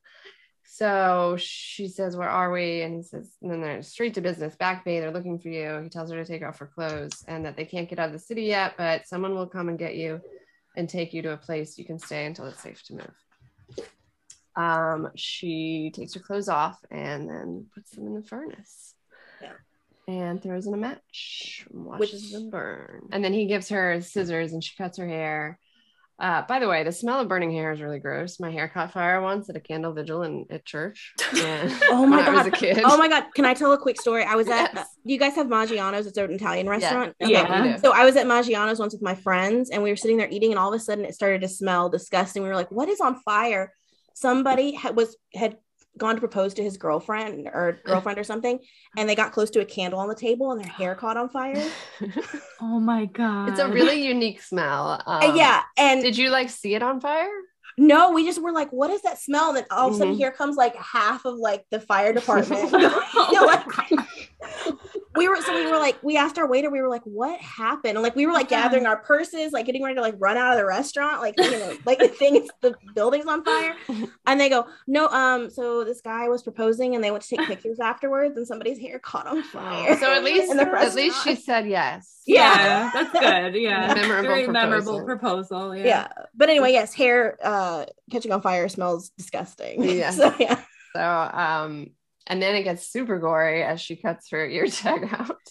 So 0.65 1.37
she 1.39 1.89
says, 1.89 2.17
"Where 2.17 2.29
are 2.29 2.51
we?" 2.51 2.83
And 2.83 2.97
he 2.97 3.03
says, 3.03 3.37
and 3.43 3.51
then 3.51 3.61
they're 3.61 3.83
straight 3.83 4.15
to 4.15 4.21
business. 4.21 4.57
Back 4.57 4.85
Bay, 4.85 4.99
they're 4.99 5.13
looking 5.13 5.39
for 5.39 5.49
you. 5.49 5.81
He 5.83 5.89
tells 5.89 6.11
her 6.11 6.17
to 6.17 6.25
take 6.25 6.43
off 6.43 6.59
her 6.59 6.67
clothes 6.67 7.25
and 7.29 7.45
that 7.45 7.57
they 7.57 7.65
can't 7.65 7.89
get 7.89 7.99
out 7.99 8.07
of 8.07 8.13
the 8.13 8.19
city 8.19 8.45
yet, 8.45 8.75
but 8.77 9.07
someone 9.07 9.35
will 9.35 9.47
come 9.47 9.69
and 9.69 9.79
get 9.79 9.95
you 9.95 10.21
and 10.77 10.89
take 10.89 11.13
you 11.13 11.23
to 11.23 11.33
a 11.33 11.37
place 11.37 11.79
you 11.79 11.85
can 11.85 11.99
stay 11.99 12.27
until 12.27 12.47
it's 12.47 12.63
safe 12.63 12.83
to 12.85 12.95
move. 12.95 13.87
Um, 14.57 15.11
she 15.17 15.93
takes 15.95 16.15
her 16.15 16.21
clothes 16.21 16.49
off 16.49 16.79
and 16.91 17.29
then 17.29 17.67
puts 17.75 17.91
them 17.91 18.07
in 18.07 18.15
the 18.15 18.23
furnace. 18.23 18.95
Yeah. 19.43 19.53
And 20.07 20.43
throws 20.43 20.67
in 20.67 20.75
a 20.75 20.77
match, 20.77 21.67
watches 21.71 22.23
Which- 22.25 22.33
them 22.33 22.51
burn. 22.51 23.09
And 23.13 23.25
then 23.25 23.33
he 23.33 23.47
gives 23.47 23.71
her 23.71 24.01
scissors 24.03 24.53
and 24.53 24.63
she 24.63 24.77
cuts 24.77 24.99
her 24.99 25.07
hair. 25.09 25.59
Uh, 26.17 26.43
by 26.47 26.61
the 26.61 26.69
way, 26.69 26.85
the 26.85 26.93
smell 26.93 27.19
of 27.21 27.27
burning 27.29 27.51
hair 27.51 27.73
is 27.73 27.81
really 27.81 27.99
gross. 27.99 28.39
My 28.39 28.51
hair 28.51 28.69
caught 28.69 28.93
fire 28.93 29.21
once 29.21 29.51
at 29.51 29.57
a 29.57 29.61
candle 29.61 29.93
vigil 29.93 30.23
in 30.23 30.45
at 30.49 30.65
church. 30.65 31.13
Oh 31.91 32.07
my 32.07 32.19
when 32.19 32.27
I 32.27 32.31
was 32.31 32.45
god. 32.45 32.47
a 32.47 32.51
kid. 32.53 32.81
Oh 32.85 32.97
my 32.97 33.09
god. 33.09 33.25
Can 33.35 33.45
I 33.45 33.55
tell 33.55 33.73
a 33.73 33.79
quick 33.79 34.01
story? 34.01 34.23
I 34.25 34.37
was 34.37 34.49
at. 34.49 34.73
Yes. 34.75 34.87
you 35.05 35.19
guys 35.19 35.35
have 35.35 35.49
Maggiano's? 35.49 36.07
It's 36.07 36.17
an 36.19 36.31
Italian 36.31 36.69
restaurant. 36.69 37.17
Okay. 37.21 37.33
Yeah. 37.33 37.77
So 37.77 37.93
I 37.93 38.05
was 38.05 38.15
at 38.17 38.27
Maggiano's 38.27 38.79
once 38.79 38.93
with 38.93 39.03
my 39.03 39.15
friends, 39.17 39.71
and 39.71 39.83
we 39.83 39.91
were 39.91 39.97
sitting 39.97 40.17
there 40.17 40.29
eating, 40.31 40.51
and 40.51 40.59
all 40.59 40.73
of 40.73 40.79
a 40.79 40.83
sudden 40.83 41.05
it 41.05 41.15
started 41.15 41.41
to 41.41 41.49
smell 41.49 41.89
disgusting. 41.89 42.43
We 42.43 42.49
were 42.49 42.55
like, 42.55 42.71
"What 42.71 42.89
is 42.89 43.01
on 43.01 43.21
fire?" 43.23 43.73
Somebody 44.15 44.73
had, 44.75 44.95
was 44.95 45.17
had 45.35 45.57
gone 45.99 46.15
to 46.17 46.21
propose 46.21 46.55
to 46.55 46.63
his 46.63 46.77
girlfriend 46.77 47.47
or 47.49 47.81
girlfriend 47.87 48.19
or 48.19 48.25
something, 48.25 48.59
and 48.97 49.09
they 49.09 49.15
got 49.15 49.33
close 49.33 49.51
to 49.51 49.61
a 49.61 49.65
candle 49.65 50.01
on 50.01 50.09
the 50.09 50.15
table, 50.15 50.53
and 50.53 50.61
their 50.61 50.69
hair 50.69 50.95
caught 51.01 51.17
on 51.17 51.29
fire. 51.29 51.65
Oh 52.61 52.81
my 52.81 53.07
god. 53.07 53.49
it's 53.51 53.59
a 53.61 53.69
really 53.69 54.07
unique 54.07 54.41
smell. 54.41 55.03
Um, 55.07 55.37
yeah, 55.37 55.63
and 55.77 56.03
Did 56.03 56.17
you 56.17 56.31
like 56.31 56.51
see 56.51 56.75
it 56.75 56.83
on 56.83 57.01
fire? 57.01 57.29
no, 57.77 58.13
we 58.13 58.25
just 58.25 58.41
were 58.41 58.53
like, 58.53 58.71
"What 58.73 58.91
is 58.91 59.03
that 59.03 59.19
smell?" 59.19 59.49
And 59.49 59.57
then 59.59 59.65
all 59.71 59.89
of 59.89 59.95
a 59.95 59.97
sudden, 59.97 60.15
Mhm. 60.15 60.19
here 60.19 60.31
comes 60.31 60.57
like 60.57 60.77
half 60.77 61.25
of 61.25 61.35
like 61.37 61.65
the 61.71 61.81
fire 61.81 62.13
department. 62.21 62.71
Oh 62.73 63.33
You're 63.33 63.47
my 63.47 63.47
like, 63.47 63.67
we 65.17 65.29
were 65.29 65.37
so 65.43 65.55
we 65.55 65.67
were 65.71 65.79
like 65.79 65.97
we 66.03 66.17
asked 66.17 66.39
our 66.39 66.49
waiter 66.49 66.71
we 66.71 66.81
were 66.83 66.89
like 66.89 67.03
what 67.05 67.41
happened 67.41 67.97
and 67.97 68.03
like 68.03 68.17
we 68.17 68.27
were 68.27 68.33
like 68.33 68.49
gathering 68.49 68.87
our 68.87 68.97
purses 68.99 69.53
like 69.53 69.67
getting 69.67 69.83
ready 69.83 69.95
to 69.95 70.01
like 70.01 70.15
run 70.19 70.37
out 70.37 70.53
of 70.53 70.59
the 70.59 70.65
restaurant 70.65 71.21
like 71.21 71.35
you 71.39 71.51
know 71.51 71.77
like 71.87 71.99
the 71.99 72.09
thing 72.09 72.47
the 72.63 72.75
building's 72.95 73.27
on 73.27 73.45
fire 73.45 73.75
and 74.27 74.41
they 74.41 74.49
go 74.49 74.67
no 74.87 75.07
um 75.09 75.49
so 75.51 75.85
this 75.85 76.01
guy 76.01 76.29
was 76.29 76.43
proposing 76.43 76.95
and 76.95 77.05
they 77.05 77.11
went 77.11 77.23
to 77.23 77.37
take 77.37 77.47
pictures 77.47 77.79
afterwards 77.81 78.37
and 78.37 78.47
somebody's 78.47 78.79
hair 78.79 78.99
caught 78.99 79.27
on 79.27 79.43
fire 79.45 79.97
So 79.99 80.13
at 80.13 80.25
least 80.25 80.51
in 80.51 80.57
the 80.57 80.67
at 80.69 80.95
least 80.95 81.23
she 81.23 81.35
said 81.37 81.67
yes. 81.69 82.23
yeah 82.27 82.91
that's 82.95 83.13
good. 83.13 83.55
Yeah, 83.61 83.93
Memorable 83.95 84.23
very 84.29 84.45
proposal. 84.45 84.53
memorable 84.53 85.05
proposal. 85.05 85.77
Yeah. 85.77 85.85
yeah 85.85 86.09
but 86.35 86.49
anyway 86.49 86.73
yes 86.73 86.95
hair 86.95 87.39
uh 87.43 87.85
catching 88.11 88.33
on 88.33 88.41
fire 88.43 88.69
smells 88.69 89.11
disgusting 89.11 89.83
Yeah. 89.85 90.11
so 90.11 90.35
yeah 90.41 90.61
So 90.95 91.03
um 91.03 91.91
and 92.27 92.43
then 92.43 92.55
it 92.55 92.63
gets 92.63 92.87
super 92.89 93.19
gory 93.19 93.63
as 93.63 93.81
she 93.81 93.97
cuts 93.97 94.31
her 94.31 94.47
ear 94.47 94.67
tag 94.67 95.09
oh. 95.13 95.17
out. 95.17 95.43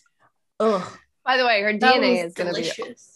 Ugh. 0.59 0.97
By 1.25 1.37
the 1.37 1.45
way, 1.45 1.61
her 1.61 1.77
That 1.77 1.95
DNA 1.95 2.25
is 2.25 2.33
gonna 2.33 2.53
be 2.53 2.69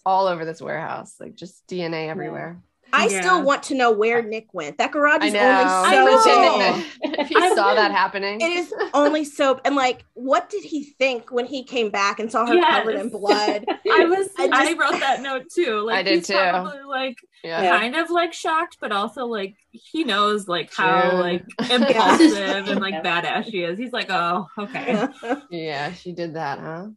all 0.05 0.28
over 0.28 0.45
this 0.45 0.62
warehouse, 0.62 1.16
like 1.20 1.36
just 1.36 1.68
DNA 1.68 2.08
everywhere. 2.08 2.62
I 2.94 3.08
Yeah. 3.08 3.22
still 3.22 3.44
want 3.44 3.64
to 3.64 3.76
know 3.76 3.92
where 3.92 4.22
Nick 4.22 4.54
went. 4.54 4.78
That 4.78 4.92
garage 4.92 5.22
I 5.22 5.28
is 5.28 5.34
know. 5.34 5.40
only 5.42 6.14
I 6.14 6.22
so 6.24 6.42
know. 6.42 7.12
big. 7.12 7.20
if 7.20 7.30
you 7.32 7.56
saw 7.56 7.74
that 7.76 7.92
happening, 7.92 8.40
It 8.42 8.52
is 8.52 8.74
only 8.94 9.26
so 9.26 9.60
and 9.66 9.76
like 9.76 10.06
what 10.14 10.50
did 10.50 10.64
he 10.64 10.84
think 10.84 11.32
when 11.32 11.46
he 11.46 11.64
came 11.64 11.90
back 11.90 12.20
and 12.20 12.32
saw 12.32 12.46
her 12.46 12.54
Yes. 12.56 12.70
covered 12.80 12.96
in 12.96 13.10
blood? 13.10 13.66
I 13.92 14.06
was. 14.06 14.30
I 14.38 14.50
I, 14.52 14.74
wrote 14.74 15.00
that 15.00 15.22
note 15.22 15.46
too. 15.54 15.82
Like 15.86 15.98
I 15.98 16.04
did 16.04 16.16
he's 16.20 16.28
too. 16.28 16.34
Probably 16.34 16.84
like 16.84 17.18
yeah. 17.44 17.78
kind 17.78 17.96
of 17.96 18.10
like 18.10 18.34
shocked, 18.34 18.78
but 18.82 18.92
also 18.92 19.26
like 19.26 19.56
he 19.72 20.04
knows 20.04 20.48
like 20.48 20.74
how 20.74 21.12
June. 21.12 21.20
like 21.20 21.44
impulsive 21.70 22.68
and 22.70 22.80
like 22.82 23.04
badass 23.04 23.52
she 23.52 23.64
is. 23.64 23.78
He's 23.78 23.94
like, 23.94 24.08
oh, 24.10 24.48
okay. 24.58 25.08
Yeah, 25.50 25.92
she 25.94 26.14
did 26.14 26.36
that, 26.36 26.60
huh? 26.60 26.88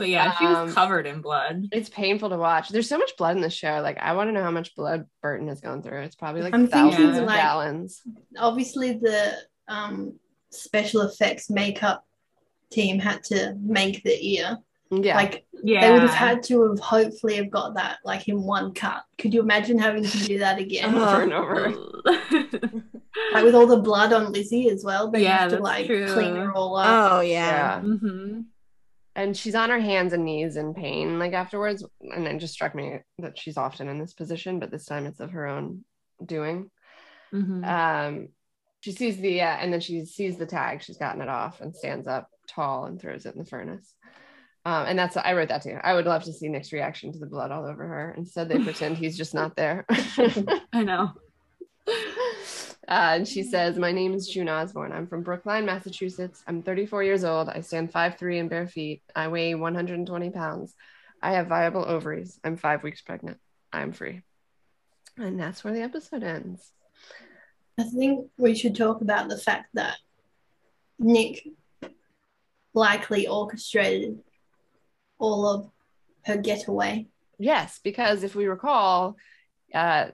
But 0.00 0.08
yeah, 0.08 0.34
she 0.38 0.46
Um, 0.46 0.64
was 0.66 0.74
covered 0.74 1.06
in 1.06 1.20
blood. 1.20 1.68
It's 1.72 1.88
painful 1.90 2.30
to 2.30 2.36
watch. 2.38 2.70
There's 2.70 2.88
so 2.88 2.98
much 2.98 3.16
blood 3.18 3.36
in 3.36 3.42
the 3.42 3.50
show. 3.50 3.80
Like, 3.82 3.98
I 4.00 4.14
want 4.14 4.28
to 4.28 4.32
know 4.32 4.42
how 4.42 4.50
much 4.50 4.74
blood 4.74 5.06
Burton 5.22 5.46
has 5.48 5.60
gone 5.60 5.82
through. 5.82 6.00
It's 6.00 6.16
probably 6.16 6.40
like 6.42 6.54
I'm 6.54 6.66
thousands 6.66 7.18
of 7.18 7.24
like- 7.26 7.36
gallons. 7.38 8.00
Obviously, 8.38 8.94
the 8.94 9.34
um, 9.68 10.14
special 10.50 11.02
effects 11.02 11.50
makeup 11.50 12.04
team 12.70 12.98
had 12.98 13.22
to 13.24 13.54
make 13.60 14.02
the 14.02 14.16
ear. 14.36 14.58
Yeah. 14.92 15.14
Like 15.14 15.44
Yeah, 15.62 15.82
they 15.86 15.92
would 15.92 16.02
have 16.02 16.10
had 16.14 16.42
to 16.44 16.68
have 16.68 16.80
hopefully 16.80 17.36
have 17.36 17.48
got 17.50 17.74
that 17.76 17.98
like 18.04 18.26
in 18.26 18.42
one 18.42 18.74
cut. 18.74 19.04
Could 19.18 19.32
you 19.32 19.40
imagine 19.40 19.78
having 19.78 20.02
to 20.02 20.18
do 20.26 20.38
that 20.40 20.58
again? 20.64 20.94
Over 20.96 21.22
and 21.22 21.32
over. 21.32 21.68
like 23.32 23.44
with 23.44 23.54
all 23.54 23.66
the 23.66 23.76
blood 23.82 24.12
on 24.12 24.32
Lizzie 24.32 24.68
as 24.68 24.82
well. 24.84 25.10
They 25.10 25.22
Yeah, 25.22 25.38
have 25.42 25.50
to 25.52 25.58
like 25.58 25.86
true. 25.86 26.08
clean 26.12 26.34
her 26.34 26.52
all 26.52 26.76
up. 26.76 27.12
Oh 27.12 27.20
yeah. 27.20 27.76
Yeah. 27.76 27.80
hmm 27.82 28.40
And 29.20 29.36
she's 29.36 29.54
on 29.54 29.70
her 29.70 29.78
hands 29.78 30.12
and 30.12 30.24
knees 30.24 30.56
in 30.56 30.72
pain, 30.72 31.18
like 31.18 31.34
afterwards. 31.34 31.84
And 32.00 32.26
it 32.26 32.38
just 32.38 32.54
struck 32.54 32.74
me 32.74 33.00
that 33.18 33.38
she's 33.38 33.58
often 33.58 33.88
in 33.88 33.98
this 33.98 34.14
position, 34.14 34.58
but 34.58 34.70
this 34.70 34.86
time 34.86 35.04
it's 35.06 35.20
of 35.20 35.32
her 35.32 35.46
own 35.46 35.84
doing. 36.24 36.70
hmm 37.32 37.62
Um, 37.62 38.28
she 38.80 38.92
sees 38.92 39.18
the, 39.18 39.42
uh, 39.42 39.56
and 39.56 39.70
then 39.72 39.80
she 39.80 40.06
sees 40.06 40.38
the 40.38 40.46
tag. 40.46 40.82
She's 40.82 40.96
gotten 40.96 41.20
it 41.20 41.28
off 41.28 41.60
and 41.60 41.76
stands 41.76 42.06
up 42.06 42.30
tall 42.48 42.86
and 42.86 42.98
throws 42.98 43.26
it 43.26 43.34
in 43.34 43.38
the 43.40 43.44
furnace. 43.44 43.94
Um, 44.64 44.86
and 44.86 44.98
that's, 44.98 45.16
I 45.18 45.34
wrote 45.34 45.48
that 45.48 45.62
too. 45.62 45.78
I 45.82 45.94
would 45.94 46.06
love 46.06 46.24
to 46.24 46.32
see 46.32 46.48
Nick's 46.48 46.72
reaction 46.72 47.12
to 47.12 47.18
the 47.18 47.26
blood 47.26 47.50
all 47.50 47.66
over 47.66 47.86
her. 47.86 48.14
Instead, 48.16 48.48
they 48.48 48.58
pretend 48.64 48.96
he's 48.96 49.16
just 49.18 49.34
not 49.34 49.54
there. 49.54 49.86
I 50.72 50.82
know. 50.82 51.12
Uh, 52.90 53.14
and 53.14 53.28
she 53.28 53.44
says, 53.44 53.78
My 53.78 53.92
name 53.92 54.14
is 54.14 54.28
June 54.28 54.48
Osborne. 54.48 54.90
I'm 54.90 55.06
from 55.06 55.22
Brookline, 55.22 55.64
Massachusetts. 55.64 56.42
I'm 56.48 56.60
34 56.60 57.04
years 57.04 57.22
old. 57.22 57.48
I 57.48 57.60
stand 57.60 57.92
5'3 57.92 58.40
and 58.40 58.50
bare 58.50 58.66
feet. 58.66 59.02
I 59.14 59.28
weigh 59.28 59.54
120 59.54 60.30
pounds. 60.30 60.74
I 61.22 61.34
have 61.34 61.46
viable 61.46 61.84
ovaries. 61.86 62.40
I'm 62.42 62.56
five 62.56 62.82
weeks 62.82 63.00
pregnant. 63.00 63.38
I'm 63.72 63.92
free. 63.92 64.22
And 65.16 65.38
that's 65.38 65.62
where 65.62 65.72
the 65.72 65.82
episode 65.82 66.24
ends. 66.24 66.72
I 67.78 67.84
think 67.84 68.26
we 68.36 68.56
should 68.56 68.74
talk 68.74 69.02
about 69.02 69.28
the 69.28 69.38
fact 69.38 69.68
that 69.74 69.96
Nick 70.98 71.46
likely 72.74 73.28
orchestrated 73.28 74.18
all 75.18 75.46
of 75.46 75.70
her 76.24 76.36
getaway. 76.36 77.06
Yes, 77.38 77.78
because 77.82 78.24
if 78.24 78.34
we 78.34 78.46
recall, 78.46 79.16
uh, 79.72 80.06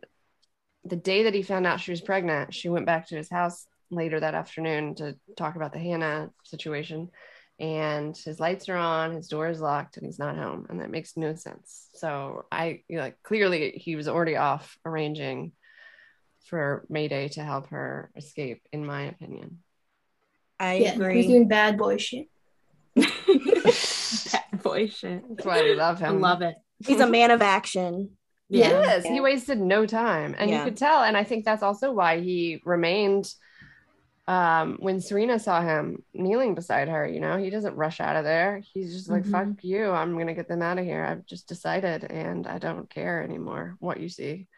the 0.89 0.97
day 0.97 1.25
that 1.25 1.35
he 1.35 1.43
found 1.43 1.67
out 1.67 1.81
she 1.81 1.91
was 1.91 2.01
pregnant, 2.01 2.55
she 2.55 2.69
went 2.69 2.87
back 2.87 3.09
to 3.09 3.17
his 3.17 3.31
house 3.31 3.67
later 3.91 4.21
that 4.21 4.35
afternoon 4.35 4.95
to 4.97 5.17
talk 5.37 5.57
about 5.57 5.73
the 5.73 5.79
Hannah 5.79 6.31
situation. 6.45 7.11
And 7.59 8.17
his 8.17 8.39
lights 8.39 8.69
are 8.69 8.77
on, 8.77 9.15
his 9.15 9.29
door 9.29 9.49
is 9.49 9.61
locked, 9.61 9.97
and 9.97 10.05
he's 10.05 10.19
not 10.19 10.37
home, 10.37 10.67
and 10.69 10.81
that 10.81 10.91
makes 10.91 11.17
no 11.17 11.35
sense. 11.35 11.89
So 11.95 12.45
I 12.53 12.83
you 12.89 12.97
know, 12.97 13.03
like 13.03 13.23
clearly 13.23 13.71
he 13.71 13.97
was 13.97 14.09
already 14.09 14.37
off 14.37 14.77
arranging 14.85 15.53
for 16.47 16.85
Mayday 16.91 17.29
to 17.29 17.43
help 17.43 17.69
her 17.69 18.11
escape, 18.15 18.63
in 18.73 18.85
my 18.85 19.05
opinion. 19.05 19.61
I 20.61 20.75
yeah, 20.75 20.95
agree. 20.95 21.17
he's 21.17 21.27
doing 21.27 21.49
bad 21.49 21.79
boy 21.79 21.97
shit. 21.97 22.29
Bad 22.97 24.63
boy 24.63 24.89
shit. 24.89 25.23
That's 25.29 25.47
why 25.47 25.63
we 25.63 25.75
love 25.75 25.99
him. 25.99 26.07
I 26.07 26.11
him. 26.11 26.21
love 26.21 26.43
it. 26.43 26.57
He's 26.85 27.01
a 27.01 27.07
man 27.07 27.31
of 27.31 27.43
action. 27.43 28.16
Yeah. 28.49 28.69
Yes, 28.71 29.05
he 29.05 29.21
wasted 29.21 29.59
no 29.61 29.87
time. 29.87 30.35
And 30.39 30.51
Yeah. 30.51 30.59
you 30.59 30.65
could 30.65 30.77
tell. 30.77 31.03
And 31.03 31.17
I 31.17 31.25
think 31.25 31.45
that's 31.45 31.63
also 31.63 31.93
why 31.93 32.21
he 32.21 32.63
remained 32.65 33.33
um 34.29 34.77
when 34.81 35.01
Serena 35.01 35.39
saw 35.39 35.61
him 35.63 36.03
kneeling 36.13 36.57
beside 36.57 36.89
her, 36.89 37.07
you 37.07 37.21
know, 37.21 37.37
he 37.37 37.49
doesn't 37.49 37.77
rush 37.77 38.01
out 38.01 38.17
of 38.17 38.25
there. 38.25 38.61
He's 38.73 38.93
just 38.93 39.09
like, 39.09 39.23
Mhm. 39.25 39.31
fuck 39.31 39.65
you. 39.65 39.91
I'm 39.91 40.19
gonna 40.19 40.35
get 40.35 40.49
them 40.49 40.63
out 40.63 40.79
of 40.79 40.85
here. 40.85 41.05
I've 41.05 41.25
just 41.27 41.47
decided 41.49 42.05
and 42.05 42.47
I 42.47 42.59
don't 42.59 42.91
care 42.91 43.23
anymore 43.23 43.77
what 43.79 44.01
you 44.01 44.09
see. 44.09 44.49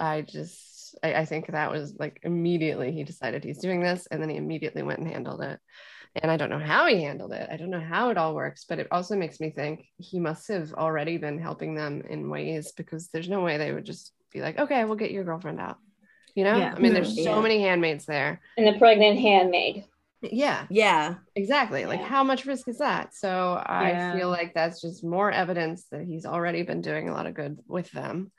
I 0.00 0.22
just 0.22 0.96
I, 1.02 1.14
I 1.14 1.24
think 1.24 1.48
that 1.48 1.70
was 1.70 1.94
like 1.98 2.20
immediately 2.22 2.92
he 2.92 3.04
decided 3.04 3.44
he's 3.44 3.58
doing 3.58 3.80
this 3.80 4.06
and 4.06 4.22
then 4.22 4.30
he 4.30 4.36
immediately 4.36 4.82
went 4.82 5.00
and 5.00 5.08
handled 5.08 5.42
it. 5.42 5.60
And 6.22 6.30
I 6.30 6.36
don't 6.36 6.50
know 6.50 6.60
how 6.60 6.86
he 6.86 7.02
handled 7.02 7.32
it. 7.32 7.48
I 7.50 7.56
don't 7.56 7.70
know 7.70 7.80
how 7.80 8.10
it 8.10 8.18
all 8.18 8.34
works, 8.34 8.64
but 8.68 8.78
it 8.78 8.86
also 8.92 9.16
makes 9.16 9.40
me 9.40 9.50
think 9.50 9.86
he 9.98 10.20
must 10.20 10.46
have 10.48 10.72
already 10.72 11.16
been 11.16 11.40
helping 11.40 11.74
them 11.74 12.02
in 12.08 12.30
ways 12.30 12.72
because 12.72 13.08
there's 13.08 13.28
no 13.28 13.40
way 13.40 13.56
they 13.56 13.72
would 13.72 13.84
just 13.84 14.12
be 14.32 14.40
like, 14.40 14.58
okay, 14.58 14.84
we'll 14.84 14.94
get 14.94 15.10
your 15.10 15.24
girlfriend 15.24 15.60
out. 15.60 15.78
You 16.36 16.44
know, 16.44 16.56
Yeah. 16.56 16.74
I 16.76 16.78
mean, 16.80 16.94
there's 16.94 17.10
mm-hmm. 17.16 17.26
Yeah. 17.26 17.34
so 17.34 17.42
many 17.42 17.60
handmaids 17.60 18.06
there. 18.06 18.40
And 18.56 18.66
the 18.66 18.78
pregnant 18.78 19.18
handmaid. 19.18 19.86
Yeah, 20.22 20.66
Yeah. 20.70 21.16
exactly. 21.34 21.84
Like, 21.84 22.00
how 22.00 22.24
much 22.24 22.46
risk 22.46 22.68
is 22.68 22.78
that? 22.78 23.14
So 23.14 23.62
I 23.66 23.90
Yeah. 23.90 24.16
feel 24.16 24.30
like 24.30 24.54
that's 24.54 24.80
just 24.80 25.04
more 25.04 25.30
evidence 25.30 25.84
that 25.90 26.04
he's 26.04 26.26
already 26.26 26.62
been 26.62 26.80
doing 26.80 27.08
a 27.08 27.12
lot 27.12 27.26
of 27.26 27.34
good 27.34 27.58
with 27.66 27.90
them. 27.90 28.32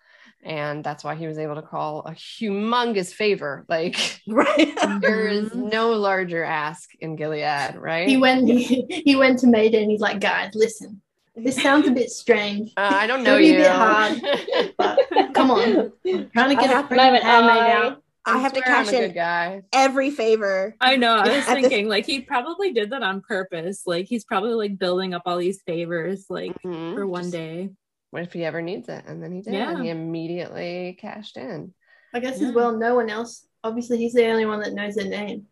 And 0.45 0.83
that's 0.83 1.03
why 1.03 1.15
he 1.15 1.25
was 1.25 1.39
able 1.39 1.55
to 1.55 1.63
call 1.63 2.01
a 2.05 2.11
humongous 2.11 3.11
favor. 3.11 3.65
Like, 3.67 4.21
Right. 4.27 4.73
there 5.01 5.27
is 5.27 5.49
Mhm. 5.49 5.71
no 5.73 5.91
larger 5.93 6.43
ask 6.43 6.91
in 6.99 7.15
Gilead, 7.15 7.75
right? 7.75 8.07
He 8.07 8.15
went 8.17 8.47
he, 8.47 8.85
he 9.05 9.15
went 9.15 9.39
to 9.39 9.47
Mayday 9.47 9.81
and 9.81 9.89
he's 9.91 10.01
like, 10.01 10.19
guys, 10.19 10.51
listen, 10.53 11.01
this 11.35 11.61
sounds 11.61 11.87
a 11.87 11.91
bit 11.91 12.11
strange, 12.11 12.71
Uh, 12.77 12.89
I 12.93 13.07
don't 13.07 13.23
know 13.23 13.37
It'll 13.37 13.39
be 13.39 13.47
you. 13.47 13.55
a 13.55 13.63
bit 13.63 13.71
hard. 13.71 14.73
but 14.77 15.33
come 15.33 15.49
on. 15.51 15.91
I'm 16.05 16.29
trying 16.29 16.29
to 16.31 16.39
I 16.39 16.53
get 16.53 16.67
have 16.69 16.85
a 16.85 16.87
to 16.89 16.95
pregnant 16.95 17.23
have 17.23 17.43
an 17.43 17.49
handmaid 17.49 17.97
I 18.27 18.37
have 18.39 18.53
to 18.53 18.59
swear 18.63 18.75
cash 18.75 18.91
in 18.93 19.11
guy. 19.13 19.61
every 19.73 20.09
favor. 20.11 20.75
I 20.81 20.95
know. 20.95 21.15
I 21.15 21.27
was 21.27 21.27
At 21.27 21.33
this- 21.33 21.45
thinking 21.61 21.87
like 21.89 22.05
he 22.05 22.21
probably 22.21 22.71
did 22.71 22.89
that 22.91 23.03
on 23.03 23.21
purpose. 23.21 23.83
Like 23.85 24.05
he's 24.07 24.23
probably 24.23 24.53
like 24.53 24.77
building 24.79 25.13
up 25.13 25.23
all 25.25 25.37
these 25.37 25.61
favors 25.63 26.25
like 26.29 26.53
Mhm. 26.63 26.93
for 26.95 27.05
one 27.05 27.23
Just 27.23 27.33
day. 27.33 27.69
What 28.16 28.24
if 28.24 28.32
he 28.32 28.45
ever 28.45 28.61
needs 28.61 28.88
it? 28.88 29.03
And 29.05 29.22
then 29.22 29.34
he 29.34 29.41
did. 29.41 29.51
Yeah. 29.55 29.72
And 29.72 29.84
he 29.84 29.89
immediately 29.89 30.97
cashed 31.01 31.36
in. 31.36 31.74
I 32.13 32.22
guess 32.22 32.39
Yeah. 32.39 32.47
as 32.47 32.53
well, 32.53 32.72
no 32.78 32.95
one 32.95 33.09
else. 33.09 33.45
Obviously, 33.61 33.97
he's 33.97 34.13
the 34.13 34.26
only 34.28 34.45
one 34.45 34.61
that 34.61 34.72
knows 34.74 34.95
their 34.95 35.09
name. 35.09 35.47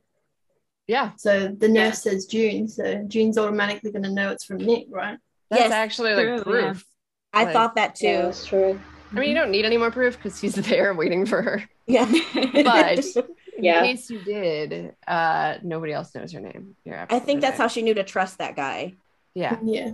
Yeah. 0.87 1.11
So 1.17 1.49
the 1.49 1.67
nurse 1.67 2.03
says 2.03 2.25
June, 2.25 2.69
so 2.69 3.03
June's 3.05 3.37
automatically 3.37 3.91
going 3.91 4.03
to 4.03 4.11
know 4.11 4.29
it's 4.29 4.45
from 4.45 4.59
Nick, 4.59 4.85
right? 4.89 5.17
That's 5.49 5.63
Yes. 5.63 5.71
actually 5.73 6.13
like 6.13 6.23
True, 6.25 6.37
yeah. 6.37 6.43
proof. 6.71 6.85
I 7.33 7.43
Like- 7.43 7.53
thought 7.53 7.75
that 7.75 7.95
too. 7.95 8.05
Yeah, 8.07 8.21
that's 8.21 8.45
true. 8.45 8.79
I 9.11 9.15
mean, 9.19 9.27
you 9.27 9.35
don't 9.35 9.51
need 9.51 9.65
any 9.65 9.77
more 9.77 9.91
proof 9.91 10.15
because 10.15 10.39
he's 10.39 10.55
there 10.69 10.93
waiting 10.93 11.25
for 11.25 11.41
her. 11.41 11.63
Yeah. 11.85 12.05
But 12.63 13.05
in 13.57 13.63
case 13.63 14.09
you 14.09 14.19
did, 14.23 14.95
uh, 15.05 15.57
nobody 15.63 15.91
else 15.91 16.15
knows 16.15 16.31
her 16.31 16.39
name. 16.39 16.77
You're 16.85 17.07
I 17.09 17.19
think 17.19 17.41
that's 17.41 17.57
how 17.57 17.67
she 17.67 17.81
knew 17.81 17.93
to 17.93 18.05
trust 18.05 18.37
that 18.37 18.55
guy. 18.55 18.93
Yeah. 19.35 19.57
Yeah. 19.65 19.91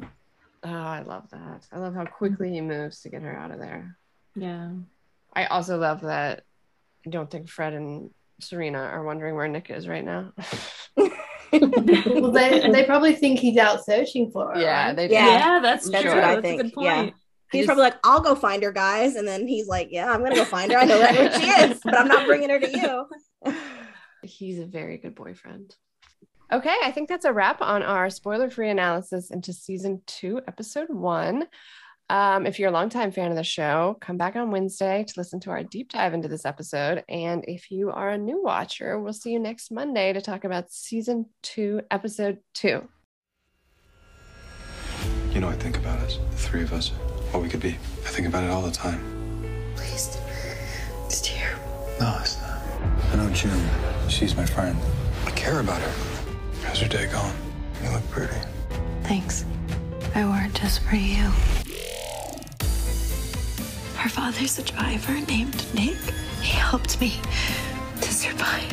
Oh, 0.64 0.70
I 0.70 1.04
love 1.04 1.30
that. 1.32 1.68
I 1.72 1.80
love 1.80 1.94
how 1.94 2.04
mm-hmm. 2.04 2.14
quickly 2.14 2.52
he 2.52 2.62
moves 2.62 3.02
to 3.02 3.10
get 3.10 3.22
her 3.22 3.36
out 3.36 3.52
of 3.52 3.60
there. 3.60 3.98
Yeah. 4.36 4.72
I 5.34 5.46
also 5.46 5.78
love 5.78 6.02
that. 6.02 6.44
I 7.06 7.10
don't 7.10 7.30
think 7.30 7.50
Fred 7.50 7.74
and 7.74 8.10
Serena 8.42 8.80
are 8.80 9.04
wondering 9.04 9.36
where 9.36 9.48
Nick 9.48 9.70
is 9.70 9.88
right 9.88 10.04
now. 10.04 10.34
Well, 11.52 12.32
they 12.32 12.70
they 12.72 12.84
probably 12.84 13.16
think 13.16 13.40
he's 13.40 13.58
out 13.58 13.84
searching 13.84 14.30
for 14.32 14.54
her. 14.54 14.62
yeah, 14.62 14.88
right? 14.88 14.96
they 14.96 15.10
Yeah. 15.10 15.26
Yeah, 15.26 15.60
that's, 15.60 15.90
That's 15.90 16.04
true. 16.04 16.14
what 16.14 16.24
I 16.24 16.36
that's 16.36 16.42
think, 16.46 16.62
a 16.62 16.64
good 16.66 16.74
yeah. 16.84 17.10
He's 17.52 17.62
just- 17.62 17.66
probably 17.66 17.84
like, 17.84 17.98
I'll 18.04 18.20
go 18.20 18.36
find 18.36 18.62
her, 18.62 18.72
guys. 18.72 19.16
And 19.16 19.28
then 19.28 19.48
he's 19.48 19.68
like, 19.68 19.88
Yeah, 19.90 20.12
I'm 20.12 20.20
going 20.20 20.32
to 20.32 20.38
go 20.38 20.46
find 20.46 20.72
her. 20.72 20.78
I 20.78 20.86
know 20.86 21.00
where 21.00 21.40
she 21.40 21.48
is, 21.48 21.80
but 21.84 21.98
I'm 21.98 22.08
not 22.08 22.28
bringing 22.28 22.50
her 22.52 22.60
to 22.60 22.70
you. 22.70 23.54
He's 24.24 24.60
a 24.60 24.66
very 24.66 24.98
good 24.98 25.16
boyfriend. 25.16 25.76
Okay, 26.52 26.76
I 26.84 26.92
think 26.92 27.10
that's 27.10 27.26
a 27.26 27.34
wrap 27.34 27.62
on 27.62 27.84
our 27.84 28.10
spoiler 28.10 28.50
free 28.50 28.72
analysis 28.72 29.30
into 29.30 29.54
season 29.54 30.02
two, 30.08 30.42
episode 30.48 30.90
one. 30.90 31.46
Um, 32.10 32.48
if 32.48 32.58
you're 32.58 32.70
a 32.70 32.74
longtime 32.74 33.12
fan 33.12 33.30
of 33.30 33.38
the 33.38 33.44
show, 33.44 33.98
come 34.02 34.18
back 34.18 34.36
on 34.36 34.50
Wednesday 34.50 35.06
to 35.08 35.14
listen 35.16 35.40
to 35.42 35.52
our 35.52 35.62
deep 35.62 35.92
dive 35.92 36.16
into 36.16 36.28
this 36.28 36.48
episode. 36.48 37.04
And 37.08 37.46
if 37.48 37.70
you 37.70 37.92
are 37.92 38.10
a 38.10 38.18
new 38.18 38.42
watcher, 38.42 39.00
we'll 39.00 39.14
see 39.14 39.32
you 39.32 39.38
next 39.38 39.70
Monday 39.70 40.12
to 40.12 40.22
talk 40.22 40.44
about 40.44 40.72
season 40.72 41.28
two, 41.44 41.82
episode 41.92 42.40
two. 42.56 42.88
You 45.32 45.42
know, 45.42 45.50
I 45.50 45.56
think 45.56 45.78
about 45.78 46.00
us, 46.00 46.18
the 46.32 46.38
three 46.38 46.64
of 46.64 46.74
us, 46.74 46.90
what 47.30 47.44
we 47.44 47.50
could 47.50 47.60
be. 47.60 47.78
I 48.04 48.10
think 48.10 48.28
about 48.28 48.44
it 48.44 48.50
all 48.50 48.64
the 48.64 48.72
time. 48.72 49.74
Please. 49.76 50.18
It's 51.06 51.22
terrible. 51.22 51.88
No, 52.00 52.18
it's 52.22 52.42
not. 52.42 52.60
I 53.14 53.16
know 53.18 53.30
June. 53.36 53.70
She's 54.08 54.36
my 54.36 54.48
friend. 54.48 54.76
I 55.28 55.32
care 55.32 55.60
about 55.60 55.80
her. 55.80 56.09
How's 56.70 56.82
your 56.82 56.90
day 56.90 57.08
going? 57.08 57.34
You 57.84 57.90
look 57.90 58.08
pretty. 58.12 58.38
Thanks. 59.02 59.44
I 60.14 60.24
wore 60.24 60.40
it 60.46 60.54
just 60.54 60.82
for 60.84 60.98
you. 60.98 61.24
Her 63.96 64.08
father's 64.08 64.60
a 64.60 64.64
driver 64.64 65.14
named 65.14 65.66
Nick. 65.74 65.98
He 66.44 66.52
helped 66.52 67.02
me 67.02 67.20
to 68.02 68.14
survive. 68.14 68.72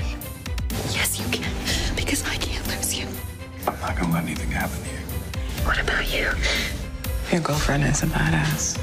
Yes, 0.90 1.18
you 1.18 1.24
can, 1.30 1.50
because 1.96 2.22
I 2.28 2.36
can't 2.36 2.66
lose 2.68 2.94
you. 2.94 3.08
I'm 3.66 3.80
not 3.80 3.96
gonna 3.96 4.12
let 4.12 4.24
anything 4.24 4.50
happen 4.50 4.76
to 4.76 4.90
you. 4.90 4.98
What 5.64 5.80
about 5.80 6.04
you? 6.12 6.28
Your 7.32 7.40
girlfriend 7.40 7.84
is 7.84 8.02
a 8.02 8.06
badass. 8.08 8.78